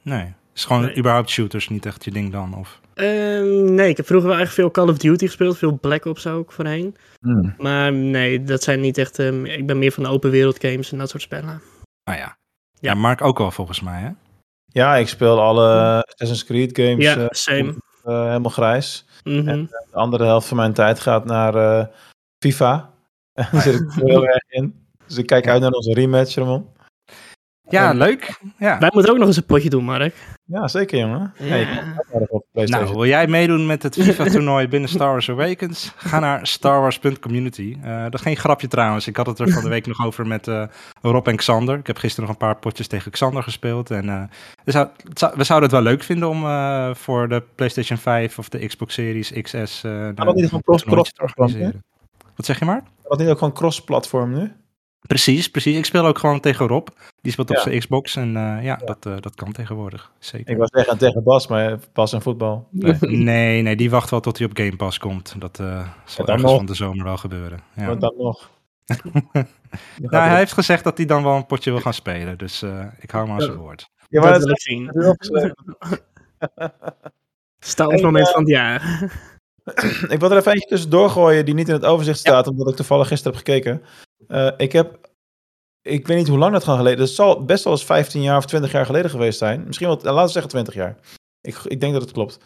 Nee. 0.02 0.34
Is 0.54 0.64
gewoon 0.64 0.82
Nee. 0.84 0.96
überhaupt 0.96 1.30
shooters 1.30 1.68
niet 1.68 1.86
echt 1.86 2.04
je 2.04 2.10
ding 2.10 2.32
dan? 2.32 2.54
Of... 2.56 2.80
Ehm, 2.94 3.74
nee, 3.74 3.88
ik 3.88 3.96
heb 3.96 4.06
vroeger 4.06 4.28
wel 4.28 4.38
echt 4.38 4.54
veel 4.54 4.70
Call 4.70 4.88
of 4.88 4.98
Duty 4.98 5.26
gespeeld, 5.26 5.58
veel 5.58 5.78
Black 5.78 6.04
Ops 6.04 6.26
ook 6.26 6.52
voorheen. 6.52 6.96
Hmm. 7.20 7.54
Maar 7.58 7.92
nee, 7.92 8.42
dat 8.42 8.62
zijn 8.62 8.80
niet 8.80 8.98
echt. 8.98 9.18
ehm, 9.18 9.44
ik 9.44 9.66
ben 9.66 9.78
meer 9.78 9.92
van 9.92 10.02
de 10.02 10.08
open 10.08 10.30
wereld 10.30 10.60
games 10.60 10.92
en 10.92 10.98
dat 10.98 11.10
soort 11.10 11.22
spellen. 11.22 11.62
Ah 12.04 12.16
ja. 12.16 12.36
Ja. 12.82 12.94
Mark 12.94 13.22
ook 13.22 13.38
wel 13.38 13.50
volgens 13.50 13.80
mij, 13.80 14.00
hè? 14.00 14.10
Ja, 14.66 14.96
ik 14.96 15.08
speel 15.08 15.40
alle 15.40 15.68
Assassin's 16.06 16.44
Creed 16.44 16.78
games 16.78 17.04
ja, 17.04 17.16
eh, 17.16 17.26
same. 17.28 17.74
eh, 18.04 18.24
helemaal 18.24 18.50
grijs. 18.50 19.04
Mhm. 19.24 19.48
En 19.48 19.66
de 19.66 19.96
andere 19.96 20.24
helft 20.24 20.48
van 20.48 20.56
mijn 20.56 20.72
tijd 20.72 21.00
gaat 21.00 21.24
naar 21.24 21.54
eh, 21.54 21.86
FIFA. 22.44 22.90
Daar 23.52 23.62
zit 23.62 23.74
ik 23.80 23.92
heel 24.04 24.26
erg 24.26 24.42
in. 24.48 24.86
Dus 25.06 25.16
ik 25.16 25.26
kijk 25.26 25.48
uit 25.48 25.60
naar 25.60 25.70
onze 25.70 25.92
rematch, 25.92 26.34
Ramon. 26.34 26.68
Ja, 27.68 27.90
En- 27.90 27.96
leuk. 27.96 28.40
Ja. 28.58 28.78
Wij 28.78 28.90
moeten 28.92 29.12
ook 29.12 29.18
nog 29.18 29.26
eens 29.26 29.36
een 29.36 29.44
potje 29.44 29.70
doen, 29.70 29.84
Mark. 29.84 30.14
Ja, 30.44 30.68
zeker 30.68 30.98
jongen. 30.98 31.32
Ja. 31.38 31.66
Nou, 32.52 32.86
wil 32.92 33.06
jij 33.06 33.26
meedoen 33.26 33.66
met 33.66 33.82
het 33.82 33.94
FIFA-toernooi 34.02 34.68
binnen 34.68 34.88
Star 34.88 35.08
Wars 35.10 35.30
Awakens? 35.30 35.92
Ga 35.96 36.18
naar 36.18 36.46
starwars.community. 36.46 37.76
Eh 37.82 38.02
dat 38.02 38.14
is 38.14 38.20
geen 38.20 38.36
grapje 38.36 38.68
trouwens. 38.68 39.06
Ik 39.06 39.16
had 39.16 39.26
het 39.26 39.38
er 39.38 39.50
van 39.50 39.62
de 39.62 39.68
week 39.68 39.86
nog 39.86 40.04
over 40.06 40.26
met 40.26 40.48
eh, 40.48 40.64
Rob 41.02 41.28
en 41.28 41.36
Xander. 41.36 41.78
Ik 41.78 41.86
heb 41.86 41.96
gisteren 41.96 42.28
nog 42.28 42.38
een 42.38 42.46
paar 42.46 42.56
potjes 42.56 42.86
tegen 42.86 43.10
Xander 43.10 43.42
gespeeld. 43.42 43.90
En 43.90 44.08
eh, 44.08 44.22
we, 44.64 44.70
zou- 44.70 44.88
zouden 45.14 45.62
het 45.62 45.70
wel 45.70 45.82
leuk 45.82 46.02
vinden 46.02 46.28
om 46.28 46.44
eh, 46.44 46.94
voor 46.94 47.28
de 47.28 47.42
PlayStation 47.54 47.98
5 47.98 48.38
of 48.38 48.48
de 48.48 48.66
Xbox 48.66 48.94
Series 48.94 49.32
XS 49.42 49.84
eh 49.84 49.90
Kan 50.14 50.14
dat 50.26 50.34
niet 50.34 50.44
gewoon 50.46 50.62
cross, 50.62 50.82
toernooitje 50.82 51.12
cross 51.12 51.12
te 51.34 51.40
organiseren. 51.40 51.84
Wat 52.36 52.46
zeg 52.46 52.58
je 52.58 52.64
maar? 52.64 52.82
Dat 53.08 53.18
niet 53.18 53.28
ook 53.28 53.38
gewoon 53.38 53.54
cross-platform 53.54 54.32
nu? 54.32 54.52
Precies, 55.06 55.50
precies. 55.50 55.76
Ik 55.76 55.84
speel 55.84 56.06
ook 56.06 56.18
gewoon 56.18 56.40
tegen 56.40 56.66
Rob. 56.66 56.88
Die 57.20 57.32
speelt 57.32 57.50
op 57.50 57.56
Ja. 57.56 57.62
zijn 57.62 57.78
Xbox. 57.78 58.16
En 58.16 58.36
eh, 58.36 58.64
ja, 58.64 58.76
Dat, 58.76 59.06
eh, 59.06 59.14
dat 59.20 59.34
kan 59.34 59.52
tegenwoordig. 59.52 60.12
Zeker. 60.18 60.50
Ik 60.52 60.56
was 60.58 60.70
zeggen 60.72 60.98
tegen 60.98 61.22
Bas, 61.22 61.46
maar 61.46 61.78
Bas 61.92 62.12
en 62.12 62.22
voetbal. 62.22 62.68
Eh, 62.80 63.00
nee, 63.00 63.62
nee, 63.62 63.76
die 63.76 63.90
wacht 63.90 64.10
wel 64.10 64.20
tot 64.20 64.38
hij 64.38 64.46
op 64.46 64.56
Game 64.56 64.76
Pass 64.76 64.98
komt. 64.98 65.34
Dat 65.38 65.58
eh, 65.60 65.88
zal 66.04 66.26
ergens 66.26 66.42
nog. 66.46 66.56
van 66.56 66.66
de 66.66 66.74
zomer 66.74 67.04
wel 67.04 67.16
gebeuren. 67.16 67.60
Ja. 67.76 67.86
Maar 67.86 67.98
dan 67.98 68.14
nog. 68.18 68.50
Nou, 69.96 70.16
hij 70.16 70.28
het- 70.28 70.36
heeft 70.38 70.52
gezegd 70.52 70.84
dat 70.84 70.96
hij 70.96 71.06
dan 71.06 71.22
wel 71.22 71.36
een 71.36 71.46
potje 71.46 71.70
wil 71.70 71.80
gaan 71.80 71.94
spelen. 71.94 72.38
Dus 72.38 72.62
eh, 72.62 72.84
ik 73.00 73.10
hou 73.10 73.24
hem 73.24 73.34
aan 73.34 73.40
zijn 73.40 73.56
woord. 73.56 73.88
Ja, 74.08 74.20
maar 74.20 74.32
dat 74.38 74.48
dat 74.48 74.60
zien. 74.60 74.90
Stalsmoment 77.58 78.24
Hey, 78.24 78.32
van 78.32 78.42
het 78.42 78.50
jaar. 78.50 79.10
Ik 80.14 80.20
wil 80.20 80.30
er 80.30 80.36
even 80.36 80.52
eentje 80.52 80.68
tussendoor 80.68 81.10
gooien 81.10 81.44
die 81.44 81.54
niet 81.54 81.68
in 81.68 81.74
het 81.74 81.84
overzicht 81.84 82.18
staat, 82.18 82.46
omdat 82.46 82.68
ik 82.68 82.76
toevallig 82.76 83.08
gisteren 83.08 83.36
heb 83.36 83.46
gekeken. 83.46 83.82
Eh, 84.28 84.50
ik 84.56 84.72
heb, 84.72 85.10
ik 85.82 86.06
weet 86.06 86.16
niet 86.16 86.28
hoe 86.28 86.38
lang 86.38 86.52
dat 86.52 86.64
gewoon 86.64 86.78
geleden, 86.78 87.00
het 87.00 87.14
zal 87.14 87.44
best 87.44 87.64
wel 87.64 87.72
eens 87.72 87.84
15 87.84 88.22
jaar 88.22 88.36
of 88.36 88.46
20 88.46 88.72
jaar 88.72 88.86
geleden 88.86 89.10
geweest 89.10 89.38
zijn. 89.38 89.64
Misschien 89.66 89.86
wel, 89.86 89.96
laten 90.02 90.24
we 90.24 90.30
zeggen 90.30 90.50
20 90.50 90.74
jaar. 90.74 90.98
Ik, 91.40 91.56
ik 91.64 91.80
denk 91.80 91.92
dat 91.92 92.02
het 92.02 92.12
klopt. 92.12 92.38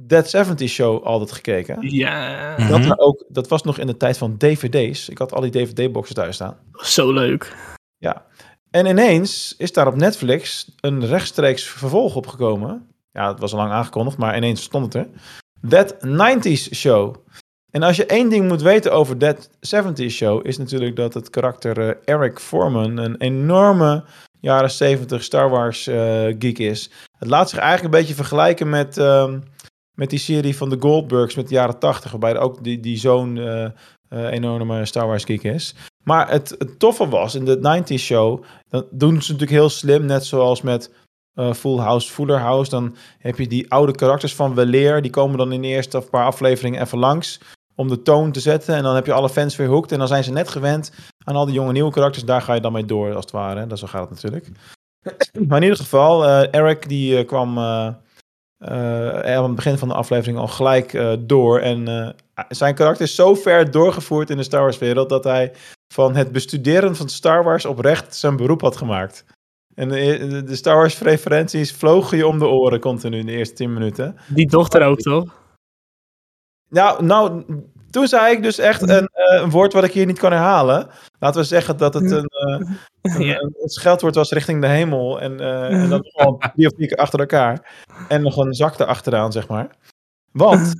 Dead 0.00 0.30
70 0.30 0.68
Show 0.68 1.02
altijd 1.04 1.32
gekeken. 1.32 1.76
Ja, 1.80 2.54
Mhm. 2.58 2.68
Dat, 2.68 2.84
er 2.84 2.98
ook, 2.98 3.24
dat 3.28 3.48
was 3.48 3.62
nog 3.62 3.78
in 3.78 3.86
de 3.86 3.96
tijd 3.96 4.18
van 4.18 4.36
dvd's. 4.36 5.08
Ik 5.08 5.18
had 5.18 5.32
al 5.32 5.40
die 5.40 5.50
dvd-boxen 5.50 6.14
thuis 6.14 6.34
staan. 6.34 6.56
zo 6.72 7.12
leuk. 7.12 7.56
En 8.70 8.86
ineens 8.86 9.54
is 9.58 9.72
daar 9.72 9.86
op 9.86 9.94
Netflix 9.94 10.72
een 10.80 11.06
rechtstreeks 11.06 11.64
vervolg 11.64 12.16
opgekomen. 12.16 12.86
Ja, 13.10 13.28
het 13.30 13.40
was 13.40 13.52
al 13.52 13.58
lang 13.58 13.72
aangekondigd, 13.72 14.16
maar 14.16 14.36
ineens 14.36 14.62
stond 14.62 14.94
het 14.94 14.94
er. 14.94 15.08
That 15.68 15.96
90s 16.06 16.74
Show. 16.74 17.14
En 17.72 17.82
als 17.82 17.96
je 17.96 18.06
één 18.06 18.28
ding 18.28 18.48
moet 18.48 18.62
weten 18.62 18.92
over 18.92 19.16
That 19.16 19.48
70s 19.48 20.06
Show, 20.06 20.46
is 20.46 20.58
natuurlijk 20.58 20.96
dat 20.96 21.14
het 21.14 21.30
karakter 21.30 21.88
eh, 21.88 22.14
Eric 22.14 22.38
Foreman 22.38 22.96
een 22.96 23.16
enorme 23.16 24.04
jaren 24.40 24.70
70 24.70 25.22
Star 25.22 25.50
Wars 25.50 25.86
eh, 25.86 26.24
geek 26.38 26.58
is. 26.58 26.90
Het 27.18 27.28
laat 27.28 27.50
zich 27.50 27.58
eigenlijk 27.58 27.94
een 27.94 28.00
beetje 28.00 28.14
vergelijken 28.14 28.68
met, 28.68 28.98
ehm, 28.98 29.38
met 29.94 30.10
die 30.10 30.18
serie 30.18 30.56
van 30.56 30.70
de 30.70 30.76
Goldbergs 30.80 31.34
met 31.34 31.48
de 31.48 31.54
jaren 31.54 31.78
80, 31.78 32.10
waarbij 32.10 32.38
ook 32.38 32.64
die, 32.64 32.80
die 32.80 32.96
zo'n 32.96 33.38
eh, 33.38 33.70
enorme 34.30 34.84
Star 34.84 35.06
Wars 35.06 35.24
geek 35.24 35.42
is. 35.42 35.74
Maar 36.04 36.30
het, 36.30 36.56
toffe 36.78 37.08
was, 37.08 37.34
in 37.34 37.44
de 37.44 37.82
90s 37.82 38.02
show, 38.02 38.42
dan 38.68 38.86
doen 38.90 39.22
ze 39.22 39.32
natuurlijk 39.32 39.58
heel 39.58 39.68
slim, 39.68 40.04
net 40.04 40.24
zoals 40.24 40.62
met 40.62 40.90
Full 41.54 41.78
House, 41.78 42.10
Fuller 42.10 42.38
House. 42.38 42.70
Dan 42.70 42.96
heb 43.18 43.38
je 43.38 43.46
die 43.46 43.70
oude 43.70 43.92
karakters 43.92 44.34
van 44.34 44.54
Weleer, 44.54 45.02
die 45.02 45.10
komen 45.10 45.38
dan 45.38 45.52
in 45.52 45.62
de 45.62 45.68
eerste 45.68 46.06
paar 46.10 46.24
afleveringen 46.24 46.80
even 46.80 46.98
langs 46.98 47.40
om 47.74 47.88
de 47.88 48.02
toon 48.02 48.32
te 48.32 48.40
zetten. 48.40 48.74
En 48.74 48.82
dan 48.82 48.94
heb 48.94 49.06
je 49.06 49.12
alle 49.12 49.28
fans 49.28 49.56
weer 49.56 49.68
hooked 49.68 49.92
en 49.92 49.98
dan 49.98 50.08
zijn 50.08 50.24
ze 50.24 50.32
net 50.32 50.48
gewend 50.48 50.92
aan 51.24 51.36
al 51.36 51.44
die 51.44 51.54
jonge 51.54 51.72
nieuwe 51.72 51.92
karakters. 51.92 52.24
Daar 52.24 52.42
ga 52.42 52.54
je 52.54 52.60
dan 52.60 52.72
mee 52.72 52.84
door, 52.84 53.14
als 53.14 53.24
het 53.24 53.34
ware. 53.34 53.66
Dat 53.66 53.78
zo 53.78 53.86
gaat 53.86 54.10
het 54.10 54.10
natuurlijk. 54.10 54.48
maar 55.48 55.56
in 55.56 55.62
ieder 55.62 55.78
geval, 55.78 56.26
eh, 56.26 56.54
Eric 56.54 56.88
die 56.88 57.18
eh, 57.18 57.26
kwam 57.26 57.58
eh, 57.58 57.94
aan 59.36 59.44
het 59.44 59.54
begin 59.54 59.78
van 59.78 59.88
de 59.88 59.94
aflevering 59.94 60.38
al 60.38 60.48
gelijk 60.48 61.18
door. 61.20 61.58
En 61.58 62.14
zijn 62.48 62.74
karakter 62.74 63.04
is 63.04 63.14
zo 63.14 63.34
ver 63.34 63.70
doorgevoerd 63.70 64.30
in 64.30 64.36
de 64.36 64.42
Star 64.42 64.60
Wars 64.60 64.78
wereld 64.78 65.08
dat 65.08 65.24
hij 65.24 65.52
van 65.94 66.16
het 66.16 66.32
bestuderen 66.32 66.96
van 66.96 67.08
Star 67.08 67.44
Wars 67.44 67.64
oprecht 67.64 68.16
zijn 68.16 68.36
beroep 68.36 68.60
had 68.60 68.76
gemaakt. 68.76 69.24
En 69.74 69.88
de, 69.88 70.54
Star 70.56 70.76
Wars 70.76 70.98
referenties 70.98 71.72
vlogen 71.72 72.16
je 72.16 72.26
om 72.26 72.38
de 72.38 72.46
oren 72.46 72.80
continu 72.80 73.18
in 73.18 73.26
de 73.26 73.32
eerste 73.32 73.54
10 73.54 73.72
minuten. 73.72 74.16
Die 74.28 74.48
dochter 74.48 74.82
ook, 74.82 74.98
toch? 74.98 75.41
Nou, 76.72 77.04
nou 77.04 77.44
toen 77.90 78.06
zei 78.06 78.36
ik 78.36 78.42
dus 78.42 78.58
echt 78.58 78.82
een, 78.82 79.06
eh, 79.06 79.40
een 79.42 79.50
woord 79.50 79.72
wat 79.72 79.84
ik 79.84 79.92
hier 79.92 80.06
niet 80.06 80.18
kan 80.18 80.32
herhalen. 80.32 80.88
Laten 81.18 81.40
we 81.40 81.46
zeggen 81.46 81.76
dat 81.76 81.94
het 81.94 82.10
een, 82.10 82.26
eh, 82.26 83.28
een, 83.28 83.54
scheldwoord 83.68 84.14
was 84.14 84.30
richting 84.30 84.60
de 84.60 84.66
hemel. 84.66 85.20
En, 85.20 85.40
eh, 85.40 85.82
en 85.82 85.88
dan 85.88 86.00
gewoon 86.12 86.42
drie 86.54 86.66
of 86.66 86.72
vier 86.76 86.86
keer 86.86 86.96
achter 86.96 87.20
elkaar. 87.20 87.68
En 88.08 88.22
nog 88.22 88.36
een 88.36 88.54
zak 88.54 88.78
erachteraan, 88.78 89.32
zeg 89.32 89.48
maar. 89.48 89.76
Want, 90.32 90.72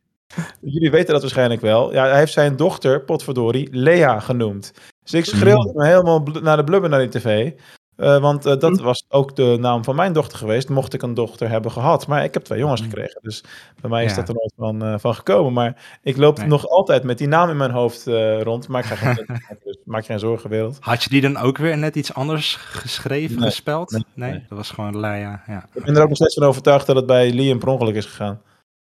jullie 0.60 0.90
weten 0.90 1.12
dat 1.12 1.20
waarschijnlijk 1.22 1.60
wel. 1.60 1.92
Ja, 1.92 2.06
hij 2.06 2.18
heeft 2.18 2.32
zijn 2.32 2.56
dochter, 2.56 3.04
potverdorie, 3.04 3.68
Lea 3.70 4.20
genoemd. 4.20 4.72
Dus 5.02 5.12
ik 5.12 5.24
schreeuwde 5.24 5.72
me 5.74 5.86
helemaal 5.86 6.22
naar 6.22 6.56
de 6.56 6.64
blubber 6.64 6.90
naar 6.90 7.00
die 7.00 7.20
tv. 7.20 7.52
Eh, 7.96 8.20
want 8.20 8.46
eh, 8.46 8.58
dat 8.58 8.80
was 8.80 9.04
ook 9.08 9.36
de 9.36 9.56
naam 9.60 9.84
van 9.84 9.94
mijn 9.96 10.12
dochter 10.12 10.38
geweest, 10.38 10.68
mocht 10.68 10.94
ik 10.94 11.02
een 11.02 11.14
dochter 11.14 11.48
hebben 11.48 11.70
gehad. 11.70 12.06
Maar 12.06 12.24
ik 12.24 12.34
heb 12.34 12.42
twee 12.44 12.58
jongens 12.58 12.80
gekregen, 12.80 13.18
dus 13.22 13.44
bij 13.80 13.90
mij 13.90 14.04
is 14.04 14.10
Ja. 14.10 14.16
dat 14.16 14.28
er 14.28 14.34
nooit 14.34 14.52
van, 14.56 14.82
eh, 14.84 14.94
van 14.98 15.14
gekomen. 15.14 15.52
Maar 15.52 15.98
ik 16.02 16.16
loop 16.16 16.38
Nee. 16.38 16.46
nog 16.46 16.68
altijd 16.68 17.02
met 17.02 17.18
die 17.18 17.28
naam 17.28 17.48
in 17.50 17.56
mijn 17.56 17.70
hoofd 17.70 18.06
rond. 18.42 18.68
Maar 18.68 18.80
ik 18.80 18.86
ga 18.86 18.94
geen, 18.94 19.26
dus 19.64 19.78
maak 19.84 20.04
geen 20.04 20.18
zorgen, 20.18 20.50
wereld. 20.50 20.76
Had 20.80 21.02
je 21.02 21.08
die 21.10 21.20
dan 21.20 21.36
ook 21.36 21.58
weer 21.58 21.78
net 21.78 21.96
iets 21.96 22.14
anders 22.14 22.56
geschreven, 22.56 23.38
Nee, 23.40 23.48
gespeld? 23.50 24.02
nee, 24.14 24.32
dat 24.48 24.58
was 24.58 24.70
gewoon 24.70 25.00
Leia. 25.00 25.42
Ja. 25.46 25.66
Ik 25.74 25.84
ben 25.84 25.96
er 25.96 26.02
ook 26.02 26.08
nog 26.08 26.16
steeds 26.16 26.34
van 26.34 26.42
overtuigd 26.46 26.86
dat 26.86 26.96
het 26.96 27.06
bij 27.06 27.32
Liam 27.32 27.58
per 27.58 27.68
ongeluk 27.68 27.94
is 27.94 28.06
gegaan. 28.06 28.40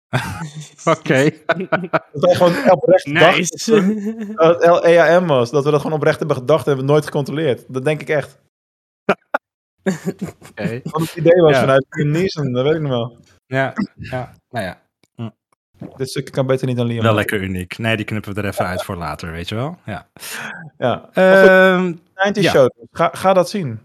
Oké. 0.98 1.30
Dat 1.46 1.68
wij 2.12 2.34
gewoon 2.34 2.70
oprecht 2.70 3.06
Nice. 3.22 3.56
dachten 3.56 4.34
dat 4.36 4.62
het 4.64 4.84
LEAM 4.84 5.26
was. 5.26 5.50
Dat 5.50 5.64
we 5.64 5.70
dat 5.70 5.80
gewoon 5.80 5.96
oprecht 5.96 6.18
hebben 6.18 6.36
gedacht 6.36 6.62
en 6.64 6.68
hebben 6.68 6.86
nooit 6.90 7.04
gecontroleerd. 7.04 7.64
Dat 7.68 7.84
denk 7.84 8.00
ik 8.00 8.08
echt. 8.08 8.40
Oké. 10.50 10.80
Wat 10.84 11.00
het 11.00 11.14
idee 11.16 11.40
was 11.42 11.52
Ja. 11.52 11.60
vanuit 11.60 11.86
Neeson, 11.90 12.52
dat 12.52 12.64
weet 12.64 12.74
ik 12.74 12.80
nog 12.80 12.90
wel. 12.90 13.18
Ja, 13.46 13.72
ja, 13.96 14.34
nou 14.50 14.64
ja. 14.64 14.80
Dit 15.96 16.08
stukje 16.10 16.30
kan 16.32 16.46
beter 16.46 16.66
niet 16.66 16.76
dan 16.76 16.86
Liam. 16.86 17.02
Wel 17.02 17.14
lekker 17.14 17.42
uniek. 17.42 17.78
Nee, 17.78 17.96
die 17.96 18.04
knippen 18.04 18.34
we 18.34 18.40
er 18.40 18.48
even 18.48 18.66
uit 18.66 18.82
voor 18.84 18.96
later, 18.96 19.32
weet 19.32 19.48
je 19.48 19.54
wel. 19.54 19.78
Ja. 19.86 20.08
Ja. 20.78 21.10
Maar 21.14 21.36
goed, 21.40 21.48
Ehm 21.48 21.94
90 22.14 22.42
ja. 22.42 22.50
show. 22.50 22.68
Ga, 22.90 23.10
ga 23.12 23.32
dat 23.32 23.50
zien. 23.50 23.80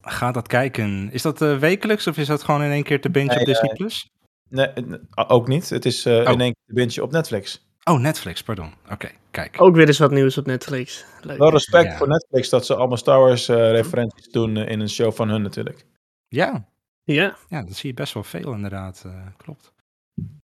ga 0.00 0.32
dat 0.32 0.46
kijken. 0.48 1.08
Is 1.12 1.22
dat 1.22 1.42
eh, 1.42 1.58
wekelijks 1.58 2.06
of 2.06 2.16
is 2.16 2.26
dat 2.26 2.42
gewoon 2.42 2.62
in 2.62 2.70
één 2.70 2.82
keer 2.82 3.00
te 3.00 3.10
binge 3.10 3.28
Nee, 3.28 3.38
op 3.40 3.46
Disney+. 3.46 3.70
eh, 3.70 3.76
Plus? 3.76 4.10
Nee, 4.48 4.66
eh, 4.66 5.24
ook 5.26 5.48
niet. 5.48 5.68
Het 5.70 5.84
is 5.84 6.04
eh, 6.06 6.12
Oh. 6.14 6.32
in 6.32 6.40
één 6.40 6.52
keer 6.66 6.74
bintje 6.74 7.02
op 7.02 7.10
Netflix. 7.12 7.66
Oh, 7.90 7.98
Netflix, 8.00 8.42
pardon. 8.42 8.72
Oké, 8.90 9.08
kijk. 9.30 9.60
ook 9.60 9.74
weer 9.76 9.86
eens 9.86 9.98
wat 9.98 10.10
nieuws 10.10 10.38
op 10.38 10.46
Netflix. 10.46 11.04
Leuk. 11.20 11.38
Wel 11.38 11.50
respect 11.50 11.84
Ja. 11.90 11.96
voor 11.96 12.08
Netflix 12.08 12.48
dat 12.48 12.66
ze 12.66 12.74
allemaal 12.74 12.96
Star 12.96 13.18
Wars 13.20 13.48
eh, 13.48 13.70
referenties 13.70 14.28
doen 14.30 14.56
eh, 14.56 14.68
in 14.68 14.80
een 14.80 14.88
show 14.88 15.12
van 15.12 15.28
hun 15.28 15.42
natuurlijk. 15.42 15.84
Ja, 16.28 16.68
Ja, 17.04 17.36
Ja, 17.48 17.62
dat 17.62 17.74
zie 17.76 17.88
je 17.90 17.94
best 17.94 18.14
wel 18.14 18.22
veel 18.24 18.52
inderdaad. 18.52 19.02
eh, 19.06 19.26
klopt. 19.36 19.72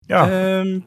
Ja, 0.06 0.30
Ehm, 0.30 0.80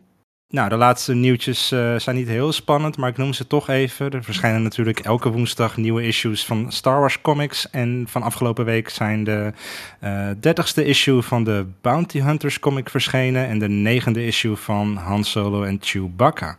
nou, 0.50 0.70
de 0.70 0.76
laatste 0.76 1.14
nieuwtjes 1.14 1.72
eh, 1.72 1.96
zijn 1.96 2.16
niet 2.16 2.28
heel 2.28 2.52
spannend, 2.52 2.98
maar 2.98 3.10
ik 3.10 3.18
noem 3.18 3.34
ze 3.34 3.48
toch 3.48 3.70
even. 3.70 4.12
Er 4.12 4.24
verschijnen 4.24 4.64
natuurlijk 4.64 5.00
elke 5.00 5.30
woensdag 5.30 5.78
nieuwe 5.78 6.04
issues 6.04 6.46
van 6.46 6.72
Star 6.72 7.00
Wars 7.00 7.22
Comics. 7.22 7.70
En 7.70 8.06
van 8.10 8.22
afgelopen 8.22 8.66
week 8.66 8.90
zijn 8.90 9.24
de 9.24 9.54
eh, 10.00 10.30
dertigste 10.40 10.86
issue 10.86 11.22
van 11.22 11.44
de 11.44 11.66
Bounty 11.82 12.22
Hunters 12.22 12.60
comic 12.60 12.90
verschenen. 12.90 13.48
En 13.48 13.60
de 13.60 13.70
negende 13.70 14.26
issue 14.26 14.56
van 14.56 14.96
Han 14.96 15.24
Solo 15.24 15.64
en 15.64 15.78
Chewbacca. 15.82 16.58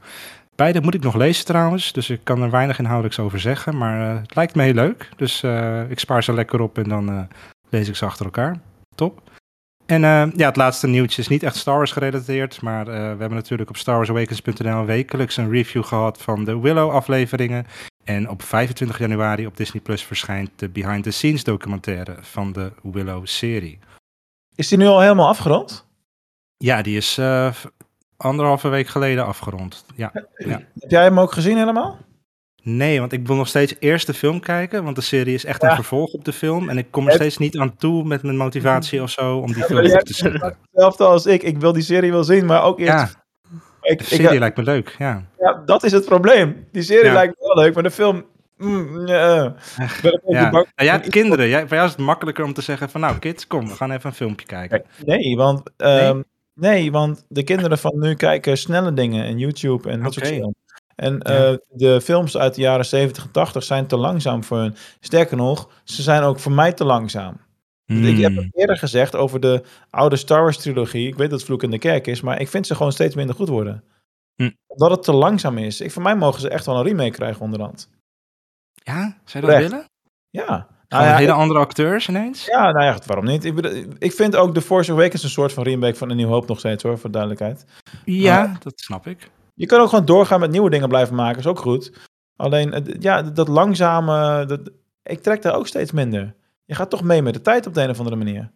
Beide 0.55 0.81
moet 0.81 0.94
ik 0.94 1.03
nog 1.03 1.14
lezen 1.14 1.44
trouwens, 1.44 1.92
dus 1.92 2.11
ik 2.11 2.20
kan 2.22 2.42
er 2.42 2.51
weinig 2.51 2.79
inhoudelijks 2.79 3.18
over 3.18 3.40
zeggen. 3.40 3.77
Maar 3.77 4.11
eh, 4.11 4.20
het 4.20 4.35
lijkt 4.35 4.55
me 4.55 4.62
heel 4.62 4.74
leuk, 4.74 5.09
dus 5.16 5.42
ik 5.88 5.98
spaar 5.98 6.24
ze 6.24 6.33
lekker 6.33 6.61
op 6.61 6.79
en 6.79 6.88
dan 6.88 7.29
lees 7.68 7.88
ik 7.88 7.96
ze 7.96 8.05
achter 8.05 8.24
elkaar. 8.24 8.57
Top. 8.94 9.22
En 9.88 10.05
eh, 10.05 10.27
ja, 10.37 10.46
het 10.46 10.57
laatste 10.57 10.87
nieuwtje 10.87 11.22
is 11.22 11.29
niet 11.29 11.42
echt 11.42 11.57
Star 11.57 11.77
Wars 11.77 11.92
gerelateerd, 11.92 12.61
maar 12.62 12.88
eh, 12.88 12.94
we 12.94 13.01
hebben 13.01 13.35
natuurlijk 13.35 13.68
op 13.68 13.77
StarWarsAwakens.nl 13.77 14.85
wekelijks 14.85 15.37
een 15.37 15.51
review 15.51 15.85
gehad 15.85 16.22
van 16.22 16.44
de 16.44 16.59
Willow 16.61 16.90
afleveringen. 16.90 17.66
En 18.05 18.29
op 18.29 18.42
25 18.42 18.98
januari 18.98 19.46
op 19.46 19.57
Disney 19.57 19.83
Plus 19.83 20.03
verschijnt 20.05 20.51
de 20.57 20.68
behind 20.68 21.03
the 21.05 21.11
scenes 21.11 21.44
documentaire 21.44 22.16
van 22.20 22.53
de 22.53 22.72
Willow 22.83 23.27
serie. 23.27 23.79
is 24.55 24.68
die 24.68 24.79
nu 24.79 24.87
al 24.87 25.01
helemaal 25.01 25.29
afgerond? 25.29 25.87
Ja, 26.57 26.83
die 26.83 26.96
is 26.96 27.14
v- 27.14 27.64
anderhalve 28.16 28.68
week 28.68 28.87
geleden 28.88 29.27
afgerond. 29.27 29.85
Ja. 29.94 30.11
Heb 30.35 30.90
jij 30.90 31.03
hem 31.03 31.20
ook 31.20 31.33
gezien 31.33 31.57
helemaal? 31.57 31.98
Nee, 32.62 33.01
want 33.01 33.12
ik 33.12 33.27
wil 33.27 33.37
nog 33.37 33.49
steeds 33.49 33.75
eerst 33.79 34.07
de 34.07 34.14
film 34.14 34.40
kijken, 34.40 34.85
want 34.85 34.97
de 34.97 35.03
serie 35.03 35.35
is 35.35 35.44
echt 35.44 35.62
een 35.62 35.75
vervolg 35.75 36.12
op 36.12 36.25
de 36.25 36.33
film. 36.33 36.68
En 36.68 36.79
ik 36.79 36.87
kom 36.90 37.07
er 37.07 37.12
steeds 37.12 37.38
niet 37.38 37.59
aan 37.59 37.77
toe 37.77 38.05
met 38.05 38.23
mijn 38.23 38.37
motivatie 38.37 39.03
of 39.03 39.11
zo 39.11 39.38
om 39.38 39.53
die 39.53 39.62
film 39.62 39.83
te 39.83 40.14
zetten. 40.14 40.57
Hetzelfde 40.71 41.05
als 41.05 41.27
ik. 41.27 41.42
Ik 41.42 41.59
wil 41.59 41.73
die 41.73 41.83
serie 41.83 42.12
wel 42.12 42.25
zien, 42.25 42.47
maar 42.47 42.62
ook 42.62 42.79
eerst... 42.79 42.92
Ja, 42.92 43.27
ik, 43.81 43.99
de 43.99 44.05
ik, 44.05 44.11
serie 44.11 44.38
lijkt 44.38 44.57
me 44.57 44.62
leuk, 44.62 44.94
ja. 44.99 45.25
ja, 45.38 45.62
dat 45.64 45.85
is 45.85 45.92
het 45.92 46.05
probleem. 46.05 46.66
Die 46.73 46.83
serie 46.83 47.12
lijkt 47.12 47.40
me 47.40 47.47
wel 47.47 47.64
leuk, 47.64 47.75
maar 47.75 47.83
de 47.83 47.90
film... 47.90 48.25
Mm, 48.57 49.07
ja. 49.07 49.55
Nou, 50.27 50.66
jij 50.75 50.87
hebt 50.87 51.09
kinderen. 51.09 51.49
Jij, 51.49 51.61
voor 51.61 51.77
jou 51.77 51.85
is 51.85 51.92
het 51.92 52.01
makkelijker 52.01 52.44
om 52.44 52.53
te 52.53 52.62
zeggen 52.62 52.90
van 52.90 53.01
nou 53.01 53.18
kids, 53.18 53.47
kom, 53.47 53.68
we 53.68 53.75
gaan 53.75 53.90
even 53.90 54.11
een 54.11 54.16
filmpje 54.16 54.47
kijken. 54.47 54.85
Nee, 55.05 55.37
want, 55.37 55.62
ehm, 55.77 56.23
nee? 56.55 56.92
want 56.92 57.25
de 57.29 57.42
kinderen 57.42 57.79
van 57.79 57.99
nu 57.99 58.14
kijken 58.14 58.59
snelle 58.59 58.94
dingen 58.94 59.25
en 59.25 59.38
YouTube 59.38 59.90
en 59.90 60.03
dat 60.03 60.12
soort 60.12 60.27
dingen. 60.27 60.55
En 60.98 61.20
eh, 61.22 61.54
de 61.68 62.00
films 62.00 62.37
uit 62.37 62.54
de 62.54 62.61
jaren 62.61 62.84
70 62.87 63.24
en 63.24 63.30
80 63.30 63.62
zijn 63.62 63.87
te 63.87 63.96
langzaam 63.96 64.44
voor 64.44 64.58
hun. 64.58 64.74
Sterker 65.00 65.37
nog, 65.37 65.68
ze 65.84 66.02
zijn 66.02 66.22
ook 66.22 66.38
voor 66.38 66.52
mij 66.52 66.72
te 66.72 66.84
langzaam. 66.84 67.40
Ik 67.87 68.18
heb 68.18 68.32
Hmm. 68.32 68.42
het 68.44 68.56
eerder 68.56 68.78
gezegd 68.78 69.16
over 69.16 69.40
de 69.40 69.62
oude 69.90 70.16
Star 70.16 70.42
Wars 70.42 70.58
trilogie. 70.58 71.06
Ik 71.08 71.14
weet 71.14 71.30
dat 71.30 71.38
het 71.38 71.48
vloek 71.48 71.62
in 71.62 71.70
de 71.70 71.78
kerk 71.78 72.06
is, 72.06 72.20
maar 72.20 72.40
ik 72.40 72.48
vind 72.48 72.66
ze 72.66 72.74
gewoon 72.74 72.92
steeds 72.92 73.14
minder 73.14 73.34
goed 73.34 73.48
worden. 73.48 73.84
Hm. 74.34 74.50
Omdat 74.66 74.90
het 74.90 75.02
te 75.02 75.12
langzaam 75.12 75.58
is. 75.58 75.80
Ik, 75.80 75.90
voor 75.92 76.02
mij 76.02 76.16
mogen 76.16 76.40
ze 76.40 76.48
echt 76.48 76.66
wel 76.66 76.76
een 76.76 76.84
remake 76.84 77.11
krijgen 77.11 77.40
onderhand. 77.42 77.88
Ja, 78.74 79.16
zou 79.24 79.44
je 79.44 79.50
dat 79.50 79.61
Recht. 79.61 79.70
willen? 79.70 79.87
Ja. 80.30 80.66
Nou 80.88 81.04
ja, 81.04 81.16
hele 81.16 81.32
andere 81.32 81.61
acteurs 81.61 82.08
ineens? 82.08 82.44
ja, 82.46 82.70
nou 82.72 82.84
ja, 82.84 82.98
waarom 83.06 83.24
niet? 83.24 83.44
Ik, 83.44 83.54
bedoel, 83.54 83.84
ik 83.98 84.12
vind 84.12 84.37
ook 84.37 84.54
The 84.54 84.62
Force 84.62 84.92
Awakens 84.92 85.22
een 85.22 85.28
soort 85.30 85.52
van 85.52 85.62
remake 85.62 85.94
van 85.94 86.11
Een 86.11 86.16
Nieuw 86.16 86.28
Hoop 86.28 86.48
nog 86.48 86.58
steeds 86.58 86.82
hoor, 86.82 86.98
voor 86.98 87.11
duidelijkheid. 87.11 87.64
Ja, 88.04 88.56
dat 88.62 88.72
snap 88.80 89.06
ik. 89.06 89.30
Je 89.59 89.66
kan 89.66 89.81
ook 89.81 89.88
gewoon 89.88 90.05
doorgaan 90.05 90.40
met 90.40 90.51
nieuwe 90.51 90.71
dingen 90.71 90.88
blijven 90.88 91.14
maken, 91.14 91.38
is 91.38 91.47
ook 91.47 91.59
goed. 91.59 91.92
Alleen, 92.37 92.97
ja, 93.01 93.23
dat 93.23 93.49
langzame, 93.49 94.44
dat, 94.47 94.61
ik 95.03 95.23
trek 95.23 95.42
daar 95.42 95.55
ook 95.55 95.66
steeds 95.66 95.92
minder. 95.92 96.35
Je 96.64 96.75
gaat 96.75 96.90
toch 96.90 97.03
mee 97.03 97.23
met 97.23 97.35
de 97.35 97.40
tijd 97.40 97.66
op 97.66 97.75
de 97.75 97.83
een 97.83 97.90
of 97.90 97.99
andere 97.99 98.16
manier. 98.16 98.51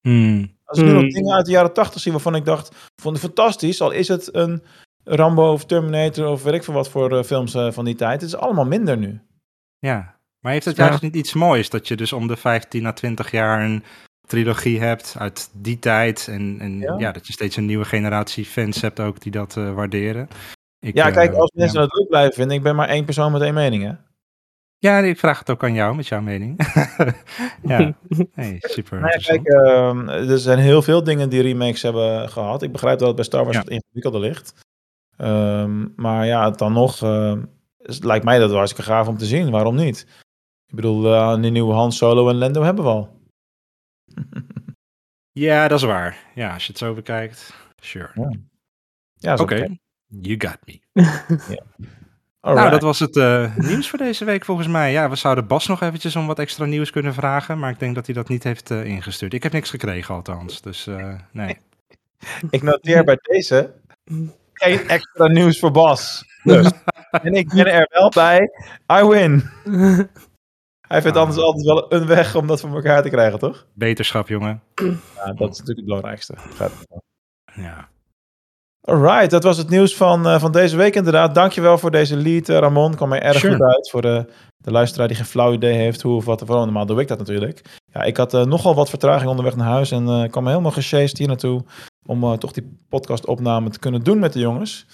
Hmm. 0.00 0.54
Als 0.64 0.78
ik 0.78 0.84
nu 0.84 0.90
nog 0.92 1.00
Hmm. 1.00 1.10
dingen 1.10 1.34
uit 1.34 1.44
de 1.46 1.50
jaren 1.52 1.72
80 1.72 2.00
zie 2.00 2.12
waarvan 2.12 2.34
ik 2.34 2.44
dacht, 2.44 2.90
vond 2.96 3.16
ik 3.16 3.22
fantastisch, 3.22 3.80
al 3.80 3.90
is 3.90 4.08
het 4.08 4.34
een 4.34 4.62
Rambo 5.04 5.52
of 5.52 5.64
Terminator 5.64 6.26
of 6.26 6.42
weet 6.42 6.54
ik 6.54 6.64
veel 6.64 6.74
wat 6.74 6.88
voor 6.88 7.18
eh, 7.18 7.24
films 7.24 7.54
eh, 7.54 7.72
van 7.72 7.84
die 7.84 7.94
tijd. 7.94 8.20
Het 8.20 8.30
is 8.30 8.36
allemaal 8.36 8.64
minder 8.66 8.96
nu. 8.96 9.20
Ja, 9.78 10.16
maar 10.40 10.52
heeft 10.52 10.64
het 10.64 10.76
Ja. 10.76 10.86
juist 10.86 11.02
niet 11.02 11.16
iets 11.16 11.32
moois 11.34 11.70
dat 11.70 11.88
je 11.88 11.96
dus 11.96 12.12
om 12.12 12.26
de 12.26 12.36
15 12.36 12.86
à 12.86 12.92
20 12.92 13.30
jaar 13.30 13.64
een 13.64 13.84
trilogie 14.26 14.80
hebt 14.80 15.14
uit 15.18 15.50
die 15.52 15.78
tijd 15.78 16.28
en, 16.28 16.56
en 16.60 16.78
Ja. 16.78 16.94
ja. 16.98 17.12
dat 17.12 17.26
je 17.26 17.32
steeds 17.32 17.56
een 17.56 17.66
nieuwe 17.66 17.84
generatie 17.84 18.44
fans 18.44 18.80
hebt 18.80 19.00
ook 19.00 19.20
die 19.20 19.32
dat 19.32 19.56
eh, 19.56 19.74
waarderen. 19.74 20.28
Ik, 20.80 20.94
Ja, 20.96 21.06
eh, 21.08 21.12
kijk, 21.14 21.32
als 21.34 21.50
mensen 21.54 21.80
ja. 21.80 21.86
dat 21.86 21.98
leuk 21.98 22.08
blijven 22.08 22.34
vinden, 22.34 22.56
ik 22.56 22.62
ben 22.62 22.76
maar 22.76 22.88
één 22.88 23.04
persoon 23.04 23.32
met 23.32 23.42
één 23.42 23.54
mening, 23.54 23.82
hè. 23.82 23.92
Ja, 24.78 24.98
ik 24.98 25.18
vraag 25.18 25.38
het 25.38 25.50
ook 25.50 25.64
aan 25.64 25.74
jou 25.74 25.96
met 25.96 26.06
jouw 26.06 26.20
mening. 26.20 26.58
ja, 27.62 27.94
nee, 28.34 28.56
super 28.76 29.00
Nou 29.00 29.12
ja, 29.12 29.18
kijk, 29.18 29.46
ehm, 29.46 30.08
er 30.08 30.38
zijn 30.38 30.58
heel 30.58 30.82
veel 30.82 31.04
dingen 31.04 31.28
die 31.28 31.42
remakes 31.42 31.82
hebben 31.82 32.28
gehad. 32.28 32.62
Ik 32.62 32.72
begrijp 32.72 32.98
dat 32.98 33.06
het 33.06 33.16
bij 33.16 33.24
Star 33.24 33.44
Wars 33.44 33.56
wat 33.56 33.68
ingewikkelder 33.68 34.20
ligt. 34.20 34.52
Ehm, 35.16 35.84
maar 35.96 36.26
ja, 36.26 36.50
dan 36.50 36.72
nog 36.72 36.92
is- 37.78 38.02
lijkt 38.02 38.24
mij 38.24 38.38
dat 38.38 38.50
hartstikke 38.50 38.90
gaaf 38.90 39.08
om 39.08 39.16
te 39.16 39.24
zien. 39.24 39.50
Waarom 39.50 39.74
niet? 39.74 40.06
Ik 40.66 40.74
bedoel, 40.74 41.14
eh 41.14 41.40
die 41.40 41.50
nieuwe 41.50 41.74
Han 41.74 41.92
Solo 41.92 42.28
en 42.28 42.36
Lando 42.36 42.62
hebben 42.62 42.84
we 42.84 42.90
al. 42.90 43.15
Ja, 45.32 45.68
dat 45.68 45.78
is 45.78 45.84
waar. 45.84 46.16
Ja, 46.34 46.52
als 46.52 46.62
je 46.62 46.68
het 46.68 46.78
zo 46.78 46.94
bekijkt, 46.94 47.54
sure. 47.80 48.10
Ja. 48.14 48.30
Ja, 49.14 49.32
is 49.32 49.40
Oké, 49.40 49.54
oké. 49.54 49.76
you 50.06 50.40
got 50.40 50.58
me. 50.64 50.80
Nou, 52.54 52.70
dat 52.70 52.82
was 52.82 52.98
het 52.98 53.16
eh, 53.16 53.56
nieuws 53.56 53.88
voor 53.88 53.98
deze 53.98 54.24
week 54.24 54.44
volgens 54.44 54.66
mij. 54.68 54.92
Ja, 54.92 55.10
we 55.10 55.16
zouden 55.16 55.46
Bas 55.46 55.66
nog 55.66 55.82
eventjes 55.82 56.16
om 56.16 56.26
wat 56.26 56.38
extra 56.38 56.64
nieuws 56.64 56.90
kunnen 56.90 57.14
vragen, 57.14 57.58
maar 57.58 57.70
ik 57.70 57.78
denk 57.78 57.94
dat 57.94 58.06
hij 58.06 58.14
dat 58.14 58.28
niet 58.28 58.42
heeft 58.42 58.70
eh, 58.70 58.84
ingestuurd. 58.84 59.32
Ik 59.32 59.42
heb 59.42 59.52
niks 59.52 59.70
gekregen 59.70 60.14
althans, 60.14 60.62
dus 60.62 60.86
eh, 60.86 61.14
nee. 61.32 61.58
Ik 62.50 62.62
noteer 62.62 63.04
bij 63.04 63.18
deze 63.20 63.74
geen 64.52 64.88
extra 64.88 65.26
nieuws 65.26 65.58
voor 65.58 65.70
Bas. 65.70 66.24
Dus. 66.42 66.70
en 67.10 67.32
ik 67.32 67.48
ben 67.48 67.66
er 67.66 67.88
wel 67.90 68.08
bij. 68.08 68.50
I 68.92 69.04
win. 69.04 69.50
Hij 70.88 71.02
vindt 71.02 71.16
Ah. 71.16 71.22
anders 71.22 71.42
altijd 71.42 71.64
wel 71.66 71.92
een 71.92 72.06
weg 72.06 72.34
om 72.34 72.46
dat 72.46 72.60
voor 72.60 72.74
elkaar 72.74 73.02
te 73.02 73.08
krijgen, 73.08 73.38
toch? 73.38 73.66
Beterschap, 73.74 74.28
jongen. 74.28 74.62
Ja, 74.74 75.32
dat 75.32 75.50
is 75.52 75.58
natuurlijk 75.58 75.76
het 75.76 75.84
belangrijkste. 75.84 76.34
Ja. 77.54 77.88
Alright, 78.80 79.30
dat 79.30 79.42
was 79.42 79.56
het 79.56 79.68
nieuws 79.68 79.96
van, 79.96 80.26
eh, 80.26 80.40
van 80.40 80.52
deze 80.52 80.76
week 80.76 80.94
inderdaad. 80.94 81.34
Dankjewel 81.34 81.78
voor 81.78 81.90
deze 81.90 82.16
lead, 82.16 82.48
eh, 82.48 82.58
Ramon. 82.58 82.94
Kwam 82.94 83.08
mij 83.08 83.22
erg 83.22 83.38
Sure. 83.38 83.54
goed 83.56 83.62
uit 83.66 83.90
voor 83.90 84.02
de, 84.02 84.26
de 84.56 84.70
luisteraar 84.70 85.06
die 85.08 85.16
geen 85.16 85.26
flauw 85.26 85.52
idee 85.52 85.74
heeft 85.74 86.02
hoe 86.02 86.16
of 86.16 86.24
wat. 86.24 86.42
Vooral 86.44 86.64
normaal 86.64 86.86
doe 86.86 87.00
ik 87.00 87.08
dat 87.08 87.18
natuurlijk. 87.18 87.62
Ja, 87.92 88.02
ik 88.02 88.16
had 88.16 88.34
eh, 88.34 88.44
nogal 88.44 88.74
wat 88.74 88.88
vertraging 88.88 89.28
onderweg 89.30 89.56
naar 89.56 89.66
huis 89.68 89.90
en 89.90 90.30
kwam 90.30 90.46
helemaal 90.46 90.70
gesjeest 90.70 91.18
hier 91.18 91.26
naartoe 91.28 91.64
om 92.06 92.38
toch 92.38 92.52
die 92.52 92.78
podcastopname 92.88 93.70
te 93.70 93.78
kunnen 93.78 94.02
doen 94.02 94.18
met 94.18 94.32
de 94.32 94.38
jongens. 94.38 94.86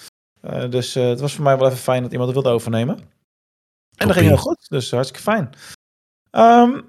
Dus 0.71 0.95
het 0.95 1.21
was 1.21 1.35
voor 1.35 1.45
mij 1.45 1.59
wel 1.59 1.67
even 1.67 1.79
fijn 1.79 2.03
dat 2.03 2.13
iemand 2.13 2.31
het 2.31 2.43
wilde 2.43 2.57
overnemen. 2.57 2.99
En 3.97 4.07
dat 4.07 4.17
ging 4.17 4.29
heel 4.29 4.37
goed, 4.37 4.69
dus 4.69 4.91
hartstikke 4.91 5.23
fijn. 5.23 5.51
Ehm, 6.33 6.81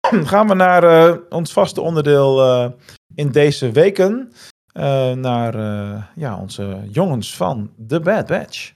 gaan 0.32 0.48
we 0.48 0.54
naar 0.54 0.84
eh, 0.84 1.16
ons 1.28 1.52
vaste 1.52 1.80
onderdeel 1.80 2.42
eh, 2.42 2.70
in 3.14 3.30
deze 3.30 3.70
weken. 3.70 4.32
Eh, 4.72 5.12
naar 5.12 5.54
eh, 5.54 6.02
ja, 6.14 6.38
onze 6.38 6.80
jongens 6.90 7.36
van 7.36 7.72
The 7.88 8.00
Bad 8.00 8.26
Batch. 8.26 8.72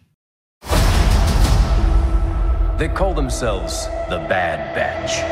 They 2.76 2.92
call 2.92 3.14
themselves 3.14 3.88
the 4.08 4.24
Bad 4.28 4.74
Batch. 4.74 5.24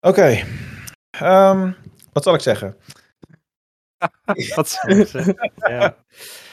Oké, 0.00 0.44
ehm, 1.10 1.72
wat 2.12 2.22
zal 2.22 2.34
ik 2.34 2.40
zeggen? 2.40 2.76
Wat 4.54 4.68
zou 4.68 4.98
ik 4.98 5.06
zeggen? 5.06 5.50
ja. 5.56 5.96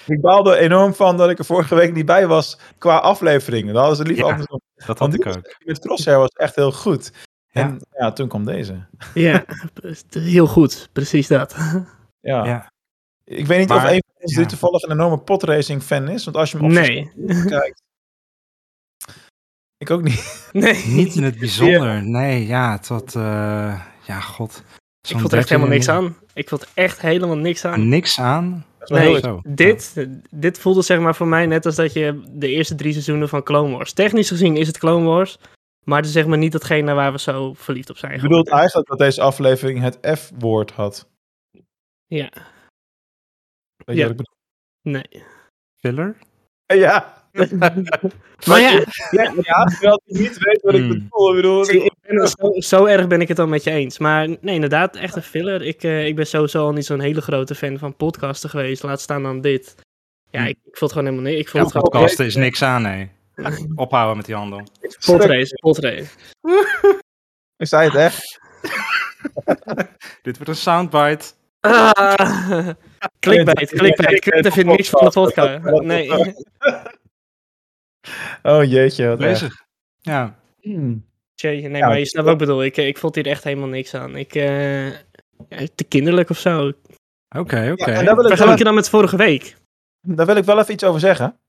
Ik 0.06 0.22
baalde 0.22 0.52
er 0.56 0.58
enorm 0.62 0.94
van 0.94 1.18
dat 1.18 1.30
ik 1.30 1.40
er 1.40 1.46
vorige 1.46 1.76
week 1.76 1.94
niet 1.94 2.06
bij 2.06 2.28
was 2.28 2.58
qua 2.78 2.98
afleveringen. 2.98 3.74
Dat 3.74 3.84
hadden 3.86 3.98
ze 3.98 4.04
liever 4.06 4.26
Ja. 4.26 4.32
andersom. 4.32 4.62
Dat 4.76 4.88
had 4.88 5.00
Want 5.00 5.14
ik 5.14 5.24
die 5.24 5.36
ook. 5.38 5.56
met 5.66 5.80
Crosshair 5.80 6.18
was 6.18 6.30
echt 6.30 6.56
heel 6.56 6.72
goed. 6.72 7.12
Ja. 7.48 7.62
En 7.62 7.80
ja, 7.98 8.12
toen 8.12 8.28
kwam 8.28 8.46
deze. 8.46 8.86
ja, 9.14 9.46
heel 10.10 10.48
goed. 10.48 10.90
Precies 10.92 11.28
dat. 11.28 11.56
Ja. 12.20 12.46
Ja. 12.46 12.72
Ik 13.24 13.46
weet 13.48 13.60
niet 13.60 13.68
Maar- 13.70 13.78
of 13.78 13.84
een 13.92 14.04
van 14.14 14.22
ons 14.22 14.36
ja. 14.36 14.46
toevallig 14.46 14.82
een 14.82 14.92
enorme 14.92 15.18
podracing 15.18 15.84
fan 15.84 16.10
is. 16.10 16.24
Want 16.24 16.38
als 16.38 16.52
je 16.52 16.58
hem 16.58 16.66
op 16.66 16.72
Nee. 16.72 17.12
kijkt... 17.46 17.82
Ik 19.78 19.90
ook 19.90 20.02
niet. 20.04 20.50
Nee. 20.52 20.86
Niet 20.86 21.16
in 21.16 21.24
het 21.24 21.38
bijzonder. 21.40 22.04
Nee, 22.04 22.48
ja, 22.48 22.78
tot... 22.80 23.16
eh, 23.16 23.82
ja, 24.06 24.20
god. 24.20 24.64
Ik 25.10 25.20
vond 25.20 25.32
er 25.32 25.38
echt 25.38 25.50
helemaal 25.50 25.70
niks 25.72 25.90
aan. 25.90 26.16
Ik 26.34 26.50
vond 26.50 26.68
echt 26.74 27.02
helemaal 27.02 27.38
niks 27.38 27.66
aan. 27.66 27.90
Niks 27.90 28.20
aan? 28.20 28.66
Dat 28.82 28.90
is 28.92 28.98
wel 28.98 29.12
Nee, 29.12 29.20
zo. 29.22 29.42
dit, 29.44 30.08
dit 30.30 30.60
voelde 30.60 30.82
zeg 30.82 31.00
maar 31.00 31.16
voor 31.16 31.28
mij 31.28 31.46
net 31.46 31.66
als 31.66 31.76
dat 31.76 31.94
je 31.94 32.22
de 32.32 32.48
eerste 32.48 32.76
drie 32.76 32.92
seizoenen 32.92 33.30
van 33.30 33.44
Clone 33.44 33.76
Wars. 33.76 33.94
Technisch 33.94 34.28
gezien 34.28 34.56
is 34.58 34.68
het 34.68 34.78
Clone 34.78 35.06
Wars, 35.06 35.38
maar 35.84 35.98
het 35.98 36.06
is 36.06 36.12
zeg 36.12 36.26
maar 36.28 36.38
niet 36.38 36.52
datgene 36.52 36.94
waar 36.94 37.12
we 37.12 37.20
zo 37.20 37.54
verliefd 37.54 37.90
op 37.90 37.98
zijn 37.98 38.14
Je 38.16 38.22
bedoelt 38.22 38.50
eigenlijk 38.50 38.88
dat 38.88 38.98
deze 38.98 39.22
aflevering 39.22 39.80
het 39.82 39.98
F-woord 40.20 40.72
had. 40.72 41.10
Ja, 42.08 42.30
Weet 43.86 43.96
je 43.96 44.02
Ja. 44.02 44.02
wat 44.02 44.12
ik 44.12 44.18
bedoel? 44.18 44.36
nee. 44.82 45.24
Filler? 45.80 46.18
Ja. 46.66 47.21
maar 48.48 48.60
ja, 48.60 48.72
ja, 49.12 49.34
Ja, 49.42 49.64
terwijl 49.64 50.02
ik 50.06 50.18
niet 50.20 50.38
weet 50.38 50.62
wat 50.62 50.74
ik 50.74 50.80
Hmm. 50.80 50.90
bedoel. 50.90 51.30
Ik 51.30 51.36
bedoel, 51.36 51.70
ik 51.70 51.94
ben 52.02 52.28
zo, 52.38 52.52
zo 52.52 52.86
erg 52.86 53.08
ben 53.08 53.22
ik 53.22 53.28
het 53.28 53.38
dan 53.38 53.50
met 53.50 53.64
je 53.64 53.72
eens. 53.72 53.98
Maar 53.98 54.28
nee, 54.28 54.56
inderdaad, 54.56 54.96
echt 54.96 55.16
een 55.16 55.22
filler. 55.22 55.62
Ik, 55.62 55.84
eh, 55.84 56.06
ik 56.06 56.16
ben 56.16 56.28
sowieso 56.28 56.66
al 56.66 56.72
niet 56.74 56.86
zo'n 56.86 57.00
hele 57.00 57.22
grote 57.22 57.56
fan 57.56 57.78
van 57.78 57.96
podcasten 57.96 58.50
geweest. 58.50 58.84
Laat 58.84 59.02
staan 59.02 59.24
dan 59.24 59.42
dit. 59.42 59.76
Ja, 60.30 60.42
ik, 60.42 60.58
ik 60.64 60.78
vond 60.78 60.80
het 60.80 60.92
gewoon 60.92 61.06
helemaal 61.08 61.32
niet. 61.32 61.40
Ik 61.48 61.54
Ja, 61.54 61.64
het 61.64 61.74
podcasten 61.74 62.26
is 62.26 62.36
niks 62.36 62.62
aan, 62.62 62.82
nee. 62.82 63.12
Ophouden 63.76 64.18
met 64.18 64.26
die 64.26 64.36
handel. 64.36 64.62
potrace, 65.06 65.56
potrace. 65.62 66.08
ik 67.58 67.68
zei 67.68 67.86
het 67.90 67.96
echt. 67.96 68.40
Dit 70.22 70.36
wordt 70.38 70.48
een 70.50 70.56
soundbite. 70.56 71.26
Ah, 71.60 72.70
clickbait, 73.20 73.70
clickbait. 73.70 74.20
Quinten 74.20 74.52
vindt 74.52 74.70
niks 74.70 74.90
van 74.90 75.06
de 75.06 75.12
podcast. 75.12 75.82
Nee. 75.82 76.10
Oh 78.44 78.64
jeetje, 78.64 79.08
wat 79.08 79.20
erg. 79.20 79.30
Bezig. 79.32 79.66
Ja. 80.00 80.40
Jeetje, 81.36 81.70
nee, 81.70 81.82
Ja, 81.82 81.88
maar 81.88 82.00
je 82.00 82.06
snapt 82.06 82.26
wat 82.26 82.34
ik 82.34 82.40
bedoel. 82.40 82.64
Ik, 82.64 82.78
ik 82.78 82.98
vond 82.98 83.16
hier 83.16 83.28
echt 83.28 83.44
helemaal 83.44 83.68
niks 83.68 83.94
aan. 83.94 84.16
Ik, 84.16 84.36
eh, 84.36 84.90
ja, 84.90 85.68
te 85.76 85.84
kinderlijk 85.84 86.30
of 86.30 86.38
zo. 86.38 86.72
Oké, 87.36 87.72
oké. 87.72 87.92
en 87.92 87.94
daar 87.94 87.96
wil, 87.96 88.12
ik 88.12 88.16
wel, 88.16 88.28
Vergelijk 88.28 88.58
je 88.58 88.64
dan 88.64 88.76
met 88.76 88.90
vorige 88.90 89.18
week? 89.18 89.58
daar 90.02 90.26
wil 90.26 90.36
ik 90.36 90.44
wel 90.44 90.60
even 90.60 90.74
iets 90.74 90.84
over 90.84 91.00
zeggen. 91.00 91.40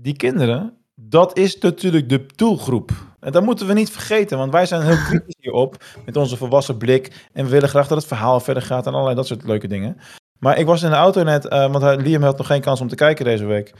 Die 0.00 0.16
kinderen, 0.16 0.76
dat 0.94 1.38
is 1.38 1.58
natuurlijk 1.58 2.08
de 2.08 2.26
doelgroep. 2.36 2.90
En 3.20 3.32
dat 3.32 3.42
moeten 3.42 3.66
we 3.66 3.72
niet 3.72 3.90
vergeten, 3.90 4.38
want 4.38 4.52
wij 4.52 4.66
zijn 4.66 4.82
heel 4.82 5.04
kritisch 5.08 5.36
hierop. 5.38 5.84
Met 6.04 6.16
onze 6.16 6.36
volwassen 6.36 6.78
blik. 6.78 7.28
En 7.32 7.44
we 7.44 7.50
willen 7.50 7.68
graag 7.68 7.88
dat 7.88 7.98
het 7.98 8.06
verhaal 8.06 8.40
verder 8.40 8.62
gaat 8.62 8.86
en 8.86 8.92
allerlei 8.92 9.16
dat 9.16 9.26
soort 9.26 9.44
leuke 9.44 9.68
dingen. 9.68 9.96
Maar 10.38 10.58
ik 10.58 10.66
was 10.66 10.82
in 10.82 10.90
de 10.90 10.96
auto 10.96 11.22
net, 11.22 11.44
eh, 11.44 11.72
want 11.72 12.02
Liam 12.02 12.22
had 12.22 12.38
nog 12.38 12.46
geen 12.46 12.60
kans 12.60 12.80
om 12.80 12.88
te 12.88 12.94
kijken 12.94 13.24
deze 13.24 13.44
week. 13.44 13.72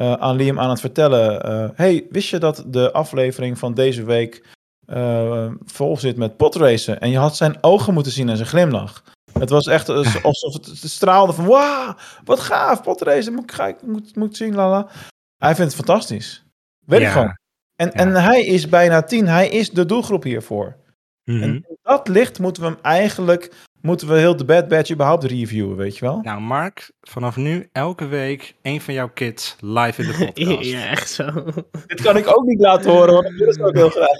Eh, 0.00 0.12
aan 0.12 0.36
Liam 0.36 0.58
aan 0.60 0.70
het 0.70 0.80
vertellen. 0.80 1.42
eh, 1.42 1.68
hey, 1.74 2.06
wist 2.10 2.28
je 2.28 2.38
dat 2.38 2.64
de 2.66 2.92
aflevering 2.92 3.58
van 3.58 3.74
deze 3.74 4.04
week 4.04 4.46
eh, 4.86 5.50
vol 5.64 5.96
zit 5.96 6.16
met 6.16 6.36
potracen? 6.36 7.00
En 7.00 7.10
je 7.10 7.18
had 7.18 7.36
zijn 7.36 7.58
ogen 7.60 7.94
moeten 7.94 8.12
zien 8.12 8.28
en 8.28 8.36
zijn 8.36 8.48
glimlach. 8.48 9.02
Het 9.38 9.50
was 9.50 9.66
echt 9.66 9.88
als- 9.88 10.22
alsof 10.32 10.52
het, 10.52 10.70
straalde 10.90 11.32
van, 11.32 11.44
wauw, 11.46 11.94
wat 12.24 12.40
gaaf, 12.40 12.82
potracen, 12.82 13.32
moet 13.34 13.42
ik, 13.42 13.52
ga, 13.52 13.74
moet, 13.84 14.16
moet 14.16 14.36
zien, 14.36 14.54
lala. 14.54 14.88
Hij 15.36 15.54
vindt 15.54 15.72
het 15.76 15.84
fantastisch. 15.84 16.44
Weet 16.86 17.00
ik 17.00 17.08
gewoon. 17.08 17.38
En, 17.76 17.86
Ja. 17.86 17.92
en 17.92 18.14
hij 18.14 18.44
is 18.44 18.68
bijna 18.68 19.02
tien, 19.02 19.26
hij 19.26 19.48
is 19.48 19.70
de 19.70 19.86
doelgroep 19.86 20.22
hiervoor. 20.22 20.76
Mhm. 21.24 21.42
En 21.42 21.48
in 21.54 21.76
dat 21.82 22.08
licht 22.08 22.38
moeten 22.38 22.62
we 22.62 22.68
hem 22.68 22.78
eigenlijk, 22.82 23.52
moeten 23.82 24.08
we 24.08 24.18
heel 24.18 24.36
de 24.36 24.44
Bad 24.44 24.68
Batch 24.68 24.90
überhaupt 24.90 25.24
reviewen, 25.24 25.76
weet 25.76 25.98
je 25.98 26.04
wel? 26.04 26.20
Nou, 26.22 26.40
Mark, 26.40 26.90
vanaf 27.00 27.36
nu 27.36 27.68
elke 27.72 28.06
week 28.06 28.54
één 28.62 28.80
van 28.80 28.94
jouw 28.94 29.08
kids 29.14 29.56
live 29.60 30.02
in 30.02 30.08
de 30.08 30.14
podcast. 30.24 30.70
ja, 30.70 30.86
echt 30.86 31.10
zo. 31.10 31.44
Dit 31.86 32.00
kan 32.02 32.16
ik 32.16 32.28
ook 32.38 32.44
niet 32.44 32.60
laten 32.60 32.90
horen, 32.90 33.14
want 33.14 33.26
ik 33.26 33.36
wil 33.36 33.46
het 33.48 33.60
ook 33.62 33.74
heel 33.74 33.90
graag. 33.90 34.18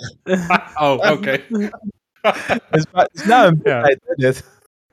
Oh, 0.82 1.10
oké. 1.12 1.30
Het 2.20 2.62
is, 2.70 2.84
is 3.12 3.24
nou 3.24 3.46
een 3.46 3.60
Ja. 3.62 3.82
tijd, 3.82 3.98
hè, 4.04 4.14
dit. 4.14 4.44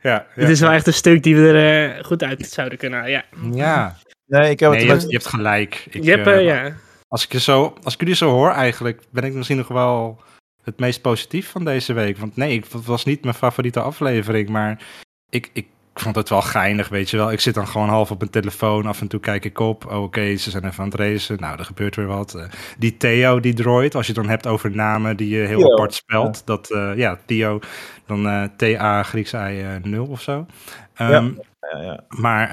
Ja, 0.02 0.12
ja. 0.12 0.42
Dit 0.42 0.50
is 0.50 0.60
wel 0.60 0.72
echt 0.72 0.88
een 0.88 0.94
stuk 0.94 1.24
die 1.24 1.36
we 1.36 1.48
er 1.48 1.96
eh, 1.98 2.04
goed 2.04 2.24
uit 2.24 2.46
zouden 2.50 2.78
kunnen 2.78 3.00
halen. 3.00 3.14
Ja, 3.14 3.24
Ja, 3.54 3.96
Nee, 4.28 4.50
ik 4.50 4.60
heb 4.60 4.72
nee, 4.72 4.80
het 4.80 4.88
je, 4.88 4.94
hebt, 4.94 5.04
je 5.04 5.18
hebt 5.18 5.28
gelijk. 5.28 5.86
Ik, 5.90 6.04
je 6.04 6.12
hebt, 6.12 6.28
eh, 6.28 6.44
ja. 6.44 6.74
als, 7.08 7.24
ik 7.24 7.32
je 7.32 7.40
zo, 7.40 7.74
als 7.84 7.94
ik 7.94 8.00
jullie 8.00 8.16
zo 8.16 8.30
hoor 8.30 8.52
eigenlijk, 8.52 9.04
ben 9.10 9.24
ik 9.24 9.34
misschien 9.34 9.58
nog 9.58 9.68
wel 9.68 10.22
het 10.68 10.80
meest 10.80 11.02
positief 11.02 11.50
van 11.50 11.66
deze 11.66 11.94
week. 11.94 12.18
Want 12.18 12.36
nee, 12.36 12.54
ik, 12.54 12.66
het 12.72 12.86
was 12.86 13.06
niet 13.06 13.24
mijn 13.24 13.36
favoriete 13.36 13.82
aflevering, 13.82 14.50
maar 14.50 14.82
ik, 15.30 15.50
ik 15.54 15.68
vond 16.00 16.16
het 16.16 16.30
wel 16.30 16.42
geinig, 16.42 16.90
weet 16.90 17.10
je 17.10 17.18
wel. 17.18 17.32
Ik 17.32 17.40
zit 17.40 17.54
dan 17.54 17.68
gewoon 17.68 17.90
half 17.90 18.12
op 18.12 18.20
mijn 18.20 18.32
telefoon, 18.32 18.86
af 18.86 19.02
en 19.02 19.08
toe 19.08 19.20
kijk 19.20 19.46
ik 19.46 19.60
op. 19.60 19.86
Oh, 19.86 20.04
Oké, 20.04 20.36
ze 20.36 20.50
zijn 20.50 20.66
even 20.66 20.84
aan 20.84 20.90
het 20.90 21.00
racen. 21.00 21.40
Nou, 21.40 21.58
er 21.58 21.66
gebeurt 21.66 21.96
weer 21.96 22.08
wat. 22.08 22.36
Eh, 22.36 22.44
die 22.78 22.98
Theo, 22.98 23.40
die 23.40 23.54
droid, 23.54 23.96
als 23.96 24.08
je 24.08 24.14
het 24.14 24.22
dan 24.22 24.32
hebt 24.32 24.48
over 24.48 24.76
namen 24.76 25.18
die 25.18 25.30
je 25.30 25.48
heel 25.48 25.60
Theo, 25.60 25.72
apart 25.72 25.94
spelt. 25.94 26.46
Dat, 26.46 26.72
eh, 26.72 26.92
ja, 26.96 27.20
Theo, 27.26 27.60
dan 28.06 28.28
eh 28.28 28.44
T-A, 28.58 29.04
Grieks 29.04 29.34
I, 29.34 29.38
eh, 29.38 29.76
0 29.84 30.06
of 30.06 30.22
zo. 30.22 30.46
Ehm, 30.94 31.32
ja, 31.72 31.82
ja. 31.82 32.04
maar 32.08 32.50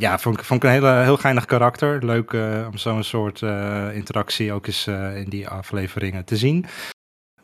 ja, 0.00 0.18
vond 0.18 0.38
ik, 0.38 0.44
vond 0.44 0.62
ik 0.62 0.68
een 0.68 0.74
hele, 0.74 1.02
heel 1.02 1.16
geinig 1.16 1.44
karakter. 1.44 2.04
Leuk 2.04 2.32
om 2.70 2.78
zo'n 2.78 3.02
soort 3.02 3.42
interactie 3.92 4.52
ook 4.52 4.66
eens 4.66 4.86
in 5.14 5.26
die 5.28 5.48
afleveringen 5.48 6.24
te 6.24 6.36
zien. 6.36 6.66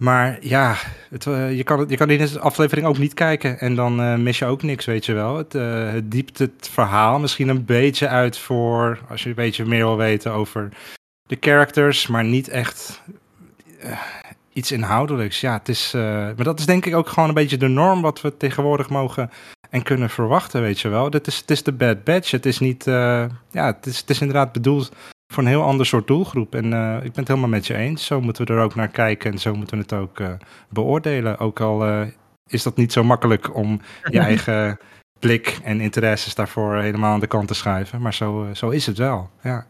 Maar 0.01 0.39
ja, 0.41 0.77
het, 1.11 1.27
eh, 1.27 1.57
je, 1.57 1.65
kan 1.65 1.79
het, 1.79 1.91
je 1.91 1.97
kan 1.97 2.09
die 2.09 2.39
aflevering 2.39 2.87
ook 2.87 2.99
niet 2.99 3.15
kijken 3.15 3.59
en 3.59 3.75
dan 3.75 4.01
eh, 4.01 4.17
mis 4.17 4.39
je 4.39 4.45
ook 4.45 4.63
niks, 4.63 4.85
weet 4.85 5.07
je 5.07 5.13
wel. 5.13 5.37
Het, 5.37 5.55
eh, 5.55 5.91
het 5.93 6.11
diept 6.11 6.39
het 6.39 6.69
verhaal 6.71 7.19
misschien 7.19 7.49
een 7.49 7.65
beetje 7.65 8.09
uit 8.09 8.39
voor, 8.39 8.99
als 9.09 9.23
je 9.23 9.29
een 9.29 9.35
beetje 9.35 9.65
meer 9.65 9.85
wil 9.85 9.97
weten 9.97 10.33
over 10.33 10.69
de 11.27 11.37
characters, 11.41 12.07
maar 12.07 12.25
niet 12.25 12.49
echt 12.49 13.03
iets 14.53 14.73
inhoudelijks. 14.73 15.41
Ja, 15.41 15.53
het 15.53 15.69
is, 15.69 15.91
maar 15.93 16.45
dat 16.45 16.59
is 16.59 16.67
denk 16.67 16.87
ik 16.87 16.95
ook 16.95 17.09
gewoon 17.09 17.29
een 17.29 17.35
beetje 17.35 17.57
de 17.57 17.69
norm 17.69 18.03
wat 18.03 18.21
we 18.21 18.37
tegenwoordig 18.37 18.89
mogen 18.89 19.31
en 19.71 19.83
kunnen 19.83 20.11
verwachten, 20.11 20.63
weet 20.63 20.81
je 20.81 20.89
wel. 20.89 21.11
Dit 21.11 21.27
is, 21.27 21.37
het 21.37 21.51
is 21.51 21.63
de 21.63 21.73
Bad 21.73 22.05
Batch. 22.05 22.31
Het 22.31 22.47
is 22.47 22.59
niet, 22.59 22.85
ja, 22.85 23.67
het 23.67 23.87
is, 23.87 23.99
het 23.99 24.11
is 24.11 24.21
inderdaad 24.21 24.53
bedoeld 24.53 24.93
voor 25.31 25.43
een 25.43 25.49
heel 25.49 25.63
ander 25.63 25.87
soort 25.87 26.07
doelgroep. 26.07 26.55
En 26.55 26.73
eh, 26.73 26.95
ik 26.97 27.03
ben 27.13 27.13
het 27.15 27.29
helemaal 27.29 27.49
met 27.49 27.67
je 27.67 27.75
eens. 27.75 28.05
Zo 28.07 28.21
moeten 28.21 28.47
we 28.47 28.53
er 28.53 28.61
ook 28.61 28.75
naar 28.75 28.89
kijken 28.89 29.33
en 29.33 29.39
zo 29.39 29.55
moeten 29.55 29.77
we 29.77 29.83
het 29.83 29.93
ook 29.93 30.21
eh, 30.21 30.33
beoordelen. 30.69 31.39
Ook 31.39 31.61
al 31.61 31.85
eh, 31.87 32.07
is 32.49 32.63
dat 32.63 32.77
niet 32.77 32.93
zo 32.93 33.05
makkelijk 33.05 33.55
om 33.57 33.81
je 34.11 34.19
eigen 34.31 34.79
blik 35.19 35.59
en 35.65 35.81
interesses 35.81 36.35
daarvoor 36.35 36.77
helemaal 36.77 37.13
aan 37.13 37.21
de 37.21 37.27
kant 37.27 37.49
te 37.49 37.55
schuiven. 37.55 38.01
Maar 38.03 38.15
zo, 38.15 38.47
zo 38.55 38.69
is 38.69 38.87
het 38.87 38.99
wel, 38.99 39.31
ja. 39.43 39.67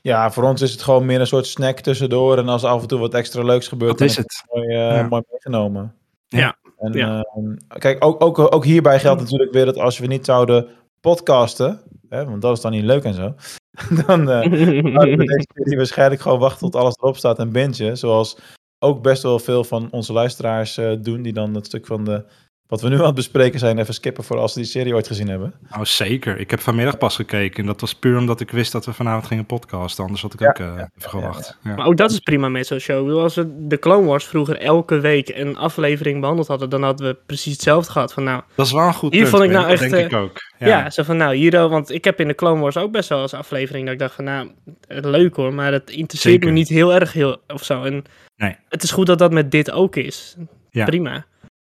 ja, 0.00 0.30
voor 0.30 0.44
ons 0.44 0.60
is 0.62 0.70
het 0.72 0.82
gewoon 0.82 1.06
meer 1.06 1.20
een 1.20 1.26
soort 1.26 1.46
snack 1.46 1.80
tussendoor. 1.80 2.38
En 2.38 2.48
als 2.48 2.62
er 2.62 2.68
af 2.68 2.82
en 2.82 2.88
toe 2.88 2.98
wat 2.98 3.14
extra 3.14 3.42
leuks 3.42 3.68
gebeurt, 3.68 3.90
Dat 3.90 3.98
dan 3.98 4.08
is 4.08 4.16
het. 4.16 4.44
mooi, 4.52 4.68
eh, 4.68 4.74
Ja. 4.96 5.06
mooi 5.08 5.22
meegenomen. 5.30 5.94
Ja. 6.28 6.56
En, 6.78 6.92
Ja. 6.92 7.20
ehm, 7.34 7.56
kijk, 7.78 8.04
ook, 8.04 8.22
ook, 8.22 8.38
ook 8.54 8.64
hierbij 8.64 9.00
geldt 9.00 9.20
natuurlijk 9.20 9.52
weer 9.52 9.64
dat 9.64 9.76
als 9.78 9.98
we 9.98 10.06
niet 10.06 10.24
zouden 10.24 10.66
podcasten, 11.00 11.80
want 12.08 12.42
dat 12.42 12.56
is 12.56 12.62
dan 12.62 12.72
niet 12.72 12.84
leuk 12.84 13.04
en 13.04 13.14
zo, 13.14 13.34
dan 14.06 14.24
we 14.26 15.44
deze 15.54 15.76
waarschijnlijk 15.76 16.20
gewoon 16.20 16.38
wachten 16.38 16.70
tot 16.70 16.80
alles 16.80 16.96
erop 16.96 17.16
staat 17.16 17.38
en 17.38 17.52
bingen. 17.52 17.98
Zoals 17.98 18.38
ook 18.78 19.02
best 19.02 19.22
wel 19.22 19.38
veel 19.38 19.64
van 19.64 19.88
onze 19.90 20.12
luisteraars 20.12 20.76
eh, 20.76 20.92
doen, 21.00 21.22
die 21.22 21.32
dan 21.32 21.54
het 21.54 21.66
stuk 21.66 21.86
van 21.86 22.04
de, 22.04 22.24
wat 22.68 22.80
we 22.80 22.88
nu 22.88 22.98
aan 22.98 23.04
het 23.04 23.14
bespreken 23.14 23.58
zijn, 23.58 23.78
even 23.78 23.94
skippen 23.94 24.24
voor 24.24 24.36
als 24.38 24.52
ze 24.52 24.58
die 24.58 24.68
serie 24.68 24.94
ooit 24.94 25.06
gezien 25.06 25.28
hebben. 25.28 25.54
Oh, 25.76 25.82
zeker. 25.84 26.38
Ik 26.38 26.50
heb 26.50 26.60
vanmiddag 26.60 26.98
pas 26.98 27.16
gekeken. 27.16 27.60
En 27.60 27.66
dat 27.66 27.80
was 27.80 27.94
puur 27.94 28.18
omdat 28.18 28.40
ik 28.40 28.50
wist 28.50 28.72
dat 28.72 28.84
we 28.86 28.92
vanavond 28.92 29.26
gingen 29.26 29.46
podcasten. 29.46 30.04
Anders 30.04 30.22
had 30.22 30.34
ik 30.34 30.40
Ja, 30.40 30.48
ook 30.48 30.58
eh, 30.58 30.66
even 30.98 31.10
gewacht. 31.10 31.58
Ja. 31.62 31.74
Maar 31.74 31.86
ook 31.86 31.96
dat 31.96 32.10
is 32.10 32.18
prima 32.18 32.48
met 32.48 32.66
zo'n 32.66 32.78
show. 32.78 32.98
Ik 32.98 33.04
bedoel, 33.04 33.22
als 33.22 33.34
we 33.34 33.66
de 33.66 33.78
Clone 33.78 34.06
Wars 34.06 34.24
vroeger 34.24 34.56
elke 34.58 35.00
week 35.00 35.28
een 35.28 35.56
aflevering 35.56 36.20
behandeld 36.20 36.48
hadden, 36.48 36.70
dan 36.70 36.82
hadden 36.82 37.06
we 37.06 37.16
precies 37.26 37.52
hetzelfde 37.52 37.92
gehad. 37.92 38.12
Van 38.12 38.24
nou, 38.24 38.42
Dat 38.54 38.66
is 38.66 38.72
wel 38.72 38.86
een 38.86 38.94
goed 38.94 39.12
Hier 39.12 39.20
punt, 39.22 39.34
vond 39.34 39.44
ik 39.44 39.50
nou 39.50 39.62
Dat 39.62 39.72
echt, 39.72 39.80
denk 39.80 39.94
eh, 39.94 40.04
ik 40.04 40.12
ook. 40.12 40.36
ja. 40.58 40.90
zo 40.90 41.02
van 41.02 41.16
nou, 41.16 41.34
hier, 41.34 41.68
want 41.68 41.90
ik 41.90 42.04
heb 42.04 42.20
in 42.20 42.28
de 42.28 42.34
Clone 42.34 42.60
Wars 42.60 42.76
ook 42.76 42.92
best 42.92 43.08
wel 43.08 43.22
eens 43.22 43.34
aflevering 43.34 43.84
dat 43.84 43.92
ik 43.94 44.00
dacht 44.00 44.14
van 44.14 44.24
nou, 44.24 44.50
leuk 44.88 45.34
hoor, 45.36 45.54
maar 45.54 45.72
het 45.72 45.90
interesseert 45.90 46.34
Zeker. 46.34 46.48
me 46.48 46.54
niet 46.54 46.68
heel 46.68 46.94
erg 46.94 47.12
heel, 47.12 47.36
of 47.46 47.64
zo. 47.64 47.82
En 47.84 48.04
Nee. 48.36 48.56
het 48.68 48.82
is 48.82 48.90
goed 48.90 49.06
dat 49.06 49.18
dat 49.18 49.32
met 49.32 49.50
dit 49.50 49.70
ook 49.70 49.96
is. 49.96 50.36
Ja. 50.70 50.84
Prima. 50.84 51.24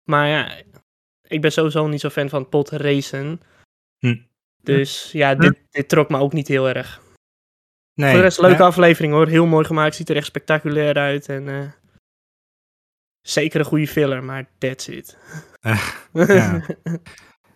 Maar 0.05 0.29
ja, 0.29 0.49
ik 1.29 1.41
ben 1.41 1.53
sowieso 1.53 1.87
niet 1.87 2.01
zo 2.01 2.09
fan 2.09 2.29
van 2.29 2.49
pot 2.49 2.71
racen. 2.71 3.41
Hm. 3.99 4.17
Dus 4.63 5.13
ja, 5.13 5.35
dit, 5.35 5.55
dit 5.71 5.89
trok 5.89 6.09
me 6.09 6.19
ook 6.19 6.33
niet 6.33 6.49
heel 6.49 6.69
erg. 6.69 7.01
Nee, 7.95 8.11
Voor 8.11 8.19
de 8.19 8.25
rest, 8.25 8.41
leuke 8.41 8.63
aflevering 8.63 9.13
hoor. 9.13 9.27
Heel 9.27 9.47
mooi 9.47 9.65
gemaakt. 9.65 9.95
Ziet 9.95 10.09
er 10.09 10.17
echt 10.17 10.27
spectaculair 10.27 10.95
uit. 10.95 11.29
En 11.29 11.49
eh, 11.49 11.71
zeker 13.21 13.61
een 13.61 13.67
goede 13.67 13.89
filler, 13.89 14.25
maar 14.25 14.49
that's 14.59 14.89
it. 14.89 15.17
Ja. 15.61 15.81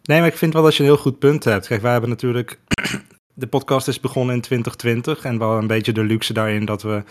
Nee, 0.03 0.18
maar 0.18 0.29
ik 0.29 0.37
vind 0.37 0.53
wel 0.53 0.62
dat 0.62 0.75
je 0.75 0.83
een 0.83 0.89
heel 0.89 0.99
goed 0.99 1.18
punt 1.18 1.45
hebt. 1.45 1.66
Kijk, 1.66 1.83
wij 1.83 1.93
hebben 1.93 2.11
natuurlijk... 2.11 2.59
De 3.35 3.47
podcast 3.47 3.89
is 3.89 4.01
begonnen 4.01 4.35
in 4.35 4.41
2020 4.41 5.25
en 5.25 5.39
wel 5.39 5.57
een 5.57 5.66
beetje 5.66 5.93
de 5.93 6.05
luxe 6.05 6.33
daarin 6.33 6.64
dat 6.64 6.83
we 6.83 7.03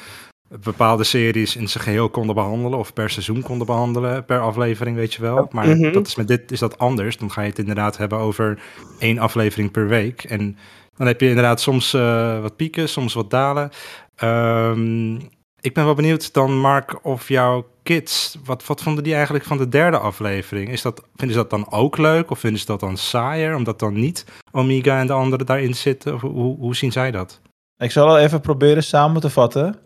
bepaalde 0.63 1.03
series 1.03 1.55
in 1.55 1.69
zijn 1.69 1.83
geheel 1.83 2.09
konden 2.09 2.35
behandelen 2.35 2.79
of 2.79 2.93
per 2.93 3.09
seizoen 3.09 3.41
konden 3.41 3.67
behandelen, 3.67 4.25
per 4.25 4.39
aflevering, 4.41 4.95
weet 4.95 5.13
je 5.13 5.21
wel. 5.21 5.47
Maar 5.51 5.67
Mhm. 5.67 5.91
dat 5.91 6.07
is 6.07 6.15
met 6.15 6.27
dit 6.27 6.51
is 6.51 6.59
dat 6.59 6.77
anders. 6.77 7.17
Dan 7.17 7.31
ga 7.31 7.41
je 7.41 7.49
het 7.49 7.59
inderdaad 7.59 7.97
hebben 7.97 8.17
over 8.17 8.59
één 8.99 9.19
aflevering 9.19 9.71
per 9.71 9.87
week. 9.87 10.23
En 10.23 10.57
dan 10.97 11.07
heb 11.07 11.21
je 11.21 11.27
inderdaad 11.27 11.61
soms 11.61 11.93
eh, 11.93 12.41
wat 12.41 12.55
pieken, 12.55 12.89
soms 12.89 13.13
wat 13.13 13.29
dalen. 13.29 13.69
Ehm, 14.15 15.15
ik 15.61 15.73
ben 15.73 15.85
wel 15.85 15.93
benieuwd 15.93 16.33
dan, 16.33 16.59
Mark, 16.59 17.05
of 17.05 17.27
jouw 17.27 17.65
kids, 17.83 18.37
wat, 18.45 18.65
wat 18.65 18.81
vonden 18.81 19.03
die 19.03 19.13
eigenlijk 19.13 19.45
van 19.45 19.57
de 19.57 19.69
derde 19.69 19.97
aflevering? 19.97 20.69
Is 20.69 20.81
dat, 20.81 21.03
vinden 21.15 21.35
ze 21.37 21.41
dat 21.41 21.49
dan 21.49 21.71
ook 21.71 21.97
leuk 21.97 22.31
of 22.31 22.39
vinden 22.39 22.59
ze 22.59 22.65
dat 22.65 22.79
dan 22.79 22.97
saaier, 22.97 23.55
omdat 23.55 23.79
dan 23.79 23.93
niet 23.93 24.25
Omega 24.51 24.99
en 24.99 25.07
de 25.07 25.13
anderen 25.13 25.45
daarin 25.45 25.75
zitten? 25.75 26.13
Of 26.13 26.21
hoe, 26.21 26.57
hoe 26.57 26.75
zien 26.75 26.91
zij 26.91 27.11
dat? 27.11 27.41
Ik 27.77 27.91
zal 27.91 28.05
wel 28.05 28.17
even 28.19 28.41
proberen 28.41 28.83
samen 28.83 29.21
te 29.21 29.29
vatten, 29.29 29.79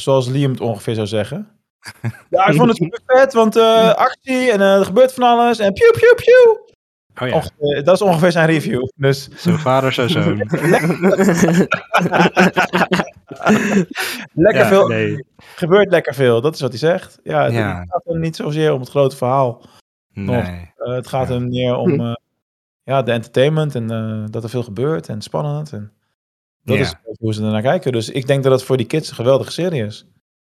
zoals 0.00 0.28
Liam 0.28 0.50
het 0.50 0.60
ongeveer 0.60 0.94
zou 0.94 1.06
zeggen. 1.06 1.48
Ja, 2.30 2.46
ik 2.46 2.54
vond 2.56 2.68
het 2.68 2.76
super 2.76 3.00
vet, 3.06 3.32
want 3.32 3.56
eh, 3.56 3.94
actie 4.08 4.50
en 4.52 4.60
eh, 4.60 4.78
er 4.78 4.84
gebeurt 4.84 5.12
van 5.12 5.22
alles 5.24 5.58
en 5.58 5.72
piu 5.72 5.90
piu 5.90 6.14
piu. 6.14 6.58
Oh 7.22 7.28
ja, 7.28 7.34
Ongeveer- 7.34 7.84
dat 7.84 7.94
is 7.94 8.02
ongeveer 8.02 8.32
zijn 8.32 8.46
review. 8.46 8.88
Dus 8.96 9.28
zo 9.44 9.56
vader, 9.56 9.92
zo 9.92 10.08
zoon. 10.08 10.36
lekker 14.32 14.62
Ja, 14.62 14.66
veel. 14.68 14.86
nee. 14.88 15.24
Gebeurt 15.36 15.90
lekker 15.90 16.14
veel, 16.14 16.40
dat 16.40 16.54
is 16.54 16.60
wat 16.60 16.70
hij 16.70 16.78
zegt. 16.78 17.18
Ja, 17.22 17.44
het, 17.44 17.52
Ja. 17.52 17.84
gaat 17.88 18.04
hem 18.04 18.20
niet 18.20 18.36
zozeer 18.36 18.72
om 18.72 18.80
het 18.80 18.88
grote 18.90 19.16
verhaal. 19.16 19.62
Nee. 20.12 20.70
Eh, 20.76 20.94
het 20.94 21.06
gaat 21.06 21.28
Ja. 21.28 21.34
hem 21.34 21.48
meer 21.48 21.76
om 21.76 22.00
eh, 22.00 22.14
ja, 22.82 23.02
de 23.02 23.12
entertainment 23.12 23.74
en 23.74 23.90
eh, 23.90 24.24
dat 24.30 24.42
er 24.44 24.50
veel 24.50 24.62
gebeurt 24.62 25.08
en 25.08 25.20
spannend. 25.22 25.72
En 25.72 25.92
dat 26.66 26.76
Ja. 26.76 26.82
is 26.82 26.94
hoe 27.18 27.34
ze 27.34 27.42
er 27.44 27.50
naar 27.50 27.62
kijken. 27.62 27.92
Dus 27.92 28.10
ik 28.10 28.26
denk 28.26 28.42
dat 28.42 28.52
het 28.52 28.62
voor 28.62 28.76
die 28.76 28.86
kids 28.86 29.08
een 29.08 29.14
geweldige 29.14 29.50
serie 29.52 29.84
is. 29.84 30.06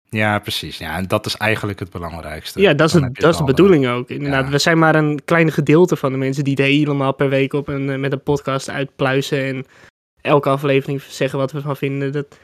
Ja, 0.09 0.39
precies. 0.39 0.77
Ja, 0.77 0.97
en 0.97 1.07
dat 1.07 1.25
is 1.25 1.35
eigenlijk 1.35 1.79
het 1.79 1.89
belangrijkste. 1.89 2.61
Ja, 2.61 2.73
dat 2.73 2.87
is, 2.87 2.93
het, 2.93 3.15
dat 3.15 3.31
is 3.31 3.37
de 3.37 3.43
bedoeling 3.43 3.87
ook. 3.87 4.09
Inderdaad, 4.09 4.45
Ja. 4.45 4.51
we 4.51 4.57
zijn 4.57 4.77
maar 4.79 4.95
een 4.95 5.19
klein 5.25 5.51
gedeelte 5.51 5.95
van 5.95 6.11
de 6.11 6.17
mensen 6.17 6.43
die 6.43 6.53
het 6.53 6.63
helemaal 6.65 7.13
per 7.13 7.29
week 7.29 7.53
op 7.53 7.67
een, 7.67 7.89
eh, 7.89 7.97
met 7.99 8.11
een 8.11 8.23
podcast 8.23 8.69
uitpluizen 8.69 9.43
en 9.45 9.65
elke 10.21 10.49
aflevering 10.49 11.01
zeggen 11.01 11.39
wat 11.39 11.51
we 11.51 11.61
van 11.61 11.75
vinden. 11.77 12.11
Dat, 12.11 12.37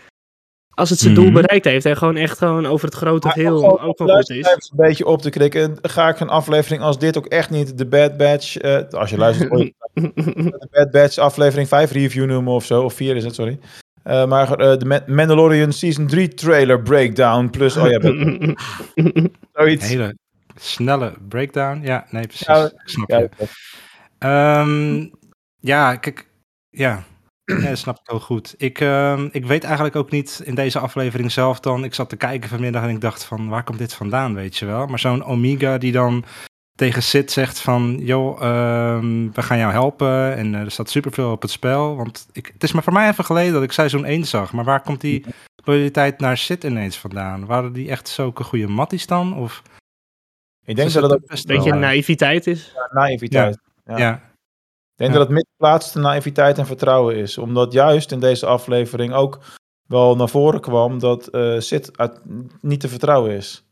als 0.75 0.89
het 0.89 0.99
zijn 0.99 1.13
doel 1.13 1.23
Mhm. 1.25 1.33
bereikt 1.33 1.65
heeft 1.65 1.85
en 1.85 1.97
gewoon 1.97 2.15
echt 2.15 2.37
gewoon 2.37 2.65
over 2.65 2.85
het 2.87 2.95
grote 2.97 3.29
geheel 3.29 3.81
ook 3.81 3.97
wel 3.97 4.07
goed 4.17 4.29
is. 4.29 4.47
een 4.47 4.57
beetje 4.75 5.05
op 5.05 5.21
te 5.21 5.29
krikken. 5.29 5.77
Ga 5.81 6.09
ik 6.09 6.19
een 6.19 6.29
aflevering 6.29 6.81
als 6.81 6.99
dit 6.99 7.17
ook 7.17 7.25
echt 7.25 7.49
niet 7.49 7.77
de 7.77 7.85
Bad 7.85 8.17
Batch. 8.17 8.57
eh, 8.57 8.81
als 8.89 9.09
je 9.09 9.17
luistert, 9.17 9.49
de 9.93 10.67
Bad 10.71 10.91
Batch 10.91 11.17
aflevering 11.17 11.67
5 11.67 11.91
review 11.91 12.25
noemen 12.25 12.53
of 12.53 12.65
zo. 12.65 12.81
Of 12.83 12.93
4 12.93 13.15
is 13.15 13.23
het, 13.23 13.35
sorry. 13.35 13.59
Eh, 14.03 14.25
maar 14.25 14.53
eh, 14.53 14.77
de 14.77 14.85
Ma- 14.85 15.03
Mandalorian 15.07 15.71
Season 15.73 16.07
3 16.07 16.27
trailer 16.27 16.81
breakdown. 16.81 17.49
Plus, 17.49 17.77
oh 17.77 17.89
ja, 17.89 17.99
zoiets. 19.53 19.83
Een 19.83 19.89
hele 19.89 20.17
snelle 20.55 21.13
breakdown. 21.27 21.81
Ja, 21.83 22.05
nee, 22.09 22.27
precies. 22.27 22.47
Ja, 22.47 22.71
snap 22.83 23.09
Ja, 23.09 23.19
je. 23.19 23.29
Ehm, 24.19 25.07
ja, 25.59 25.95
kijk. 25.95 26.27
Ja. 26.69 27.03
Ja, 27.45 27.69
dat 27.69 27.77
snap 27.77 27.95
ik 27.95 28.09
heel 28.09 28.19
goed. 28.19 28.55
Ik, 28.57 28.79
ehm, 28.79 29.27
ik 29.31 29.45
weet 29.45 29.63
eigenlijk 29.63 29.95
ook 29.95 30.11
niet 30.11 30.41
in 30.43 30.55
deze 30.55 30.79
aflevering 30.79 31.31
zelf 31.31 31.59
dan... 31.59 31.83
Ik 31.83 31.93
zat 31.93 32.09
te 32.09 32.15
kijken 32.15 32.49
vanmiddag 32.49 32.83
en 32.83 32.89
ik 32.89 33.01
dacht 33.01 33.23
van... 33.23 33.49
Waar 33.49 33.63
komt 33.63 33.77
dit 33.77 33.93
vandaan, 33.93 34.33
weet 34.33 34.57
je 34.57 34.65
wel? 34.65 34.85
Maar 34.85 34.99
zo'n 34.99 35.23
Omega 35.23 35.77
die 35.77 35.91
dan 35.91 36.25
tegen 36.75 37.03
Sid 37.03 37.31
zegt 37.31 37.59
van... 37.59 37.97
joh, 37.99 38.41
ehm, 38.41 39.31
we 39.31 39.41
gaan 39.41 39.57
jou 39.57 39.71
helpen 39.71 40.35
en 40.35 40.55
eh, 40.55 40.61
er 40.61 40.71
staat 40.71 40.89
superveel 40.89 41.31
op 41.31 41.41
het 41.41 41.51
spel. 41.51 41.95
Want 41.95 42.27
ik, 42.31 42.49
het 42.53 42.63
is 42.63 42.71
maar 42.71 42.83
voor 42.83 42.93
mij 42.93 43.09
even 43.09 43.25
geleden 43.25 43.53
dat 43.53 43.63
ik 43.63 43.71
seizoen 43.71 44.05
1 44.05 44.25
zag. 44.25 44.53
Maar 44.53 44.65
waar 44.65 44.81
komt 44.81 45.01
die 45.01 45.25
loyaliteit 45.63 46.19
naar 46.19 46.37
Sid 46.37 46.63
ineens 46.63 46.97
vandaan? 46.97 47.45
Waren 47.45 47.73
die 47.73 47.89
echt 47.89 48.07
zulke 48.07 48.43
goede 48.43 48.67
matties 48.67 49.07
dan? 49.07 49.35
Of 49.35 49.61
Ik 50.65 50.75
denk 50.75 50.91
dat 50.91 51.13
ook 51.13 51.27
best 51.27 51.47
Beetje 51.47 51.71
eh, 51.71 51.79
naïviteit 51.79 52.47
is. 52.47 52.73
naïviteit. 52.91 53.59
Ja. 53.85 53.97
Ja, 53.97 54.15
Ik 54.15 54.34
denk 54.95 55.11
Ja. 55.11 55.17
dat 55.17 55.27
het 55.27 55.37
misplaatste 55.37 55.99
naïviteit 55.99 56.57
en 56.57 56.65
vertrouwen 56.65 57.15
is. 57.15 57.37
Omdat 57.37 57.73
juist 57.73 58.11
in 58.11 58.19
deze 58.19 58.45
aflevering 58.45 59.13
ook 59.13 59.39
wel 59.87 60.15
naar 60.15 60.29
voren 60.29 60.61
kwam 60.61 60.99
dat 60.99 61.27
eh 61.27 61.59
Sid 61.59 61.97
uit, 61.97 62.19
niet 62.61 62.79
te 62.79 62.87
vertrouwen 62.89 63.31
is. 63.31 63.63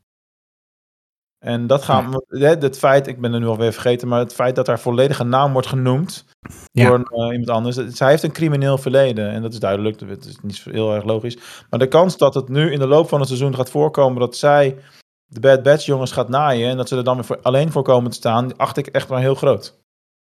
En 1.46 1.68
dat 1.68 1.84
gaan 1.84 2.12
we, 2.12 2.48
het 2.48 2.78
feit, 2.78 3.08
ik 3.08 3.22
ben 3.22 3.34
er 3.34 3.40
nu 3.40 3.46
alweer 3.46 3.74
vergeten, 3.74 4.08
maar 4.08 4.20
het 4.20 4.34
feit 4.34 4.56
dat 4.56 4.68
haar 4.68 4.80
volledige 4.80 5.24
naam 5.24 5.52
wordt 5.54 5.68
genoemd 5.68 6.26
Ja. 6.72 6.88
door 6.88 7.00
eh, 7.00 7.32
iemand 7.32 7.50
anders. 7.50 7.76
Zij 7.76 8.10
heeft 8.10 8.24
een 8.24 8.32
crimineel 8.32 8.78
verleden 8.78 9.30
en 9.30 9.42
dat 9.42 9.54
is 9.54 9.60
duidelijk, 9.60 10.00
dat 10.00 10.26
is 10.26 10.38
niet 10.42 10.64
heel 10.64 10.94
erg 10.94 11.04
logisch. 11.04 11.38
Maar 11.70 11.80
de 11.80 11.88
kans 11.88 12.18
dat 12.18 12.34
het 12.34 12.50
nu 12.50 12.72
in 12.72 12.80
de 12.80 12.88
loop 12.88 13.08
van 13.10 13.20
het 13.20 13.28
seizoen 13.28 13.56
gaat 13.56 13.70
voorkomen 13.70 14.20
dat 14.20 14.36
zij 14.36 14.78
de 15.26 15.40
Bad 15.40 15.64
Batch 15.64 15.86
jongens 15.86 16.12
gaat 16.12 16.30
naaien 16.30 16.70
en 16.70 16.78
dat 16.78 16.88
ze 16.88 16.98
er 16.98 17.04
dan 17.04 17.16
weer 17.16 17.26
voor, 17.26 17.40
alleen 17.42 17.72
voor 17.72 17.84
komen 17.84 18.10
te 18.12 18.18
staan, 18.18 18.58
acht 18.58 18.78
ik 18.78 18.88
echt 18.88 19.10
wel 19.10 19.18
heel 19.20 19.36
groot. 19.36 19.82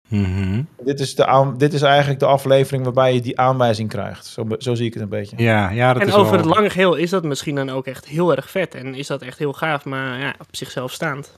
Mhm. 0.09 0.61
Dit 0.83 0.99
is, 0.99 1.15
de 1.15 1.25
aan, 1.25 1.57
dit 1.57 1.73
is 1.73 1.81
eigenlijk 1.81 2.19
de 2.19 2.25
aflevering 2.25 2.83
waarbij 2.83 3.13
je 3.13 3.21
die 3.21 3.39
aanwijzing 3.39 3.89
krijgt. 3.89 4.25
Zo, 4.25 4.47
zo 4.57 4.75
zie 4.75 4.85
ik 4.85 4.93
het 4.93 5.03
een 5.03 5.09
beetje. 5.09 5.35
ja, 5.37 5.69
ja, 5.69 5.93
dat 5.93 6.01
En 6.01 6.07
is 6.07 6.13
over 6.13 6.31
wel... 6.31 6.41
het 6.41 6.49
lange 6.55 6.69
geheel 6.69 6.95
is 6.95 7.09
dat 7.09 7.23
misschien 7.23 7.55
dan 7.55 7.69
ook 7.69 7.85
echt 7.85 8.05
heel 8.07 8.35
erg 8.35 8.49
vet. 8.49 8.75
En 8.75 8.95
is 8.95 9.07
dat 9.07 9.21
echt 9.21 9.37
heel 9.37 9.53
gaaf, 9.53 9.85
maar 9.85 10.19
ja, 10.19 10.35
op 10.39 10.47
zichzelf 10.51 10.91
staand. 10.91 11.37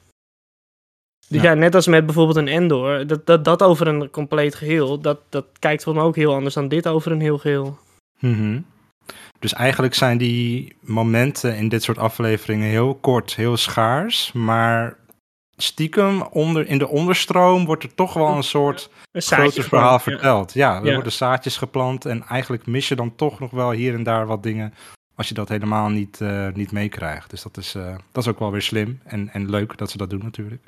Dus 1.28 1.42
Ja. 1.42 1.50
ja, 1.50 1.54
net 1.56 1.76
als 1.76 1.88
met 1.88 2.06
bijvoorbeeld 2.06 2.38
een 2.38 2.48
Endor, 2.48 3.08
dat, 3.08 3.26
dat, 3.26 3.46
dat 3.46 3.64
over 3.64 3.88
een 3.88 4.10
compleet 4.10 4.56
geheel, 4.56 5.00
dat, 5.00 5.20
dat 5.30 5.46
kijkt 5.60 5.84
voor 5.84 5.94
me 5.94 6.02
ook 6.02 6.16
heel 6.16 6.34
anders 6.34 6.56
dan 6.56 6.68
dit 6.68 6.88
over 6.88 7.12
een 7.12 7.22
heel 7.22 7.38
geheel. 7.38 7.78
Mhm. 8.20 8.60
Dus 9.40 9.54
eigenlijk 9.54 9.94
zijn 9.94 10.18
die 10.18 10.76
momenten 10.80 11.58
in 11.58 11.70
dit 11.70 11.84
soort 11.84 11.98
afleveringen 11.98 12.70
heel 12.70 12.96
kort, 12.96 13.36
heel 13.36 13.58
schaars, 13.58 14.32
maar 14.32 14.98
stiekem 15.58 16.22
onder, 16.22 16.68
in 16.68 16.78
de 16.78 16.88
onderstroom 16.88 17.66
wordt 17.66 17.84
er 17.84 17.96
toch 17.96 18.14
wel 18.14 18.28
een 18.36 18.44
soort 18.44 18.90
Een 19.12 19.22
groter 19.22 19.64
verhaal 19.64 19.92
ja. 19.92 20.00
verteld. 20.00 20.54
Ja, 20.54 20.80
er 20.80 20.86
Ja. 20.86 20.94
worden 20.94 21.12
zaadjes 21.12 21.58
geplant 21.58 22.06
en 22.06 22.24
eigenlijk 22.24 22.66
mis 22.66 22.88
je 22.88 22.96
dan 22.96 23.16
toch 23.16 23.40
nog 23.40 23.52
wel 23.52 23.72
hier 23.72 23.94
en 23.94 24.04
daar 24.04 24.26
wat 24.26 24.44
dingen 24.44 24.74
als 25.16 25.28
je 25.28 25.34
dat 25.34 25.50
helemaal 25.50 25.90
niet, 25.90 26.22
eh, 26.22 26.48
niet 26.54 26.72
meekrijgt. 26.72 27.30
Dus 27.30 27.42
dat 27.42 27.58
is, 27.58 27.76
eh, 27.76 27.96
dat 28.12 28.24
is 28.24 28.30
ook 28.30 28.40
wel 28.40 28.52
weer 28.52 28.62
slim 28.62 29.00
en, 29.04 29.30
en 29.34 29.50
leuk 29.50 29.78
dat 29.78 29.92
ze 29.92 29.98
dat 29.98 30.10
doen 30.10 30.22
natuurlijk. 30.24 30.62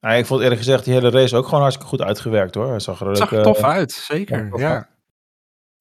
Nou, 0.00 0.14
ik 0.16 0.26
vond 0.26 0.40
eerlijk 0.40 0.60
gezegd 0.60 0.84
die 0.84 0.94
hele 0.94 1.10
race 1.10 1.36
ook 1.36 1.44
gewoon 1.44 1.60
hartstikke 1.60 1.90
goed 1.90 2.02
uitgewerkt 2.06 2.54
hoor. 2.54 2.72
Het 2.72 2.82
zag 2.82 3.00
er, 3.00 3.16
zag 3.16 3.30
er 3.32 3.38
eh, 3.38 3.42
tof 3.44 3.62
uit, 3.62 3.94
ja, 3.94 4.14
zeker. 4.14 4.48
tof 4.50 4.60
Ja. 4.60 4.70
uit. 4.74 4.86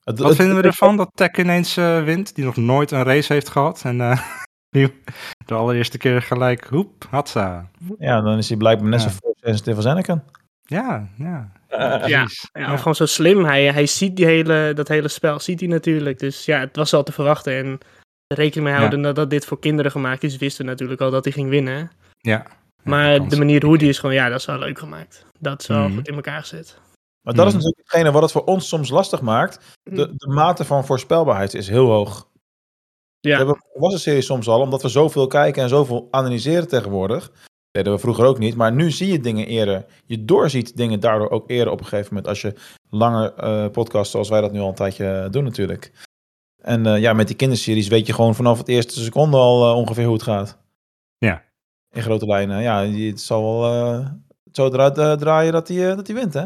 het- 0.03 0.19
Wat 0.19 0.27
het- 0.27 0.37
vinden 0.37 0.55
we 0.55 0.61
ervan 0.61 0.97
dat 0.97 1.09
Tech 1.13 1.31
ineens 1.31 1.77
eh, 1.77 2.03
wint, 2.03 2.35
die 2.35 2.45
nog 2.45 2.55
nooit 2.55 2.91
een 2.91 3.03
race 3.03 3.33
heeft 3.33 3.49
gehad 3.49 3.81
en 3.83 3.97
de 4.69 5.53
allereerste 5.53 5.97
keer 5.97 6.21
gelijk, 6.21 6.63
hoep, 6.67 7.05
hatsa. 7.09 7.69
Ja, 7.99 8.21
dan 8.21 8.37
is 8.37 8.47
hij 8.47 8.57
blijkbaar 8.57 8.89
net 8.89 9.01
Ja. 9.01 9.09
zo 9.09 9.15
force 9.21 9.39
sensitive 9.41 9.75
als 9.75 9.85
Anakin. 9.85 10.21
Ja, 10.65 11.07
ja. 11.17 11.51
Ja, 11.69 11.97
precies. 11.97 12.49
ja, 12.53 12.77
gewoon 12.77 12.95
zo 12.95 13.05
slim. 13.05 13.45
Hij, 13.45 13.71
hij 13.71 13.85
ziet 13.85 14.15
die 14.15 14.25
hele, 14.25 14.71
dat 14.75 14.87
hele 14.87 15.07
spel, 15.07 15.39
ziet 15.39 15.59
hij 15.59 15.69
natuurlijk. 15.69 16.19
Dus 16.19 16.45
ja, 16.45 16.59
het 16.59 16.75
was 16.75 16.93
al 16.93 17.03
te 17.03 17.11
verwachten. 17.11 17.53
En 17.57 17.77
rekening 18.27 18.67
mee 18.69 18.77
houden 18.77 19.01
dat, 19.01 19.15
dat 19.15 19.29
dit 19.29 19.45
voor 19.45 19.59
kinderen 19.59 19.91
gemaakt 19.91 20.23
is, 20.23 20.37
wisten 20.37 20.65
we 20.65 20.71
natuurlijk 20.71 21.01
al 21.01 21.11
dat 21.11 21.23
hij 21.23 21.33
ging 21.33 21.49
winnen. 21.49 21.91
Ja. 22.19 22.45
Maar 22.83 23.27
de 23.29 23.37
manier 23.37 23.65
hoe 23.65 23.77
die 23.77 23.89
is 23.89 23.99
gewoon, 23.99 24.15
ja, 24.15 24.29
dat 24.29 24.39
is 24.39 24.45
wel 24.45 24.59
leuk 24.59 24.79
gemaakt. 24.79 25.25
Dat 25.39 25.61
is 25.61 25.67
wel 25.67 25.87
Mhm. 25.87 25.95
goed 25.95 26.07
in 26.07 26.15
elkaar 26.15 26.39
gezet. 26.41 26.79
Maar 27.21 27.33
dat 27.33 27.45
is 27.47 27.53
Mhm. 27.53 27.61
natuurlijk 27.63 27.87
hetgene 27.91 28.11
wat 28.11 28.21
het 28.21 28.31
voor 28.31 28.43
ons 28.43 28.67
soms 28.67 28.89
lastig 28.89 29.21
maakt. 29.21 29.59
De, 29.83 30.13
de 30.15 30.27
mate 30.27 30.65
van 30.65 30.85
voorspelbaarheid 30.85 31.53
is 31.53 31.67
heel 31.67 31.89
hoog. 31.89 32.27
Ja. 33.19 33.31
We 33.31 33.37
hebben 33.37 33.63
was 33.73 33.93
een 33.93 33.99
serie 33.99 34.21
soms 34.21 34.47
al, 34.47 34.61
omdat 34.61 34.81
we 34.81 34.89
zoveel 34.89 35.27
kijken 35.27 35.63
en 35.63 35.69
zoveel 35.69 36.07
analyseren 36.11 36.67
tegenwoordig. 36.67 37.27
Dat 37.27 37.35
deden 37.71 37.93
we 37.93 37.99
vroeger 37.99 38.25
ook 38.25 38.39
niet, 38.39 38.55
maar 38.55 38.73
nu 38.73 38.91
zie 38.91 39.11
je 39.11 39.19
dingen 39.19 39.47
eerder. 39.47 39.85
Je 40.05 40.25
doorziet 40.25 40.77
dingen 40.77 40.99
daardoor 40.99 41.29
ook 41.29 41.49
eerder 41.49 41.73
op 41.73 41.79
een 41.79 41.85
gegeven 41.85 42.07
moment. 42.09 42.27
Als 42.27 42.41
je 42.41 42.53
langer 42.89 43.33
eh 43.33 43.69
podcasts 43.69 44.11
zoals 44.11 44.29
wij 44.29 44.41
dat 44.41 44.51
nu 44.51 44.59
al 44.59 44.67
een 44.67 44.75
tijdje 44.75 45.27
doen 45.31 45.43
natuurlijk. 45.43 45.91
En 46.61 46.85
eh, 46.85 47.01
ja, 47.01 47.13
met 47.13 47.27
die 47.27 47.35
kinderseries 47.35 47.87
weet 47.87 48.07
je 48.07 48.13
gewoon 48.13 48.35
vanaf 48.35 48.57
het 48.57 48.67
eerste 48.67 49.03
seconde 49.03 49.37
al 49.37 49.69
eh, 49.69 49.75
ongeveer 49.75 50.05
hoe 50.05 50.13
het 50.13 50.23
gaat. 50.23 50.57
Ja. 51.17 51.43
In 51.91 52.01
grote 52.01 52.25
lijnen. 52.25 52.61
Ja, 52.61 52.85
het 52.85 53.21
zal 53.21 53.59
wel 53.59 53.73
eh, 53.73 54.07
zo 54.51 54.67
eruit 54.67 54.97
eh, 54.97 55.13
draaien 55.13 55.51
dat 55.51 55.67
hij 55.67 55.95
dat 55.95 56.05
die 56.05 56.15
wint, 56.15 56.33
hè? 56.33 56.45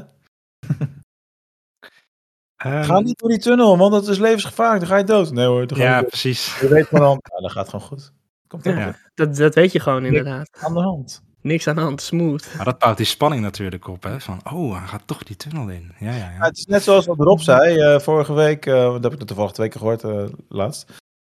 Ehm, 2.63 2.83
Ga 2.83 2.99
niet 2.99 3.19
door 3.19 3.29
die 3.29 3.39
tunnel, 3.39 3.77
want 3.77 3.91
dat 3.91 4.07
is 4.07 4.17
levensgevaarlijk. 4.17 4.79
Dan 4.79 4.89
ga 4.89 4.97
je 4.97 5.03
dood. 5.03 5.31
Nee 5.31 5.45
hoor, 5.45 5.67
dan 5.67 5.77
ga 5.77 5.83
je 5.83 5.89
Ja, 5.89 5.99
dood. 5.99 6.07
precies. 6.09 6.59
Je 6.59 6.67
weet 6.67 6.87
ja, 6.91 7.17
dat 7.41 7.51
gaat 7.51 7.69
gewoon 7.69 7.85
goed. 7.85 8.11
Komt 8.47 8.63
helemaal 8.63 8.85
Ja. 8.85 8.91
goed. 8.93 9.09
Dat, 9.15 9.35
dat 9.35 9.55
weet 9.55 9.71
je 9.71 9.79
gewoon 9.79 10.05
inderdaad. 10.05 10.49
aan 10.59 10.73
de 10.73 10.79
hand. 10.81 11.21
Niks 11.41 11.67
aan 11.67 11.75
de 11.75 11.81
hand, 11.81 12.01
smooth. 12.01 12.53
Maar 12.55 12.65
dat 12.65 12.79
bouwt 12.79 12.97
die 12.97 13.05
spanning 13.05 13.41
natuurlijk 13.41 13.87
op, 13.87 14.03
hè? 14.03 14.19
Van, 14.19 14.39
oh, 14.53 14.77
hij 14.77 14.87
gaat 14.87 15.01
toch 15.05 15.23
die 15.23 15.35
tunnel 15.35 15.67
in. 15.69 15.91
Ja, 15.99 16.11
ja, 16.11 16.15
Ja, 16.17 16.31
ja. 16.37 16.45
het 16.45 16.57
is 16.57 16.65
net 16.65 16.83
zoals 16.83 17.05
wat 17.05 17.17
Rob 17.17 17.39
zei 17.39 17.77
eh, 17.79 17.99
vorige 17.99 18.33
week, 18.33 18.65
eh, 18.65 18.73
dat 18.91 19.03
heb 19.03 19.13
ik 19.13 19.19
er 19.19 19.25
toevallig 19.25 19.51
twee 19.51 19.69
keer 19.69 19.79
gehoord 19.79 20.03
eh, 20.03 20.23
laatst. 20.49 20.85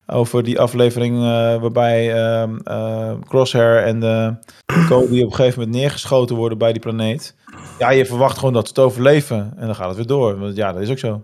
Over 0.08 0.43
die 0.43 0.60
aflevering 0.60 1.16
eh, 1.16 1.22
waarbij 1.62 2.14
ehm, 2.14 2.58
eh, 2.58 3.20
Crosshair 3.22 3.84
en 3.84 3.99
de 3.99 4.36
Cody 4.89 5.20
op 5.22 5.30
een 5.30 5.36
gegeven 5.36 5.60
moment 5.60 5.78
neergeschoten 5.78 6.36
worden 6.36 6.58
bij 6.58 6.72
die 6.72 6.82
planeet. 6.82 7.36
Ja, 7.80 7.89
je 7.89 8.06
verwacht 8.06 8.38
gewoon 8.38 8.53
dat 8.53 8.68
ze 8.68 8.70
het 8.70 8.84
overleven. 8.84 9.53
En 9.58 9.66
dan 9.66 9.76
gaat 9.76 9.88
het 9.88 9.95
weer 9.97 10.06
door. 10.08 10.39
Want 10.39 10.56
ja, 10.56 10.72
dat 10.74 10.82
is 10.82 10.89
ook 10.89 10.97
zo. 10.99 11.24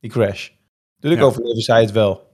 Die 0.00 0.10
crash. 0.10 0.50
Natuurlijk 0.94 1.22
Ja. 1.22 1.28
overleven 1.28 1.62
zij 1.62 1.80
het 1.80 1.92
wel. 1.92 2.32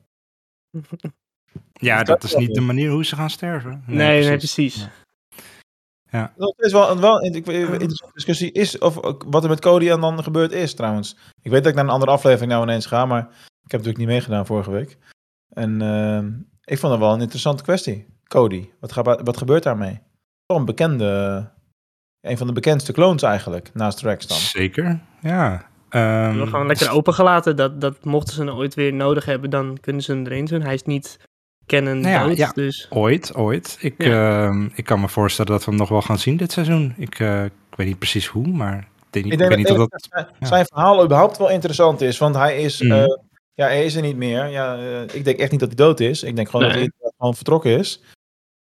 Ja, 1.73 2.03
dat 2.03 2.25
is 2.25 2.35
niet 2.35 2.55
de 2.55 2.61
manier 2.61 2.91
hoe 2.91 3.05
ze 3.05 3.17
gaan 3.17 3.31
sterven. 3.31 3.83
Nee, 3.87 4.25
nee, 4.25 4.37
precies. 4.37 4.89
Ja. 6.11 6.33
Dat 6.37 6.55
is 6.59 6.73
wel, 6.73 7.01
wel 7.01 7.25
een 7.25 7.33
interessante 7.35 8.13
discussie 8.15 8.53
is 8.53 8.79
of 8.79 8.95
wat 9.27 9.43
er 9.43 9.49
met 9.49 9.61
Cody 9.61 9.91
en 9.91 10.01
dan 10.01 10.23
gebeurd 10.23 10.53
is 10.53 10.75
trouwens. 10.75 11.17
Ik 11.43 11.51
weet 11.51 11.63
dat 11.63 11.71
ik 11.71 11.75
naar 11.75 11.85
een 11.85 11.91
andere 11.91 12.13
aflevering 12.13 12.51
nou 12.51 12.63
ineens 12.63 12.87
ga, 12.87 13.07
maar 13.07 13.21
ik 13.65 13.71
heb 13.71 13.81
natuurlijk 13.81 13.99
niet 13.99 14.07
meegedaan 14.07 14.47
vorige 14.47 14.71
week. 14.71 14.99
En 15.51 15.83
ehm, 15.83 16.27
ik 16.65 16.79
vond 16.79 16.93
dat 16.93 17.01
wel 17.03 17.13
een 17.13 17.21
interessante 17.21 17.63
kwestie. 17.63 18.07
Cody, 18.25 18.69
wat, 18.81 18.93
gaat, 18.93 19.21
wat 19.25 19.37
gebeurt 19.37 19.63
daarmee? 19.63 20.01
Wel 20.47 20.57
een 20.57 20.65
bekende, 20.65 21.51
een 22.21 22.39
van 22.39 22.47
de 22.47 22.53
bekendste 22.53 22.93
clones 22.93 23.23
eigenlijk, 23.23 23.71
naast 23.75 24.01
Rex 24.01 24.27
dan. 24.27 24.37
Zeker, 24.37 25.01
ja. 25.21 25.69
We 25.89 25.99
Ehm, 25.99 26.05
hebben 26.29 26.49
gewoon 26.49 26.67
lekker 26.67 26.91
opengelaten. 26.91 27.57
Dat, 27.57 27.81
dat 27.81 28.05
mochten 28.05 28.35
ze 28.35 28.45
hem 28.45 28.55
ooit 28.55 28.75
weer 28.75 28.93
nodig 28.93 29.25
hebben, 29.25 29.51
dan 29.51 29.79
kunnen 29.81 30.03
ze 30.03 30.13
hem 30.13 30.27
erin 30.27 30.45
doen. 30.45 30.61
Hij 30.63 30.75
is 30.75 30.83
niet 30.83 31.19
kennen 31.67 32.01
Nou 32.01 32.15
ja, 32.15 32.27
dood, 32.27 32.37
ja. 32.37 32.51
dus... 32.55 32.87
Ooit, 32.91 33.35
ooit. 33.35 33.77
Ik, 33.81 33.99
ehm, 33.99 34.69
ik 34.75 34.85
kan 34.85 35.01
me 35.01 35.09
voorstellen 35.09 35.51
dat 35.53 35.65
we 35.65 35.71
hem 35.71 35.81
nog 35.81 35.89
wel 35.89 36.03
gaan 36.03 36.19
zien 36.19 36.37
dit 36.37 36.53
seizoen. 36.53 36.95
Ik, 36.97 37.19
eh, 37.19 37.45
ik 37.45 37.53
weet 37.77 37.87
niet 37.87 37.99
precies 37.99 38.27
hoe, 38.27 38.47
maar 38.47 38.79
ik, 38.79 38.85
denk 39.11 39.25
Ik 39.27 39.33
ik 39.33 39.39
denk 39.39 39.55
weet 39.55 39.67
dat, 39.67 39.77
niet 39.77 39.85
of 39.85 39.89
dat... 39.89 40.07
zijn, 40.11 40.27
ja. 40.41 40.47
zijn 40.47 40.65
verhaal 40.65 41.05
überhaupt 41.05 41.39
wel 41.39 41.51
interessant 41.51 42.01
is, 42.01 42.19
want 42.19 42.35
hij 42.35 42.63
is 42.63 42.81
Mhm. 42.81 42.93
eh, 42.93 43.05
Ja, 43.55 43.67
hij 43.67 43.85
is 43.85 43.95
er 43.95 44.03
niet 44.03 44.17
meer. 44.17 44.47
Ja, 44.47 44.77
eh, 44.79 45.03
ik 45.03 45.25
denk 45.25 45.39
echt 45.39 45.51
niet 45.51 45.61
dat 45.61 45.69
hij 45.69 45.77
dood 45.79 46.01
is. 46.01 46.23
Ik 46.23 46.37
denk 46.37 46.51
gewoon 46.51 46.67
dat 46.67 46.75
hij 46.75 46.91
gewoon 47.19 47.35
vertrokken 47.35 47.79
is. 47.79 48.01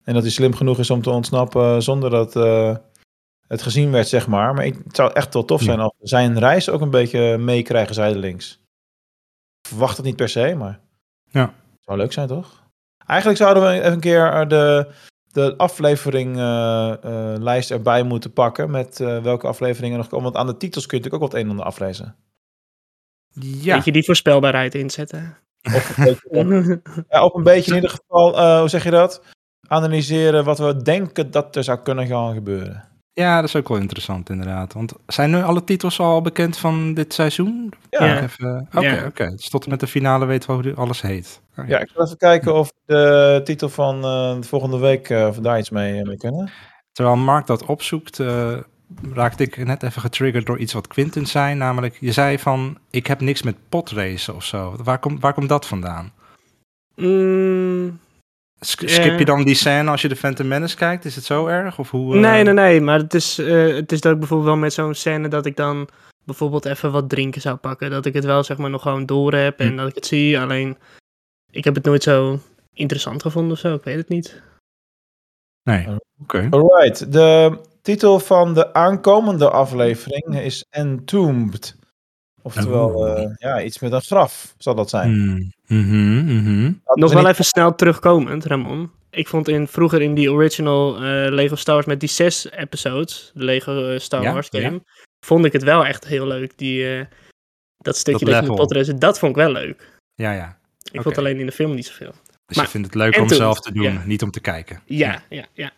En 0.03 0.13
dat 0.13 0.23
hij 0.23 0.31
slim 0.31 0.53
genoeg 0.55 0.79
is 0.79 0.89
om 0.89 1.01
te 1.01 1.09
ontsnappen 1.09 1.63
eh, 1.75 1.79
zonder 1.79 2.09
dat 2.09 2.35
eh, 2.35 2.75
het 3.47 3.61
gezien 3.61 3.91
werd, 3.91 4.07
zeg 4.07 4.27
maar. 4.27 4.53
Maar 4.53 4.65
ik, 4.65 4.75
het 4.83 4.95
zou 4.95 5.13
echt 5.13 5.33
wel 5.33 5.45
tof 5.45 5.59
Ja. 5.59 5.65
zijn 5.65 5.79
als 5.79 5.93
we 5.99 6.07
zijn 6.07 6.39
reis 6.39 6.69
ook 6.69 6.81
een 6.81 6.89
beetje 6.89 7.37
meekrijgen 7.37 7.93
zijdelings. 7.95 8.51
Ik 9.61 9.67
verwacht 9.67 9.97
het 9.97 10.05
niet 10.05 10.15
per 10.15 10.29
se, 10.29 10.55
maar 10.55 10.79
Ja. 11.25 11.53
zou 11.79 11.97
leuk 11.97 12.13
zijn, 12.13 12.27
toch? 12.27 12.67
Eigenlijk 13.05 13.39
zouden 13.39 13.63
we 13.63 13.69
even 13.69 13.91
een 13.91 13.99
keer 13.99 14.47
de, 14.47 14.91
de 15.31 15.57
aflevering 15.57 16.37
eh, 16.37 16.91
eh, 17.03 17.39
lijst 17.41 17.71
erbij 17.71 18.03
moeten 18.03 18.33
pakken 18.33 18.71
met 18.71 18.97
welke 18.97 19.47
afleveringen 19.47 19.91
er 19.97 20.01
nog 20.01 20.07
komen. 20.11 20.25
Want 20.25 20.35
aan 20.37 20.47
de 20.47 20.57
titels 20.57 20.85
kun 20.85 20.97
je 20.97 21.03
natuurlijk 21.03 21.23
ook 21.23 21.31
wat 21.31 21.39
een 21.41 21.45
en 21.45 21.51
ander 21.51 21.65
aflezen. 21.65 22.15
Ja, 23.39 23.75
Weet 23.75 23.85
je 23.85 23.91
die 23.91 24.03
voorspelbaarheid 24.05 24.75
inzetten? 24.75 25.37
Of 25.73 25.97
een 25.97 26.47
beetje, 26.49 26.81
ja, 27.09 27.25
of 27.25 27.33
een 27.33 27.43
beetje 27.43 27.69
in 27.69 27.75
ieder 27.75 27.89
geval, 27.89 28.37
eh, 28.37 28.59
hoe 28.59 28.69
zeg 28.69 28.83
je 28.83 28.91
dat? 28.91 29.21
Analyseren 29.67 30.43
wat 30.43 30.57
we 30.59 30.81
denken 30.81 31.31
dat 31.31 31.55
er 31.55 31.63
zou 31.63 31.79
kunnen 31.79 32.07
gaan 32.07 32.33
gebeuren. 32.33 32.83
ja, 33.13 33.35
dat 33.35 33.49
is 33.49 33.55
ook 33.55 33.67
wel 33.67 33.77
interessant 33.77 34.29
inderdaad. 34.29 34.73
Want 34.73 34.93
zijn 35.07 35.29
nu 35.29 35.41
alle 35.43 35.63
titels 35.63 35.99
al 35.99 36.21
bekend 36.21 36.57
van 36.57 36.93
dit 36.93 37.13
seizoen? 37.13 37.73
Ja, 37.89 38.05
Ja. 38.05 38.13
ja. 38.13 38.21
Even- 38.21 38.67
Oké, 38.73 38.85
Ja. 38.95 39.05
oké. 39.05 39.29
Dus 39.35 39.49
tot 39.49 39.63
en 39.63 39.69
met 39.69 39.79
de 39.79 39.87
finale 39.87 40.25
weten 40.25 40.57
we 40.57 40.69
hoe 40.69 40.75
alles 40.77 41.01
heet. 41.01 41.41
Oh, 41.57 41.67
ik 41.69 41.89
zal 41.93 42.05
even 42.05 42.17
kijken 42.17 42.53
of 42.55 42.71
de 42.85 43.41
titel 43.43 43.69
van 43.69 43.95
eh, 44.03 44.35
de 44.35 44.47
volgende 44.47 44.77
week, 44.77 45.09
eh, 45.09 45.27
of 45.27 45.37
daar 45.37 45.59
iets 45.59 45.69
mee, 45.69 46.03
mee 46.05 46.17
kunnen. 46.17 46.49
Terwijl 46.91 47.15
Mark 47.17 47.45
dat 47.47 47.65
opzoekt, 47.65 48.19
eh, 48.19 48.57
raakte 49.13 49.43
ik 49.43 49.57
net 49.65 49.83
even 49.83 50.01
getriggerd 50.01 50.45
door 50.45 50.57
iets 50.57 50.73
wat 50.73 50.87
Quinten 50.87 51.25
zei. 51.25 51.55
Namelijk, 51.55 51.97
je 51.99 52.11
zei 52.11 52.39
van, 52.39 52.77
ik 52.89 53.07
heb 53.07 53.19
niks 53.21 53.41
met 53.41 53.55
potracen 53.69 54.35
of 54.35 54.43
zo. 54.43 54.75
Waar, 54.83 54.99
komt 54.99 55.21
waar 55.21 55.33
komt 55.33 55.49
dat 55.49 55.67
vandaan? 55.67 56.11
Mm, 56.95 57.99
Sk- 58.59 58.81
Eh. 58.81 58.89
Skip 58.89 59.19
je 59.19 59.25
dan 59.25 59.43
die 59.43 59.55
scène 59.55 59.89
als 59.91 60.01
je 60.01 60.07
de 60.07 60.15
Phantom 60.15 60.47
Menace 60.47 60.75
kijkt? 60.75 61.05
Is 61.05 61.15
het 61.15 61.23
zo 61.25 61.47
erg? 61.47 61.79
Of 61.79 61.91
hoe, 61.91 62.15
eh, 62.15 62.21
Nee, 62.21 62.43
nee, 62.43 62.53
nee. 62.53 62.81
Maar 62.81 62.99
het 62.99 63.13
is, 63.13 63.37
eh, 63.37 63.67
het 63.75 63.91
is 63.91 64.01
dat 64.01 64.13
ik 64.13 64.19
bijvoorbeeld 64.19 64.49
wel 64.49 64.57
met 64.59 64.73
zo'n 64.73 64.93
scène 64.93 65.27
dat 65.27 65.45
ik 65.45 65.55
dan 65.55 65.87
bijvoorbeeld 66.25 66.65
even 66.65 66.91
wat 66.91 67.09
drinken 67.09 67.41
zou 67.41 67.55
pakken. 67.55 67.89
Dat 67.89 68.05
ik 68.05 68.13
het 68.13 68.25
wel 68.25 68.43
zeg 68.43 68.57
maar 68.57 68.69
nog 68.69 68.81
gewoon 68.81 69.05
door 69.05 69.33
heb 69.33 69.59
en 69.59 69.67
Hm. 69.69 69.75
dat 69.75 69.87
ik 69.87 69.95
het 69.95 70.05
zie. 70.05 70.39
Alleen, 70.39 70.77
ik 71.51 71.63
heb 71.63 71.75
het 71.75 71.85
nooit 71.85 72.03
zo 72.03 72.39
interessant 72.73 73.21
gevonden 73.21 73.51
of 73.51 73.59
zo. 73.59 73.73
Ik 73.75 73.83
weet 73.83 73.97
het 73.97 74.09
niet. 74.09 74.41
Nee, 75.63 75.87
oké. 76.21 76.47
Alright, 76.49 77.11
de 77.11 77.57
titel 77.89 78.19
van 78.19 78.53
de 78.53 78.73
aankomende 78.73 79.49
aflevering 79.49 80.39
is 80.39 80.65
Entombed. 80.69 81.75
Oftewel, 82.41 82.89
Oh. 82.93 83.19
eh, 83.21 83.29
ja, 83.37 83.61
iets 83.61 83.79
met 83.79 83.91
een 83.91 84.01
graf 84.01 84.53
zal 84.57 84.75
dat 84.75 84.89
zijn. 84.89 85.11
Hmm, 85.13 85.51
mhm, 85.67 86.23
mhm. 86.25 86.63
Nog 86.85 87.09
we 87.09 87.15
wel 87.15 87.23
niet- 87.23 87.31
even 87.31 87.45
snel 87.45 87.75
terugkomend, 87.75 88.45
Ramon. 88.45 88.91
Ik 89.09 89.27
vond 89.27 89.47
in, 89.47 89.67
vroeger 89.67 90.01
in 90.01 90.13
die 90.13 90.31
original 90.31 90.95
eh, 90.95 91.01
Lego 91.31 91.55
Star 91.55 91.73
Wars 91.73 91.87
met 91.87 91.99
die 91.99 92.09
zes 92.09 92.51
episodes, 92.51 93.31
de 93.33 93.43
Lego 93.43 93.87
eh, 93.89 93.99
Star 93.99 94.21
Ja, 94.21 94.33
Wars 94.33 94.47
ja. 94.51 94.61
game, 94.61 94.81
vond 95.25 95.45
ik 95.45 95.53
het 95.53 95.63
wel 95.63 95.85
echt 95.85 96.05
heel 96.07 96.27
leuk. 96.27 96.57
Die, 96.57 96.97
eh, 96.97 97.05
dat 97.77 97.97
stukje 97.97 98.25
Dat 98.25 98.33
dat, 98.33 98.43
je 98.43 98.49
met 98.49 98.59
potracen, 98.59 98.99
dat 98.99 99.19
vond 99.19 99.31
ik 99.31 99.37
wel 99.43 99.51
leuk. 99.51 99.97
Ja, 100.15 100.31
ja. 100.31 100.57
Ik 100.83 100.91
Oké. 100.93 101.03
vond 101.03 101.17
alleen 101.17 101.39
in 101.39 101.45
de 101.45 101.51
film 101.51 101.75
niet 101.75 101.85
zoveel. 101.85 102.13
Dus 102.49 102.57
Maar- 102.57 102.65
je 102.65 102.71
vindt 102.71 102.87
het 102.87 102.95
leuk 102.95 103.17
om 103.17 103.27
toen- 103.27 103.37
zelf 103.37 103.59
te 103.59 103.73
doen, 103.73 103.83
ja. 103.93 104.01
niet 104.05 104.23
om 104.23 104.31
te 104.31 104.39
kijken. 104.39 104.81
Ja, 104.85 105.21
ja, 105.29 105.45
ja. 105.53 105.71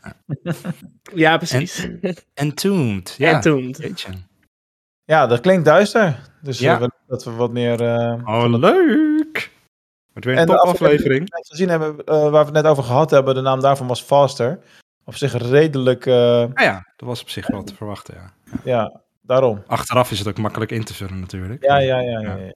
Ja, 1.15 1.37
precies. 1.43 1.87
Entombed. 2.33 3.15
Ja, 3.17 3.31
En 3.31 3.41
toen. 3.41 3.69
jeetje. 3.77 4.11
Ja, 5.03 5.27
dat 5.27 5.39
klinkt 5.39 5.65
duister. 5.65 6.19
Dus 6.41 6.59
Ja. 6.59 6.73
eh, 6.75 6.79
we- 6.81 6.91
dat 7.07 7.23
we 7.23 7.31
wat 7.31 7.51
meer... 7.51 7.81
eh, 7.81 8.21
Oh, 8.25 8.45
leuk! 8.59 9.51
Wordt 10.13 10.25
weer 10.27 10.33
een 10.33 10.39
En 10.41 10.47
de 10.47 10.53
topaflevering. 10.55 11.19
die 11.19 11.39
we 11.41 11.45
gezien 11.49 11.69
hebben, 11.69 12.05
eh, 12.05 12.21
waar 12.21 12.31
we 12.31 12.37
het 12.37 12.53
net 12.53 12.65
over 12.65 12.83
gehad 12.83 13.11
hebben, 13.11 13.35
de 13.35 13.41
naam 13.41 13.59
daarvan 13.61 13.87
was 13.87 14.01
Faster. 14.01 14.59
Op 15.05 15.15
zich 15.15 15.33
redelijk, 15.49 16.05
eh, 16.05 16.41
Ah 16.41 16.63
ja, 16.63 16.91
dat 16.95 17.07
was 17.07 17.21
op 17.21 17.29
zich 17.29 17.47
wel 17.47 17.63
te 17.63 17.75
verwachten, 17.75 18.13
ja. 18.15 18.33
ja, 18.63 19.01
daarom. 19.21 19.63
Achteraf 19.67 20.11
is 20.11 20.19
het 20.19 20.27
ook 20.27 20.37
makkelijk 20.37 20.71
in 20.71 20.83
te 20.83 20.93
vullen 20.93 21.19
natuurlijk. 21.19 21.63
Ja, 21.63 21.77
ja, 21.77 21.99
ja. 21.99 22.19
ja, 22.19 22.35
ja. 22.35 22.53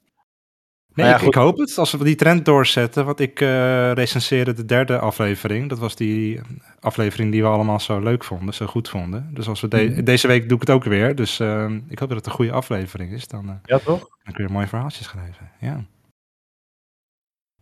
Nee, 0.96 1.06
Maar 1.06 1.22
ja, 1.22 1.28
ik, 1.28 1.34
hoop 1.34 1.58
het. 1.58 1.78
Als 1.78 1.92
we 1.92 2.04
die 2.04 2.16
trend 2.16 2.46
doorzetten. 2.46 3.06
Want 3.06 3.20
ik 3.20 3.42
eh 3.42 3.92
recenseerde 3.92 4.54
de 4.54 4.66
derde 4.66 5.00
aflevering. 5.00 5.70
Dat 5.70 5.80
was 5.80 5.96
die 5.96 6.42
aflevering 6.80 7.32
die 7.32 7.42
we 7.42 7.48
allemaal 7.48 7.80
zo 7.80 8.00
leuk 8.00 8.24
vonden. 8.24 8.54
Zo 8.54 8.66
goed 8.66 8.90
vonden. 8.90 9.30
Dus 9.34 9.48
als 9.48 9.62
we 9.62 9.68
de- 9.68 9.84
Mhm. 9.90 10.04
deze 10.04 10.28
week 10.28 10.44
doe 10.50 10.56
ik 10.62 10.68
het 10.68 10.76
ook 10.76 10.84
weer. 10.84 11.16
Dus 11.16 11.40
eh, 11.40 11.70
ik 11.88 12.00
hoop 12.00 12.08
dat 12.10 12.18
het 12.18 12.26
een 12.26 12.32
goede 12.32 12.52
aflevering 12.52 13.12
is. 13.12 13.28
Dan 13.28 13.50
eh, 13.50 13.56
Ja, 13.64 13.78
toch? 13.80 14.00
kan 14.00 14.32
ik 14.32 14.38
weer 14.38 14.46
een 14.46 14.52
mooi 14.52 14.68
verhaaltje 14.68 15.04
schrijven. 15.04 15.52
Ja. 15.60 15.84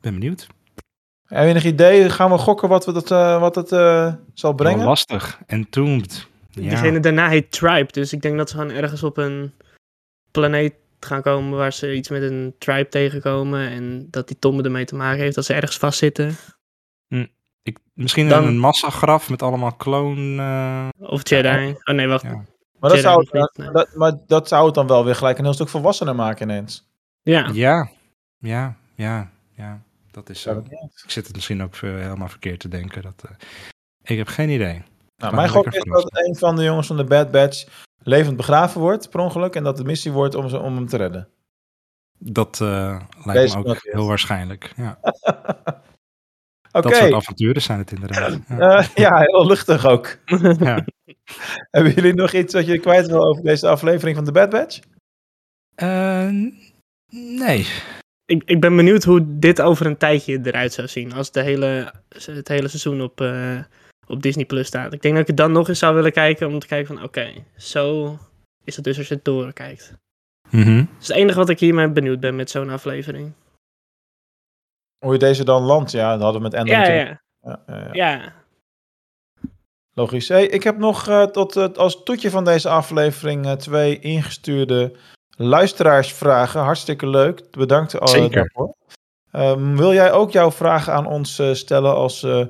Ben 0.01 0.13
benieuwd. 0.13 0.47
Heb 1.27 1.43
je 1.43 1.49
enig 1.49 1.65
idee? 1.65 2.09
Gaan 2.09 2.31
we 2.31 2.37
gokken 2.37 2.69
wat, 2.69 2.85
we 2.85 2.91
dat, 2.91 3.11
eh, 3.11 3.39
wat 3.39 3.55
het 3.55 3.71
eh, 3.71 4.13
zal 4.33 4.49
Wel 4.49 4.53
brengen? 4.55 4.85
lastig. 4.85 5.39
Entombed. 5.45 6.27
Ja. 6.49 6.69
Degene 6.69 6.99
daarna 6.99 7.29
heet 7.29 7.51
Tribe, 7.51 7.91
dus 7.91 8.13
ik 8.13 8.21
denk 8.21 8.37
dat 8.37 8.49
ze 8.49 8.55
gewoon 8.57 8.71
ergens 8.71 9.03
op 9.03 9.17
een 9.17 9.53
planeet 10.31 10.73
gaan 11.05 11.21
komen 11.21 11.57
waar 11.57 11.73
ze 11.73 11.95
iets 11.95 12.09
met 12.09 12.21
een 12.21 12.55
tribe 12.57 12.89
tegenkomen 12.89 13.69
en 13.69 14.07
dat 14.09 14.27
die 14.27 14.39
Tomme 14.39 14.63
ermee 14.63 14.85
te 14.85 14.95
maken 14.95 15.21
heeft, 15.21 15.35
dat 15.35 15.45
ze 15.45 15.53
ergens 15.53 15.77
vastzitten. 15.77 16.35
Ik, 17.63 17.77
misschien 17.93 18.29
Dan- 18.29 18.45
een 18.45 18.57
massagraf 18.57 19.29
met 19.29 19.41
allemaal 19.41 19.73
kloon... 19.75 20.39
eh, 20.39 20.87
Of 20.99 21.29
Jedi. 21.29 21.75
Oh 21.83 21.95
nee, 21.95 22.07
wacht. 22.07 22.23
Ja. 22.23 22.45
Maar 22.79 22.89
dat, 22.89 22.99
zou, 22.99 23.27
nee. 23.31 23.71
dat, 23.71 23.95
maar 23.95 24.13
dat 24.27 24.47
zou 24.47 24.65
het 24.65 24.75
dan 24.75 24.87
wel 24.87 25.05
weer 25.05 25.15
gelijk 25.15 25.37
een 25.37 25.43
heel 25.43 25.53
stuk 25.53 25.69
volwassener 25.69 26.15
maken 26.15 26.49
ineens. 26.49 26.89
Ja. 27.21 27.49
ja. 27.53 27.89
Ja, 28.37 28.77
ja, 28.95 29.31
ja. 29.55 29.81
Dat 30.11 30.29
is 30.29 30.41
zo. 30.41 30.63
Ik 31.03 31.09
zit 31.11 31.25
het 31.27 31.35
misschien 31.35 31.63
ook 31.63 31.75
helemaal 31.75 32.27
verkeerd 32.27 32.59
te 32.59 32.67
denken. 32.67 33.01
Dat, 33.01 33.23
eh, 33.29 33.31
ik 34.03 34.17
heb 34.17 34.27
geen 34.27 34.49
idee. 34.49 34.83
Nou, 35.17 35.35
mijn 35.35 35.49
gok 35.49 35.65
is 35.67 35.83
dat 35.83 36.17
een 36.27 36.35
van 36.35 36.55
de 36.55 36.63
jongens 36.63 36.87
van 36.87 36.97
de 36.97 37.03
Bad 37.03 37.31
Batch 37.31 37.67
levend 38.03 38.37
begraven 38.37 38.81
wordt, 38.81 39.09
per 39.09 39.19
ongeluk, 39.19 39.55
en 39.55 39.63
dat 39.63 39.77
de 39.77 39.83
missie 39.83 40.11
wordt 40.11 40.35
om, 40.35 40.49
ze, 40.49 40.59
om 40.59 40.75
hem 40.75 40.87
te 40.87 40.97
redden. 40.97 41.27
Dat 42.17 42.61
eh, 42.61 43.01
lijkt 43.23 43.41
Deze 43.41 43.57
me 43.59 43.65
ook 43.65 43.81
heel 43.81 44.07
waarschijnlijk. 44.07 44.73
Ja, 44.75 44.99
Oké, 46.75 46.89
Dat 46.89 46.97
soort 46.97 47.13
avonturen 47.13 47.61
zijn 47.61 47.79
het 47.79 47.91
inderdaad. 47.91 48.39
Ja. 48.47 48.77
Eh, 48.77 48.87
ja, 48.95 49.19
heel 49.19 49.45
luchtig 49.45 49.85
ook. 49.85 50.17
Ja. 50.59 50.85
Hebben 51.71 51.93
jullie 51.93 52.13
nog 52.13 52.33
iets 52.33 52.53
wat 52.53 52.65
je 52.65 52.79
kwijt 52.79 53.07
wil 53.07 53.27
over 53.27 53.43
deze 53.43 53.67
aflevering 53.67 54.15
van 54.15 54.25
de 54.25 54.31
Bad 54.31 54.49
Batch? 54.49 54.79
Eh, 55.75 56.29
nee. 57.39 57.67
Ik, 58.25 58.43
ik 58.45 58.61
ben 58.61 58.75
benieuwd 58.75 59.03
hoe 59.03 59.39
dit 59.39 59.61
over 59.61 59.85
een 59.85 59.97
tijdje 59.97 60.39
eruit 60.43 60.73
zou 60.73 60.87
zien. 60.87 61.13
Als 61.13 61.31
de 61.31 61.41
hele, 61.41 61.93
het 62.09 62.47
hele 62.47 62.67
seizoen 62.67 63.01
op, 63.01 63.21
eh, 63.21 63.59
op 64.07 64.21
Disney 64.21 64.45
Plus 64.45 64.67
staat. 64.67 64.93
Ik 64.93 65.01
denk 65.01 65.13
dat 65.13 65.21
ik 65.21 65.27
het 65.27 65.37
dan 65.37 65.51
nog 65.51 65.67
eens 65.69 65.79
zou 65.79 65.95
willen 65.95 66.11
kijken. 66.11 66.47
Om 66.47 66.59
te 66.59 66.67
kijken 66.67 66.95
van 66.95 67.03
oké, 67.03 67.33
zo 67.57 68.17
is 68.63 68.75
het 68.75 68.85
dus 68.85 68.97
als 68.97 69.07
je 69.07 69.13
het 69.13 69.25
doorkijkt. 69.25 69.93
Mhm. 70.49 70.77
Dat 70.77 70.87
is 71.01 71.07
het 71.07 71.17
enige 71.17 71.37
wat 71.37 71.49
ik 71.49 71.59
hiermee 71.59 71.89
benieuwd 71.89 72.19
ben 72.19 72.35
met 72.35 72.49
zo'n 72.49 72.69
aflevering. 72.69 73.31
Hoe 75.05 75.13
je 75.13 75.19
deze 75.19 75.43
dan 75.43 75.63
landt, 75.63 75.91
ja, 75.91 76.11
dat 76.11 76.21
hadden 76.21 76.41
we 76.41 76.47
met 76.47 76.57
Ender 76.57 76.73
Ja, 76.73 76.79
natuurlijk. 76.79 77.21
ja, 77.41 77.59
Ja, 77.67 77.75
ja, 77.75 77.89
ja. 77.93 78.11
ja. 78.11 78.33
Logisch. 79.95 80.27
Hey, 80.27 80.45
ik 80.45 80.63
heb 80.63 80.77
nog 80.77 81.07
eh, 81.07 81.23
tot, 81.23 81.77
als 81.77 82.03
toetje 82.03 82.29
van 82.29 82.43
deze 82.43 82.69
aflevering 82.69 83.45
eh, 83.45 83.51
twee 83.51 83.99
ingestuurde 83.99 84.95
luisteraarsvragen. 85.37 86.61
Hartstikke 86.61 87.07
leuk. 87.07 87.51
Bedankt 87.51 87.93
eh, 87.93 88.07
Zeker. 88.07 88.29
daarvoor. 88.29 88.75
Ehm, 89.31 89.75
wil 89.75 89.93
jij 89.93 90.11
ook 90.11 90.31
jouw 90.31 90.51
vragen 90.51 90.93
aan 90.93 91.05
ons 91.05 91.39
eh, 91.39 91.53
stellen 91.53 91.95
als 91.95 92.23
eh, 92.23 92.45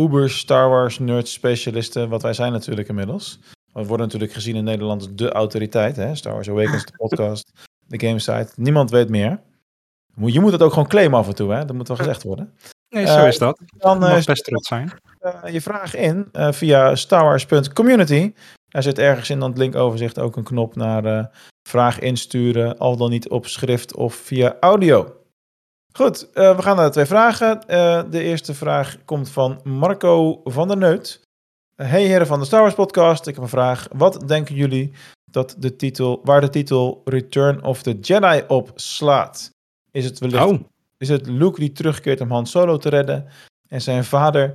Uber 0.00 0.30
Star 0.30 0.68
Wars 0.68 0.98
nerd 0.98 1.28
specialisten? 1.28 2.08
Wat 2.08 2.22
wij 2.22 2.32
zijn 2.32 2.52
natuurlijk 2.52 2.88
inmiddels. 2.88 3.38
We 3.72 3.84
worden 3.84 4.06
natuurlijk 4.06 4.32
gezien 4.32 4.56
in 4.56 4.64
Nederland 4.64 5.02
als 5.02 5.14
de 5.14 5.32
autoriteit. 5.32 5.96
Hè? 5.96 6.14
Star 6.14 6.32
Wars 6.32 6.48
Awakens, 6.48 6.84
de 6.84 6.92
podcast, 7.08 7.50
de 7.86 8.00
gamesite. 8.06 8.48
Niemand 8.56 8.90
weet 8.90 9.08
meer. 9.08 9.40
Je 10.24 10.40
moet 10.40 10.52
het 10.52 10.62
ook 10.62 10.72
gewoon 10.72 10.88
claimen 10.88 11.18
af 11.18 11.28
en 11.28 11.34
toe. 11.34 11.52
Hè? 11.52 11.64
Dat 11.64 11.76
moet 11.76 11.88
wel 11.88 11.96
gezegd 11.96 12.22
worden. 12.22 12.52
Nee, 12.88 13.06
zo 13.06 13.18
Eh, 13.18 13.26
is 13.26 13.38
dat. 13.38 13.60
Dan 13.76 14.04
eh, 14.04 14.10
Mag 14.10 14.24
best 14.24 14.44
trots 14.44 14.68
zijn. 14.68 14.92
eh, 15.18 15.52
je 15.52 15.60
vraag 15.60 15.94
in 15.94 16.28
eh, 16.32 16.52
via 16.52 16.94
starwars.community. 16.94 18.32
Daar 18.68 18.82
zit 18.82 18.98
ergens 18.98 19.30
in 19.30 19.40
dat 19.40 19.58
linkoverzicht 19.58 20.18
ook 20.18 20.36
een 20.36 20.44
knop 20.44 20.76
naar 20.76 21.30
vraag 21.68 21.98
insturen, 21.98 22.78
al 22.78 22.96
dan 22.96 23.10
niet 23.10 23.28
op 23.28 23.46
schrift 23.46 23.94
of 23.96 24.14
via 24.14 24.56
audio. 24.60 25.14
Goed, 25.96 26.30
eh, 26.32 26.56
we 26.56 26.62
gaan 26.62 26.76
naar 26.76 26.84
de 26.84 26.92
twee 26.92 27.04
vragen. 27.04 27.68
Eh, 27.68 28.02
de 28.10 28.22
eerste 28.22 28.54
vraag 28.54 28.96
komt 29.04 29.30
van 29.30 29.60
Marco 29.64 30.40
van 30.44 30.68
der 30.68 30.76
Neut. 30.76 31.20
Hey 31.82 32.02
heren 32.02 32.26
van 32.26 32.38
de 32.38 32.44
Star 32.44 32.60
Wars 32.60 32.74
podcast, 32.74 33.26
ik 33.26 33.34
heb 33.34 33.42
een 33.42 33.50
vraag. 33.50 33.88
Wat 33.92 34.28
denken 34.28 34.54
jullie 34.54 34.92
dat 35.30 35.54
de 35.58 35.76
titel, 35.76 36.20
waar 36.24 36.40
de 36.40 36.48
titel 36.48 37.02
Return 37.04 37.64
of 37.64 37.82
the 37.82 37.98
Jedi 38.00 38.42
op 38.46 38.72
slaat? 38.74 39.50
Is 39.90 40.04
het 40.04 40.18
wellicht 40.18 40.44
Oh, 40.44 40.60
is 40.98 41.08
het 41.08 41.26
Luke 41.26 41.60
die 41.60 41.72
terugkeert 41.72 42.20
om 42.20 42.30
Han 42.30 42.46
Solo 42.46 42.76
te 42.76 42.88
redden 42.88 43.26
en 43.68 43.80
zijn 43.80 44.04
vader 44.04 44.54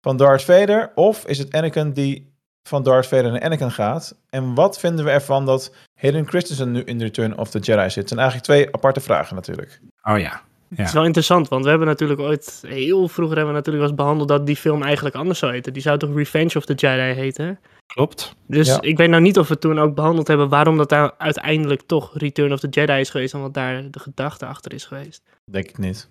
van 0.00 0.16
Darth 0.16 0.44
Vader? 0.44 0.92
Of 0.94 1.26
is 1.26 1.38
het 1.38 1.52
Anakin 1.52 1.92
die 1.92 2.32
van 2.68 2.82
Darth 2.82 3.06
Vader 3.06 3.30
naar 3.30 3.42
Anakin 3.42 3.72
gaat? 3.72 4.16
En 4.30 4.54
wat 4.54 4.78
vinden 4.78 5.04
we 5.04 5.10
ervan 5.10 5.46
dat 5.46 5.74
Hayden 6.00 6.28
Christensen 6.28 6.70
nu 6.70 6.82
in 6.82 7.00
Return 7.00 7.38
of 7.38 7.50
the 7.50 7.58
Jedi 7.58 7.82
zit? 7.82 7.94
Het 7.94 8.08
zijn 8.08 8.20
eigenlijk 8.20 8.48
twee 8.48 8.74
aparte 8.74 9.00
vragen 9.00 9.34
natuurlijk. 9.34 9.80
oh 10.02 10.18
ja. 10.18 10.42
Het 10.76 10.86
is 10.86 10.92
wel 10.92 11.04
interessant, 11.04 11.48
want 11.48 11.64
we 11.64 11.70
hebben 11.70 11.88
natuurlijk 11.88 12.20
ooit, 12.20 12.62
heel 12.66 13.08
vroeger 13.08 13.36
hebben 13.36 13.54
we 13.54 13.60
natuurlijk 13.60 13.84
wel 13.84 13.92
eens 13.94 14.02
behandeld 14.02 14.28
dat 14.28 14.46
die 14.46 14.56
film 14.56 14.82
eigenlijk 14.82 15.14
anders 15.14 15.38
zou 15.38 15.52
heten. 15.52 15.72
Die 15.72 15.82
zou 15.82 15.98
toch 15.98 16.14
Revenge 16.14 16.56
of 16.56 16.64
the 16.64 16.74
Jedi 16.74 17.20
heten? 17.20 17.60
Klopt. 17.86 18.34
Dus 18.46 18.66
Ja. 18.66 18.80
ik 18.80 18.96
weet 18.96 19.08
nou 19.08 19.22
niet 19.22 19.38
of 19.38 19.48
we 19.48 19.58
toen 19.58 19.78
ook 19.78 19.94
behandeld 19.94 20.28
hebben 20.28 20.48
waarom 20.48 20.76
dat 20.76 20.88
daar 20.88 21.14
uiteindelijk 21.18 21.82
toch 21.86 22.18
Return 22.18 22.52
of 22.52 22.60
the 22.60 22.68
Jedi 22.68 22.92
is 23.00 23.10
geweest 23.10 23.34
en 23.34 23.40
wat 23.40 23.54
daar 23.54 23.90
de 23.90 23.98
gedachte 23.98 24.46
achter 24.46 24.72
is 24.72 24.84
geweest. 24.84 25.22
Denk 25.44 25.68
ik 25.68 25.78
niet. 25.78 26.08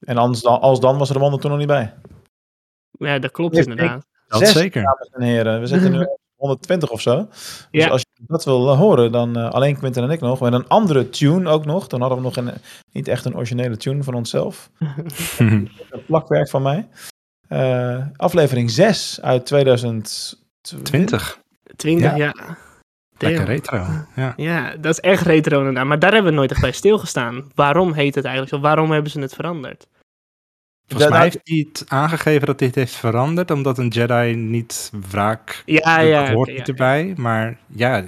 En 0.00 0.16
anders 0.16 0.42
dan, 0.42 0.60
als 0.60 0.80
dan 0.80 0.98
was 0.98 1.08
er 1.08 1.14
de 1.14 1.20
wonder 1.20 1.40
toen 1.40 1.50
nog 1.50 1.58
niet 1.58 1.68
bij. 1.68 1.94
Ja, 2.90 3.18
dat 3.18 3.30
klopt 3.30 3.56
inderdaad. 3.56 4.06
Dat 4.26 4.38
Zes, 4.38 4.52
zeker. 4.52 4.82
dames 4.82 5.08
en 5.12 5.22
heren. 5.22 5.60
We 5.60 5.66
zitten 5.66 5.90
nu 5.92 6.00
op 6.00 6.18
120 6.40 6.90
of 6.90 7.00
zo. 7.00 7.26
Dus 7.28 7.66
Ja. 7.70 7.88
als 7.88 8.00
je 8.00 8.22
dat 8.26 8.44
wil 8.44 8.70
eh, 8.70 8.78
horen, 8.78 9.12
dan 9.12 9.36
eh, 9.36 9.50
alleen 9.50 9.76
Quinten 9.78 10.02
en 10.02 10.10
ik 10.10 10.20
nog. 10.20 10.40
Met 10.40 10.52
een 10.52 10.68
andere 10.68 11.08
tune 11.10 11.50
ook 11.50 11.64
nog. 11.64 11.86
Dan 11.86 12.00
hadden 12.00 12.18
we 12.18 12.24
nog 12.24 12.36
een, 12.36 12.50
niet 12.92 13.08
echt 13.08 13.24
een 13.24 13.36
originele 13.36 13.76
tune 13.76 14.02
van 14.02 14.14
onszelf. 14.14 14.70
Een 15.38 15.70
plakwerk 16.06 16.48
van 16.50 16.62
mij. 16.62 16.88
Eh, 17.48 18.06
aflevering 18.16 18.70
6 18.70 19.18
uit 19.22 19.46
2020. 19.46 20.78
20. 20.82 21.38
20, 21.76 22.10
Ja. 22.10 22.16
ja. 22.16 22.34
Lekker 23.18 23.44
retro. 23.44 23.84
Ja. 24.16 24.34
Ja, 24.36 24.76
dat 24.76 24.92
is 24.92 25.00
echt 25.00 25.26
retro 25.26 25.58
inderdaad. 25.58 25.84
Maar 25.84 25.98
daar 25.98 26.12
hebben 26.12 26.30
we 26.30 26.36
nooit 26.38 26.50
echt 26.50 26.60
bij 26.60 26.72
stilgestaan. 26.72 27.50
Waarom 27.54 27.92
heet 27.92 28.14
het 28.14 28.24
eigenlijk 28.24 28.54
zo? 28.54 28.60
Waarom 28.60 28.90
hebben 28.90 29.10
ze 29.10 29.20
het 29.20 29.34
veranderd? 29.34 29.86
Volgens 30.90 31.10
mij 31.10 31.22
heeft 31.22 31.40
hij 31.44 31.66
het 31.72 31.84
aangegeven 31.88 32.46
dat 32.46 32.58
dit 32.58 32.74
heeft 32.74 32.94
veranderd, 32.94 33.50
omdat 33.50 33.78
een 33.78 33.88
Jedi 33.88 34.34
niet 34.34 34.92
wraak 35.10 35.62
Ja, 35.66 36.00
ja. 36.00 36.32
hoort 36.32 36.48
oké, 36.48 36.58
niet 36.58 36.66
ja, 36.66 36.72
erbij. 36.72 37.12
Maar 37.16 37.58
ja, 37.66 38.04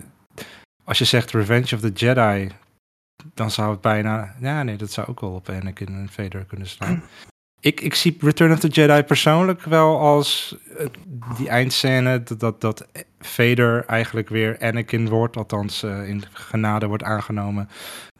als 0.85 0.99
je 0.99 1.05
zegt 1.05 1.31
Revenge 1.31 1.75
of 1.75 1.81
the 1.81 1.93
Jedi, 1.93 2.49
dan 3.35 3.51
zou 3.51 3.71
het 3.71 3.81
bijna... 3.81 4.35
Ja, 4.41 4.63
nee, 4.63 4.77
dat 4.77 4.93
zou 4.93 5.07
ook 5.07 5.21
wel 5.21 5.31
op 5.31 5.49
Anakin 5.49 5.87
en 5.87 6.09
Vader 6.11 6.45
kunnen 6.45 6.69
slaan. 6.69 7.03
Ik, 7.61 7.81
ik 7.81 7.95
zie 7.95 8.17
Return 8.21 8.53
of 8.53 8.59
the 8.59 8.69
Jedi 8.69 9.03
persoonlijk 9.03 9.63
wel 9.63 9.99
als 9.99 10.57
eh, 10.79 10.87
die 11.37 11.49
eindscène 11.49 12.23
dat, 12.23 12.41
dat, 12.41 12.61
dat 12.61 12.87
Vader 13.21 13.85
eigenlijk 13.87 14.29
weer 14.29 14.57
Anakin 14.61 15.09
wordt, 15.09 15.37
althans 15.37 15.83
eh, 15.83 16.09
in 16.09 16.25
genade 16.33 16.87
wordt 16.87 17.03
aangenomen 17.03 17.69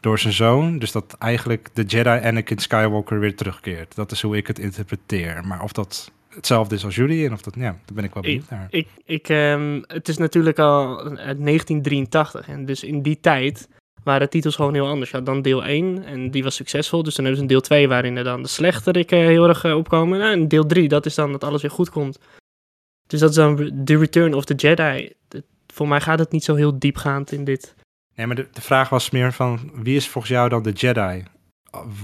door 0.03 0.19
zijn 0.19 0.33
zoon. 0.33 0.79
Dus 0.79 0.91
dat 0.91 1.15
eigenlijk 1.19 1.69
de 1.73 1.83
Jedi 1.83 2.09
Anakin 2.09 2.57
Skywalker 2.57 3.19
weer 3.19 3.35
terugkeert. 3.35 3.95
Dat 3.95 4.11
is 4.11 4.21
hoe 4.21 4.37
ik 4.37 4.47
het 4.47 4.59
interpreteer. 4.59 5.45
Maar 5.45 5.63
of 5.63 5.71
dat 5.71 6.11
hetzelfde 6.29 6.75
is 6.75 6.85
als 6.85 6.95
jullie 6.95 7.25
en 7.25 7.33
of 7.33 7.41
dat, 7.41 7.55
ja, 7.55 7.61
daar 7.61 7.95
ben 7.95 8.03
ik 8.03 8.13
wel 8.13 8.23
benieuwd 8.23 8.49
naar. 8.49 8.67
Ik, 8.69 8.87
ik, 9.05 9.29
ehm, 9.29 9.81
het 9.87 10.07
is 10.07 10.17
natuurlijk 10.17 10.59
al 10.59 10.99
uit 10.99 11.39
1983. 11.39 12.47
En 12.47 12.65
dus 12.65 12.83
in 12.83 13.01
die 13.01 13.19
tijd 13.19 13.67
waren 14.03 14.29
titels 14.29 14.55
gewoon 14.55 14.73
heel 14.73 14.87
anders. 14.87 15.09
Je 15.09 15.17
had 15.17 15.25
dan 15.25 15.41
deel 15.41 15.65
1 15.65 16.03
en 16.03 16.31
die 16.31 16.43
was 16.43 16.55
succesvol. 16.55 17.03
Dus 17.03 17.15
dan 17.15 17.25
hebben 17.25 17.43
ze 17.43 17.47
een 17.47 17.59
deel 17.59 17.67
2 17.67 17.87
waarin 17.87 18.17
er 18.17 18.23
dan 18.23 18.41
de 18.41 18.47
slechterikken 18.47 19.17
heel 19.17 19.47
erg 19.47 19.63
eh, 19.63 19.75
opkomen. 19.75 20.19
Nou, 20.19 20.31
en 20.31 20.47
deel 20.47 20.65
3, 20.65 20.87
dat 20.87 21.05
is 21.05 21.15
dan 21.15 21.31
dat 21.31 21.43
alles 21.43 21.61
weer 21.61 21.71
goed 21.71 21.89
komt. 21.89 22.19
Dus 23.07 23.19
dat 23.19 23.29
is 23.29 23.35
dan 23.35 23.83
The 23.85 23.97
Return 23.97 24.33
of 24.33 24.45
the 24.45 24.53
Jedi. 24.53 25.13
Voor 25.67 25.87
mij 25.87 26.01
gaat 26.01 26.19
het 26.19 26.31
niet 26.31 26.43
zo 26.43 26.55
heel 26.55 26.79
diepgaand 26.79 27.31
in 27.31 27.43
dit. 27.43 27.75
Nee, 28.15 28.27
maar 28.27 28.35
de, 28.35 28.47
de 28.53 28.61
vraag 28.61 28.89
was 28.89 29.09
meer 29.09 29.33
van, 29.33 29.71
wie 29.73 29.95
is 29.95 30.07
volgens 30.09 30.33
jou 30.33 30.49
dan 30.49 30.63
de 30.63 30.71
Jedi? 30.71 31.23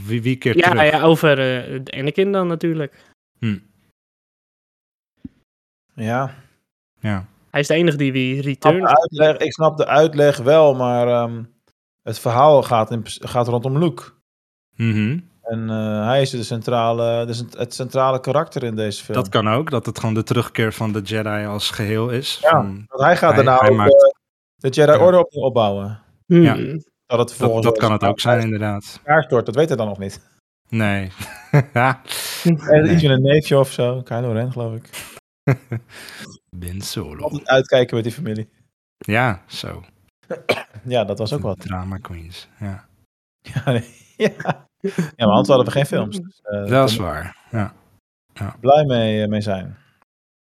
Wie, 0.05 0.21
wie 0.21 0.35
keert 0.37 0.55
Ja, 0.59 0.69
terug? 0.69 0.91
ja 0.91 1.01
over 1.01 1.29
eh, 1.29 1.79
de 1.83 1.91
Anakin 1.91 2.31
dan 2.31 2.47
natuurlijk. 2.47 2.93
Hm, 3.39 3.57
Ja. 5.93 6.33
ja. 6.99 7.25
Hij 7.51 7.59
is 7.59 7.67
de 7.67 7.73
enige 7.73 7.97
die 7.97 8.11
wie 8.11 8.41
return. 8.41 8.87
ik 9.37 9.53
snap 9.53 9.77
de 9.77 9.85
uitleg 9.87 10.37
wel, 10.37 10.75
maar 10.75 11.07
ehm, 11.07 11.43
het 12.03 12.19
verhaal 12.19 12.63
gaat, 12.63 12.91
in, 12.91 13.01
gaat 13.05 13.47
rondom 13.47 13.77
Luke. 13.77 14.03
Mhm. 14.75 15.19
En 15.41 15.69
eh, 15.69 16.05
hij 16.05 16.21
is 16.21 16.29
de 16.29 16.43
centrale, 16.43 17.25
de, 17.25 17.45
het 17.57 17.73
centrale 17.73 18.19
karakter 18.19 18.63
in 18.63 18.75
deze 18.75 19.03
film. 19.03 19.17
Dat 19.17 19.29
kan 19.29 19.49
ook, 19.49 19.69
dat 19.69 19.85
het 19.85 19.99
gewoon 19.99 20.13
de 20.15 20.23
terugkeer 20.23 20.73
van 20.73 20.91
de 20.91 21.01
Jedi 21.01 21.45
als 21.45 21.71
geheel 21.71 22.09
is. 22.09 22.39
Ja. 22.41 22.49
Van- 22.49 22.85
Want 22.87 23.01
hij 23.01 23.17
gaat 23.17 23.33
Hij- 23.35 23.43
daarna 23.43 23.59
hij 23.59 23.69
ook, 23.69 23.75
maakt- 23.77 24.17
de 24.59 24.69
Jedi 24.69 24.91
Ja. 24.91 24.97
Orde 24.99 25.19
opnieuw 25.19 25.43
opbouwen. 25.43 26.01
Hmm. 26.25 26.41
Ja. 26.41 26.53
Dat, 27.05 27.29
het 27.29 27.39
dat, 27.39 27.63
dat 27.63 27.77
kan 27.77 27.91
het 27.91 28.03
ook 28.03 28.19
zijn, 28.19 28.41
inderdaad. 28.41 28.99
elkaar 29.03 29.23
stort, 29.23 29.45
dat 29.45 29.55
weet 29.55 29.67
hij 29.67 29.77
dan 29.77 29.87
nog 29.87 29.97
niet. 29.99 30.21
Nee. 30.69 31.11
ja. 31.73 32.01
Er 32.43 32.85
is 32.85 33.01
Nee. 33.01 33.11
een 33.11 33.21
neefje 33.21 33.57
of 33.59 33.71
zo, 33.71 34.01
Kylo 34.01 34.31
Ren 34.31 34.51
geloof 34.51 34.75
ik. 34.75 34.89
Ben 36.55 36.81
Solo. 36.81 37.23
Altijd 37.23 37.47
uitkijken 37.47 37.95
met 37.95 38.03
die 38.03 38.13
familie. 38.13 38.49
Ja, 38.97 39.41
zo. 39.47 39.83
Ja, 40.83 41.03
dat 41.03 41.17
was 41.19 41.33
ook 41.33 41.41
wat. 41.41 41.59
Drama 41.59 41.97
queens. 41.97 42.47
Ja. 42.59 42.87
Ja, 43.53 43.71
nee. 43.71 43.83
ja. 44.17 44.29
ja 44.79 45.25
maar 45.25 45.27
anders 45.27 45.47
hadden 45.47 45.65
we 45.65 45.71
geen 45.71 45.85
films. 45.85 46.17
Dus, 46.17 46.39
eh, 46.43 46.65
Dat 46.67 46.89
is 46.89 46.97
daar 46.97 47.05
waar. 47.05 47.37
Ja. 47.51 47.73
je 48.33 48.59
blij 48.59 48.85
mee, 48.85 49.21
eh, 49.23 49.27
mee 49.29 49.41
zijn. 49.41 49.77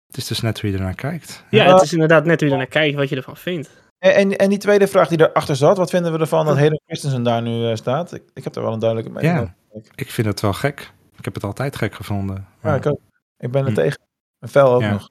Het 0.06 0.16
is 0.16 0.26
dus 0.26 0.40
net 0.40 0.60
hoe 0.60 0.70
je 0.70 0.76
ernaar 0.76 0.94
kijkt. 0.94 1.44
Ja, 1.50 1.72
het 1.72 1.82
is 1.82 1.92
inderdaad 1.92 2.24
net 2.24 2.38
hoe 2.40 2.48
je 2.48 2.54
er 2.54 2.60
naar 2.60 2.70
kijkt, 2.70 2.96
wat 2.96 3.08
je 3.08 3.16
ervan 3.16 3.36
vindt. 3.36 3.81
En, 4.02 4.14
en, 4.14 4.36
en 4.36 4.48
die 4.48 4.58
tweede 4.58 4.86
vraag 4.86 5.08
die 5.08 5.20
erachter 5.20 5.56
zat, 5.56 5.76
wat 5.76 5.90
vinden 5.90 6.12
we 6.12 6.18
ervan 6.18 6.46
dat 6.46 6.56
Hayden 6.56 6.80
Christensen 6.86 7.22
daar 7.22 7.42
nu 7.42 7.68
eh, 7.68 7.76
staat? 7.76 8.12
Ik, 8.14 8.22
ik 8.34 8.44
heb 8.44 8.52
daar 8.52 8.64
wel 8.64 8.72
een 8.72 8.78
duidelijke 8.78 9.12
mening 9.14 9.34
Ja. 9.34 9.54
over. 9.70 9.90
Ik 9.94 10.10
vind 10.10 10.26
het 10.26 10.40
wel 10.40 10.52
gek. 10.52 10.92
Ik 11.18 11.24
heb 11.24 11.34
het 11.34 11.44
altijd 11.44 11.76
gek 11.76 11.94
gevonden. 11.94 12.46
Ja, 12.62 12.74
ik 12.74 12.86
ook. 12.86 13.00
Ik 13.38 13.50
ben 13.50 13.62
er 13.62 13.68
Hm. 13.68 13.74
tegen. 13.74 13.98
En 14.38 14.48
fel 14.48 14.72
ook 14.74 14.80
Ja. 14.80 14.90
nog. 14.92 15.08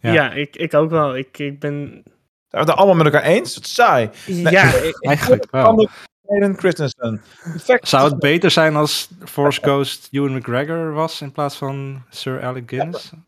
Ja. 0.00 0.12
Ja, 0.12 0.32
ik, 0.32 0.56
ik 0.56 0.74
ook 0.74 0.90
wel. 0.90 1.16
Ik, 1.16 1.38
ik 1.38 1.60
ben... 1.60 2.02
Zijn 2.48 2.64
we 2.64 2.70
het 2.70 2.70
allemaal 2.70 2.94
met 2.94 3.04
elkaar 3.06 3.22
eens? 3.22 3.54
Het 3.54 3.64
is 3.64 3.74
saai. 3.74 4.10
Ja, 4.26 4.72
ik- 4.74 5.04
Eigenlijk 5.04 5.46
wel. 5.50 5.64
Kan 5.74 5.88
Hayden 6.26 6.56
Christensen. 6.58 7.20
Perfect. 7.42 7.88
Zou 7.88 8.10
het 8.10 8.18
beter 8.18 8.50
zijn 8.50 8.76
als 8.76 9.08
Force 9.24 9.60
Ghost 9.60 10.08
Ewan 10.10 10.36
McGregor 10.36 10.92
was 10.92 11.20
in 11.20 11.32
plaats 11.32 11.56
van 11.56 12.02
Sir 12.10 12.42
Alec 12.42 12.70
Guinness? 12.70 13.12
Eh, 13.12 13.18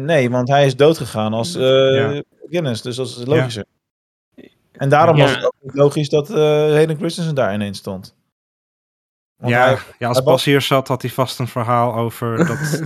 Nee, 0.00 0.30
want 0.30 0.48
hij 0.48 0.66
is 0.66 0.76
doodgegaan 0.76 1.32
als 1.32 1.54
eh 1.54 1.94
Ja. 1.94 2.22
Guinness, 2.50 2.82
dus 2.82 2.96
dat 2.96 3.06
is 3.06 3.24
logischer. 3.26 3.64
En 4.72 4.88
daarom 4.88 5.16
Ja. 5.16 5.22
was 5.22 5.34
het 5.34 5.44
ook 5.44 5.54
niet 5.60 5.74
logisch 5.74 6.08
dat 6.08 6.30
eh 6.30 6.36
Hayden 6.36 6.96
Christensen 6.96 7.34
daar 7.34 7.54
ineens 7.54 7.78
stond. 7.78 8.14
Want 9.36 9.52
Ja, 9.52 9.64
hij- 9.66 9.78
ja, 9.98 10.08
als 10.08 10.22
Bas 10.22 10.44
hier 10.44 10.60
zat, 10.60 10.88
had 10.88 11.02
hij 11.02 11.10
vast 11.10 11.38
een 11.38 11.48
verhaal 11.48 11.94
over 11.94 12.36
dat 12.46 12.82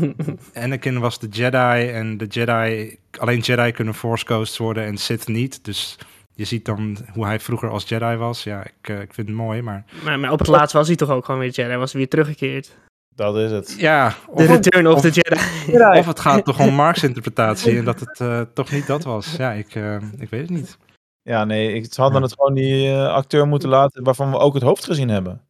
Anakin 0.54 1.00
was 1.00 1.18
de 1.18 1.28
Jedi 1.28 1.88
en 1.90 2.16
de 2.18 2.26
Jedi, 2.26 2.98
alleen 3.18 3.38
Jedi 3.40 3.72
kunnen 3.72 3.94
Force 3.94 4.24
Ghosts 4.24 4.58
worden 4.58 4.84
en 4.84 4.96
Sith 4.96 5.26
niet. 5.28 5.64
Dus 5.64 5.98
je 6.34 6.44
ziet 6.44 6.64
dan 6.64 6.96
hoe 7.12 7.24
hij 7.24 7.40
vroeger 7.40 7.68
als 7.70 7.88
Jedi 7.88 8.16
was. 8.16 8.44
Ja, 8.44 8.64
ik, 8.64 8.88
eh, 8.88 9.00
ik 9.00 9.14
vind 9.14 9.26
het 9.28 9.36
mooi, 9.36 9.62
maar 9.62 9.84
maar, 10.04 10.18
maar 10.20 10.32
op 10.32 10.38
het 10.38 10.48
laatst 10.48 10.72
was 10.74 10.86
hij 10.86 10.96
toch 10.96 11.10
ook 11.10 11.24
gewoon 11.24 11.40
weer 11.40 11.50
Jedi. 11.50 11.76
Was 11.76 11.90
hij 11.92 12.00
weer 12.00 12.10
teruggekeerd. 12.10 12.76
Dat 13.16 13.36
is 13.36 13.50
het. 13.50 13.74
ja, 13.78 14.08
De 14.08 14.14
of, 14.42 14.46
Return 14.46 14.86
of, 14.86 14.94
of- 14.94 15.00
the 15.00 15.10
Jedi. 15.10 15.98
of 15.98 16.06
het 16.06 16.20
gaat 16.20 16.44
toch 16.44 16.60
om 16.60 16.74
Mark's 16.74 17.02
interpretatie 17.02 17.78
en 17.78 17.84
dat 17.84 18.00
het 18.00 18.20
eh, 18.20 18.40
toch 18.54 18.70
niet 18.70 18.86
dat 18.86 19.04
was. 19.04 19.36
Ja, 19.36 19.52
ik, 19.52 19.74
eh, 19.74 19.96
ik 20.18 20.30
weet 20.30 20.40
het 20.40 20.50
niet. 20.50 20.76
Ja, 21.22 21.44
nee, 21.44 21.72
ik, 21.72 21.92
ze 21.94 22.00
hadden 22.00 22.18
Ja. 22.20 22.26
het 22.26 22.34
gewoon 22.34 22.54
die 22.54 22.88
eh, 22.90 23.08
acteur 23.08 23.46
moeten 23.46 23.68
laten 23.68 24.04
waarvan 24.04 24.30
we 24.30 24.38
ook 24.38 24.54
het 24.54 24.62
hoofd 24.62 24.84
gezien 24.84 25.08
hebben. 25.08 25.40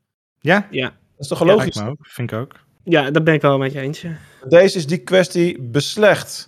Ja, 0.40 0.66
Ja. 0.70 0.86
Dat 0.86 0.92
is 1.18 1.28
toch 1.28 1.38
Ja, 1.38 1.44
logisch? 1.44 1.82
ook. 1.82 1.96
Vind 2.00 2.32
ik 2.32 2.38
ook. 2.38 2.52
ja, 2.84 3.10
dat 3.10 3.24
ben 3.24 3.34
ik 3.34 3.40
wel 3.42 3.58
met 3.58 3.72
je 3.72 3.80
eens. 3.80 4.00
ja. 4.00 4.16
Deze 4.48 4.76
is 4.78 4.86
die 4.86 4.98
kwestie 4.98 5.60
beslecht. 5.62 6.46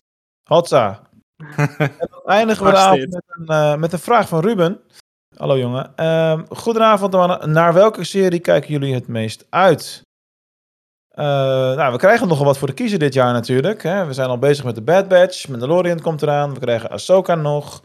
Hotza. 0.48 1.00
en 1.78 1.90
dan 1.98 2.20
eindigen 2.24 2.64
we 2.64 2.70
de 2.70 2.76
avond 2.76 3.10
met 3.12 3.22
een, 3.26 3.46
eh, 3.46 3.76
met 3.76 3.92
een 3.92 3.98
vraag 3.98 4.28
van 4.28 4.40
Ruben. 4.40 4.80
Hallo 5.36 5.58
jongen. 5.58 5.96
Ehm, 5.96 6.44
goedenavond 6.48 7.12
mannen. 7.12 7.50
Naar 7.52 7.72
welke 7.72 8.04
serie 8.04 8.40
kijken 8.40 8.70
jullie 8.70 8.94
het 8.94 9.08
meest 9.08 9.46
uit? 9.50 10.02
Eh, 11.16 11.24
nou, 11.76 11.92
we 11.92 11.98
krijgen 11.98 12.28
nogal 12.28 12.44
wat 12.44 12.58
voor 12.58 12.68
de 12.68 12.74
kiezer 12.74 12.98
dit 12.98 13.14
jaar 13.14 13.32
natuurlijk. 13.32 13.82
Hè. 13.82 14.06
We 14.06 14.12
zijn 14.12 14.28
al 14.28 14.38
bezig 14.38 14.64
met 14.64 14.74
de 14.74 14.82
Bad 14.82 15.08
Batch. 15.08 15.48
Mandalorian 15.48 16.00
komt 16.00 16.22
eraan. 16.22 16.54
We 16.54 16.60
krijgen 16.60 16.90
Ahsoka 16.90 17.34
nog. 17.34 17.82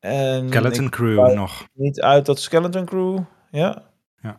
En 0.00 0.48
Skeleton 0.48 0.88
Crew 0.90 1.34
nog. 1.34 1.64
niet 1.72 2.00
uit 2.00 2.24
tot 2.24 2.38
Skeleton 2.40 2.84
Crew. 2.84 3.18
Ja. 3.50 3.82
Ja. 4.22 4.38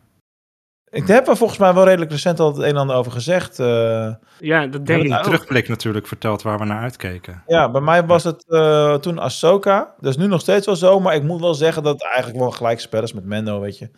Ik 0.90 1.06
heb 1.06 1.28
er 1.28 1.36
volgens 1.36 1.58
mij 1.58 1.74
wel 1.74 1.84
redelijk 1.84 2.10
recent 2.10 2.40
al 2.40 2.46
het 2.48 2.56
een 2.56 2.64
en 2.64 2.76
ander 2.76 2.96
over 2.96 3.12
gezegd. 3.12 3.58
eh. 3.58 4.14
Ja, 4.38 4.66
dat 4.66 4.88
hebben 4.88 5.06
ik 5.06 5.12
een 5.12 5.22
terugblik 5.22 5.68
natuurlijk 5.68 6.06
verteld 6.06 6.42
waar 6.42 6.58
we 6.58 6.64
naar 6.64 6.82
uitkeken. 6.82 7.42
Ja, 7.46 7.70
bij 7.70 7.80
mij 7.80 8.06
was 8.06 8.24
het 8.24 8.44
eh, 8.48 8.94
toen 8.94 9.18
Ahsoka. 9.18 9.94
Dat 10.00 10.10
is 10.10 10.16
nu 10.16 10.26
nog 10.26 10.40
steeds 10.40 10.66
wel 10.66 10.76
zo, 10.76 11.00
maar 11.00 11.14
ik 11.14 11.22
moet 11.22 11.40
wel 11.40 11.54
zeggen 11.54 11.82
dat 11.82 11.92
het 11.92 12.04
eigenlijk 12.04 12.38
wel 12.38 12.50
gelijk 12.50 12.80
spel 12.80 13.02
is 13.02 13.12
met 13.12 13.24
Mendo, 13.24 13.60
weet 13.60 13.78
je. 13.78 13.90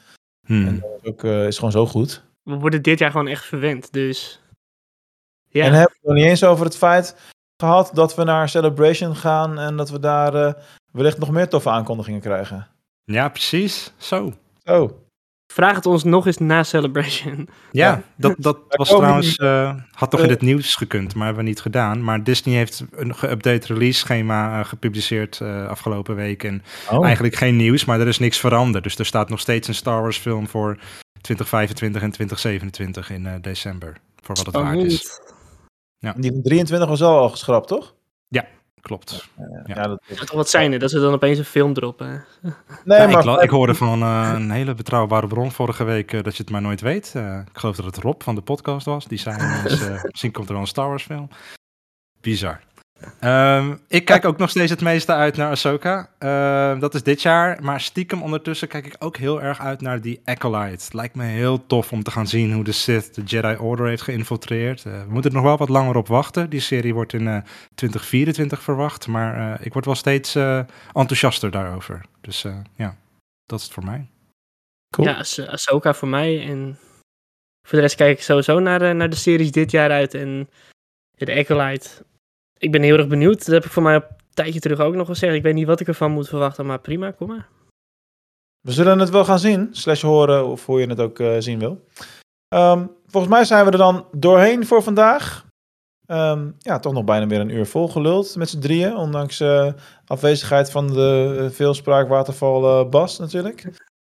Hmm. 0.47 0.67
En 0.67 0.81
dat 0.81 0.91
is, 1.03 1.09
ook, 1.11 1.25
eh, 1.25 1.47
is 1.47 1.57
gewoon 1.57 1.73
zo 1.73 1.87
goed. 1.87 2.25
We 2.47 2.55
worden 2.55 2.83
dit 2.83 2.99
jaar 2.99 3.11
gewoon 3.11 3.29
echt 3.29 3.45
verwend, 3.45 3.93
dus... 3.93 4.41
Ja, 5.49 5.65
En 5.65 5.73
hebben 5.73 5.91
we 5.93 5.99
het 5.99 6.07
nog 6.09 6.15
niet 6.15 6.25
eens 6.25 6.45
over 6.45 6.65
het 6.65 6.77
feit 6.77 7.17
gehad 7.57 7.91
dat 7.95 8.15
we 8.15 8.25
naar 8.25 8.49
Celebration 8.49 9.17
gaan 9.17 9.59
en 9.59 9.77
dat 9.77 9.91
we 9.91 9.99
daar 9.99 10.35
eh, 10.35 10.53
wellicht 10.93 11.19
nog 11.19 11.31
meer 11.31 11.49
toffe 11.49 11.71
aankondigingen 11.71 12.21
krijgen. 12.21 12.67
Ja, 13.05 13.29
precies. 13.29 13.93
Zo. 13.97 14.33
Oh, 14.65 14.91
vraag 15.53 15.77
het 15.77 15.87
ons 15.87 16.05
nog 16.05 16.27
eens 16.27 16.39
na 16.39 16.63
Celebration. 16.63 17.49
Ja, 17.73 17.89
Ja. 17.91 18.03
dat, 18.17 18.35
dat 18.39 18.59
was 18.69 18.89
trouwens, 18.89 19.37
eh, 19.37 19.75
had 19.93 20.11
toch 20.11 20.21
in 20.21 20.27
Eh. 20.27 20.33
het 20.33 20.43
nieuws 20.43 20.75
gekund, 20.75 21.15
maar 21.15 21.25
hebben 21.27 21.45
we 21.45 21.49
niet 21.51 21.61
gedaan. 21.61 22.05
Maar 22.05 22.25
Disney 22.25 22.55
heeft 22.57 22.85
een 22.91 23.15
geüpdate 23.15 23.67
release 23.67 23.99
schema 23.99 24.63
gepubliceerd 24.63 25.41
eh, 25.41 25.69
afgelopen 25.69 26.15
week. 26.15 26.45
En 26.45 26.63
oh. 26.91 27.05
eigenlijk 27.05 27.35
geen 27.35 27.57
nieuws, 27.57 27.85
maar 27.85 28.01
er 28.01 28.09
is 28.09 28.19
niks 28.19 28.39
veranderd. 28.41 28.85
Dus 28.85 28.99
er 28.99 29.07
staat 29.07 29.29
nog 29.29 29.41
steeds 29.41 29.69
een 29.69 29.75
Star 29.75 30.03
Wars 30.03 30.19
film 30.19 30.49
voor 30.49 30.79
2025 31.27 32.03
en 32.03 32.11
2027 32.11 33.11
in 33.11 33.27
eh, 33.27 33.35
december. 33.41 33.97
Voor 34.23 34.37
wat 34.37 34.47
het 34.47 34.55
waard 34.55 34.83
is. 34.83 35.01
Spannend. 35.01 36.23
Die 36.23 36.33
van 36.33 36.43
23 36.43 36.89
was 36.89 37.03
al 37.03 37.19
al 37.19 37.31
geschrapt, 37.31 37.69
toch? 37.69 37.95
Klopt. 38.87 39.29
Ja, 39.65 39.87
dat 39.87 40.03
is... 40.07 40.17
Zou 40.17 40.27
toch 40.27 40.37
wat 40.37 40.51
zijn, 40.51 40.73
hè, 40.73 40.79
dat 40.79 40.91
ze 40.91 41.01
dan 41.01 41.13
opeens 41.13 41.39
een 41.39 41.45
film 41.45 41.73
droppen. 41.73 42.25
Nee, 42.85 42.99
Ja, 43.01 43.07
maar 43.07 43.37
ik, 43.37 43.43
ik 43.43 43.51
hoorde 43.51 43.75
van 43.75 44.03
eh, 44.03 44.33
een 44.35 44.51
hele 44.51 44.75
betrouwbare 44.75 45.27
bron 45.27 45.53
vorige 45.53 45.85
week 45.85 46.13
eh, 46.13 46.23
dat 46.23 46.37
je 46.37 46.43
het 46.43 46.53
maar 46.53 46.63
nooit 46.63 46.81
weet. 46.81 47.13
Eh, 47.15 47.41
ik 47.53 47.59
geloof 47.59 47.77
dat 47.77 47.85
het 47.85 47.97
Rob 47.97 48.23
van 48.23 48.35
de 48.35 48.41
podcast 48.41 48.87
was. 48.87 49.07
Die 49.07 49.19
zei 49.19 49.37
eh, 49.41 50.03
misschien 50.03 50.33
komt 50.33 50.47
er 50.47 50.53
wel 50.53 50.63
een 50.63 50.69
Star 50.69 50.89
Wars 50.89 51.05
film. 51.05 51.29
Bizar. 52.21 52.61
Ehm, 53.21 53.75
ik 53.89 54.05
kijk 54.05 54.25
ook 54.25 54.39
nog 54.39 54.51
steeds 54.51 54.71
het 54.71 54.81
meeste 54.81 55.13
uit 55.13 55.37
naar 55.37 55.51
Ahsoka. 55.51 56.09
Ehm, 56.19 56.79
dat 56.79 56.95
is 56.95 57.03
dit 57.03 57.23
jaar. 57.23 57.63
Maar 57.63 57.81
stiekem 57.81 58.23
ondertussen 58.23 58.69
kijk 58.69 58.87
ik 58.87 58.97
ook 58.99 59.17
heel 59.17 59.43
erg 59.43 59.61
uit 59.61 59.81
naar 59.81 60.01
die 60.01 60.21
Acolyte. 60.25 60.85
Het 60.85 60.93
lijkt 60.95 61.15
me 61.15 61.25
heel 61.25 61.67
tof 61.67 61.93
om 61.93 62.03
te 62.03 62.11
gaan 62.11 62.27
zien 62.27 62.53
hoe 62.53 62.65
de 62.65 62.73
Sith 62.73 63.15
de 63.15 63.23
Jedi 63.23 63.57
Order 63.57 63.87
heeft 63.87 64.03
geïnfiltreerd. 64.03 64.85
Eh, 64.85 64.93
we 65.03 65.13
moeten 65.13 65.31
er 65.31 65.37
nog 65.37 65.45
wel 65.47 65.57
wat 65.57 65.69
langer 65.69 65.97
op 65.97 66.09
wachten. 66.09 66.51
Die 66.51 66.61
serie 66.61 66.95
wordt 66.95 67.13
in 67.13 67.27
eh, 67.29 67.39
2024 67.75 68.63
verwacht. 68.63 69.07
Maar 69.07 69.59
eh, 69.59 69.67
ik 69.67 69.73
word 69.73 69.85
wel 69.85 69.95
steeds 69.95 70.35
eh, 70.35 70.59
enthousiaster 70.93 71.51
daarover. 71.51 72.01
Dus 72.21 72.45
eh, 72.45 72.57
ja, 72.77 72.97
dat 73.47 73.59
is 73.59 73.65
het 73.65 73.75
voor 73.75 73.85
mij. 73.85 74.07
Cool. 74.91 75.09
Ja, 75.09 75.15
Ahs- 75.17 75.47
Ahsoka 75.47 75.95
voor 75.95 76.09
mij. 76.09 76.47
En 76.49 76.79
voor 77.63 77.79
de 77.79 77.81
rest 77.81 77.97
kijk 77.97 78.17
ik 78.19 78.25
sowieso 78.25 78.59
naar, 78.59 78.79
de- 78.79 78.93
naar 78.93 79.11
de 79.11 79.17
series 79.17 79.53
dit 79.53 79.71
jaar 79.71 79.91
uit. 79.91 80.15
En 80.15 80.49
de 81.11 81.35
Acolyte. 81.35 81.89
Ik 82.59 82.73
ben 82.73 82.83
heel 82.83 82.97
erg 82.97 83.09
benieuwd. 83.09 83.39
Dat 83.39 83.55
heb 83.55 83.65
ik 83.65 83.71
voor 83.71 83.83
mij 83.83 83.95
een 83.95 84.05
tijdje 84.35 84.61
terug 84.61 84.81
ook 84.81 84.95
nog 84.95 85.07
gezegd. 85.07 85.35
Ik 85.35 85.43
weet 85.43 85.55
niet 85.55 85.67
wat 85.67 85.81
ik 85.81 85.89
ervan 85.89 86.11
moet 86.11 86.29
verwachten, 86.29 86.67
maar 86.67 86.81
prima, 86.81 87.11
kom 87.11 87.29
maar. 87.29 87.49
We 88.61 88.73
zullen 88.73 88.99
het 88.99 89.11
wel 89.11 89.25
gaan 89.25 89.39
zien, 89.39 89.69
slash 89.71 90.03
horen, 90.03 90.47
of 90.47 90.67
hoe 90.67 90.81
je 90.81 90.87
het 90.87 91.01
ook 91.01 91.19
eh, 91.19 91.37
zien 91.39 91.59
wil. 91.59 91.85
Ehm, 92.49 92.87
volgens 93.07 93.33
mij 93.33 93.45
zijn 93.45 93.65
we 93.65 93.71
er 93.71 93.79
dan 93.79 94.07
doorheen 94.13 94.67
voor 94.67 94.83
vandaag. 94.83 95.47
Ehm, 96.07 96.51
ja, 96.59 96.79
toch 96.79 96.93
nog 96.93 97.05
bijna 97.05 97.27
weer 97.27 97.41
een 97.41 97.55
uur 97.55 97.67
vol 97.67 97.89
geluld 97.89 98.37
met 98.37 98.49
z'n 98.49 98.59
drieën. 98.59 98.97
Ondanks 98.97 99.41
eh, 99.41 99.73
afwezigheid 100.07 100.71
van 100.71 100.87
de 100.87 101.39
uh, 101.41 101.51
veelspraak 101.51 102.09
waterval 102.09 102.81
eh, 102.81 102.91
Bas 102.91 103.19
natuurlijk. 103.19 103.69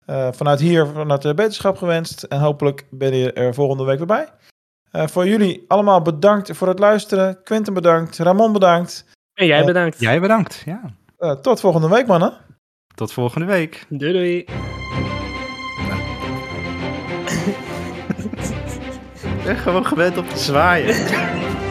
Eh, 0.07 0.33
vanuit 0.33 0.61
hier, 0.61 0.87
vanuit 0.87 1.23
de 1.23 1.35
beterschap 1.35 1.77
gewenst. 1.77 2.23
En 2.23 2.41
hopelijk 2.41 2.87
ben 2.91 3.15
je 3.15 3.33
er 3.33 3.55
volgende 3.55 3.85
week 3.85 3.99
weer 3.99 4.07
bij. 4.07 4.29
Eh, 4.93 5.07
voor 5.07 5.27
jullie 5.29 5.65
allemaal 5.69 6.03
bedankt 6.03 6.57
voor 6.57 6.69
het 6.69 6.79
luisteren. 6.79 7.43
Quinten 7.43 7.75
bedankt. 7.75 8.19
Ramon 8.19 8.53
bedankt. 8.53 9.05
En 9.35 9.47
jij 9.47 9.61
Eh, 9.61 9.67
bedankt. 9.67 10.01
Jij 10.01 10.21
bedankt. 10.21 10.63
Ja. 10.65 10.81
Eh, 11.19 11.33
tot 11.33 11.61
volgende 11.61 11.89
week, 11.89 12.07
mannen. 12.07 12.33
Tot 12.95 13.13
volgende 13.13 13.47
week. 13.47 13.85
Doei 13.89 14.13
doei. 14.13 14.39
Ik 19.39 19.45
ben 19.45 19.57
gewoon 19.57 19.87
gewend 19.87 20.17
op 20.17 20.29
te 20.29 20.39
zwaaien. 20.39 20.95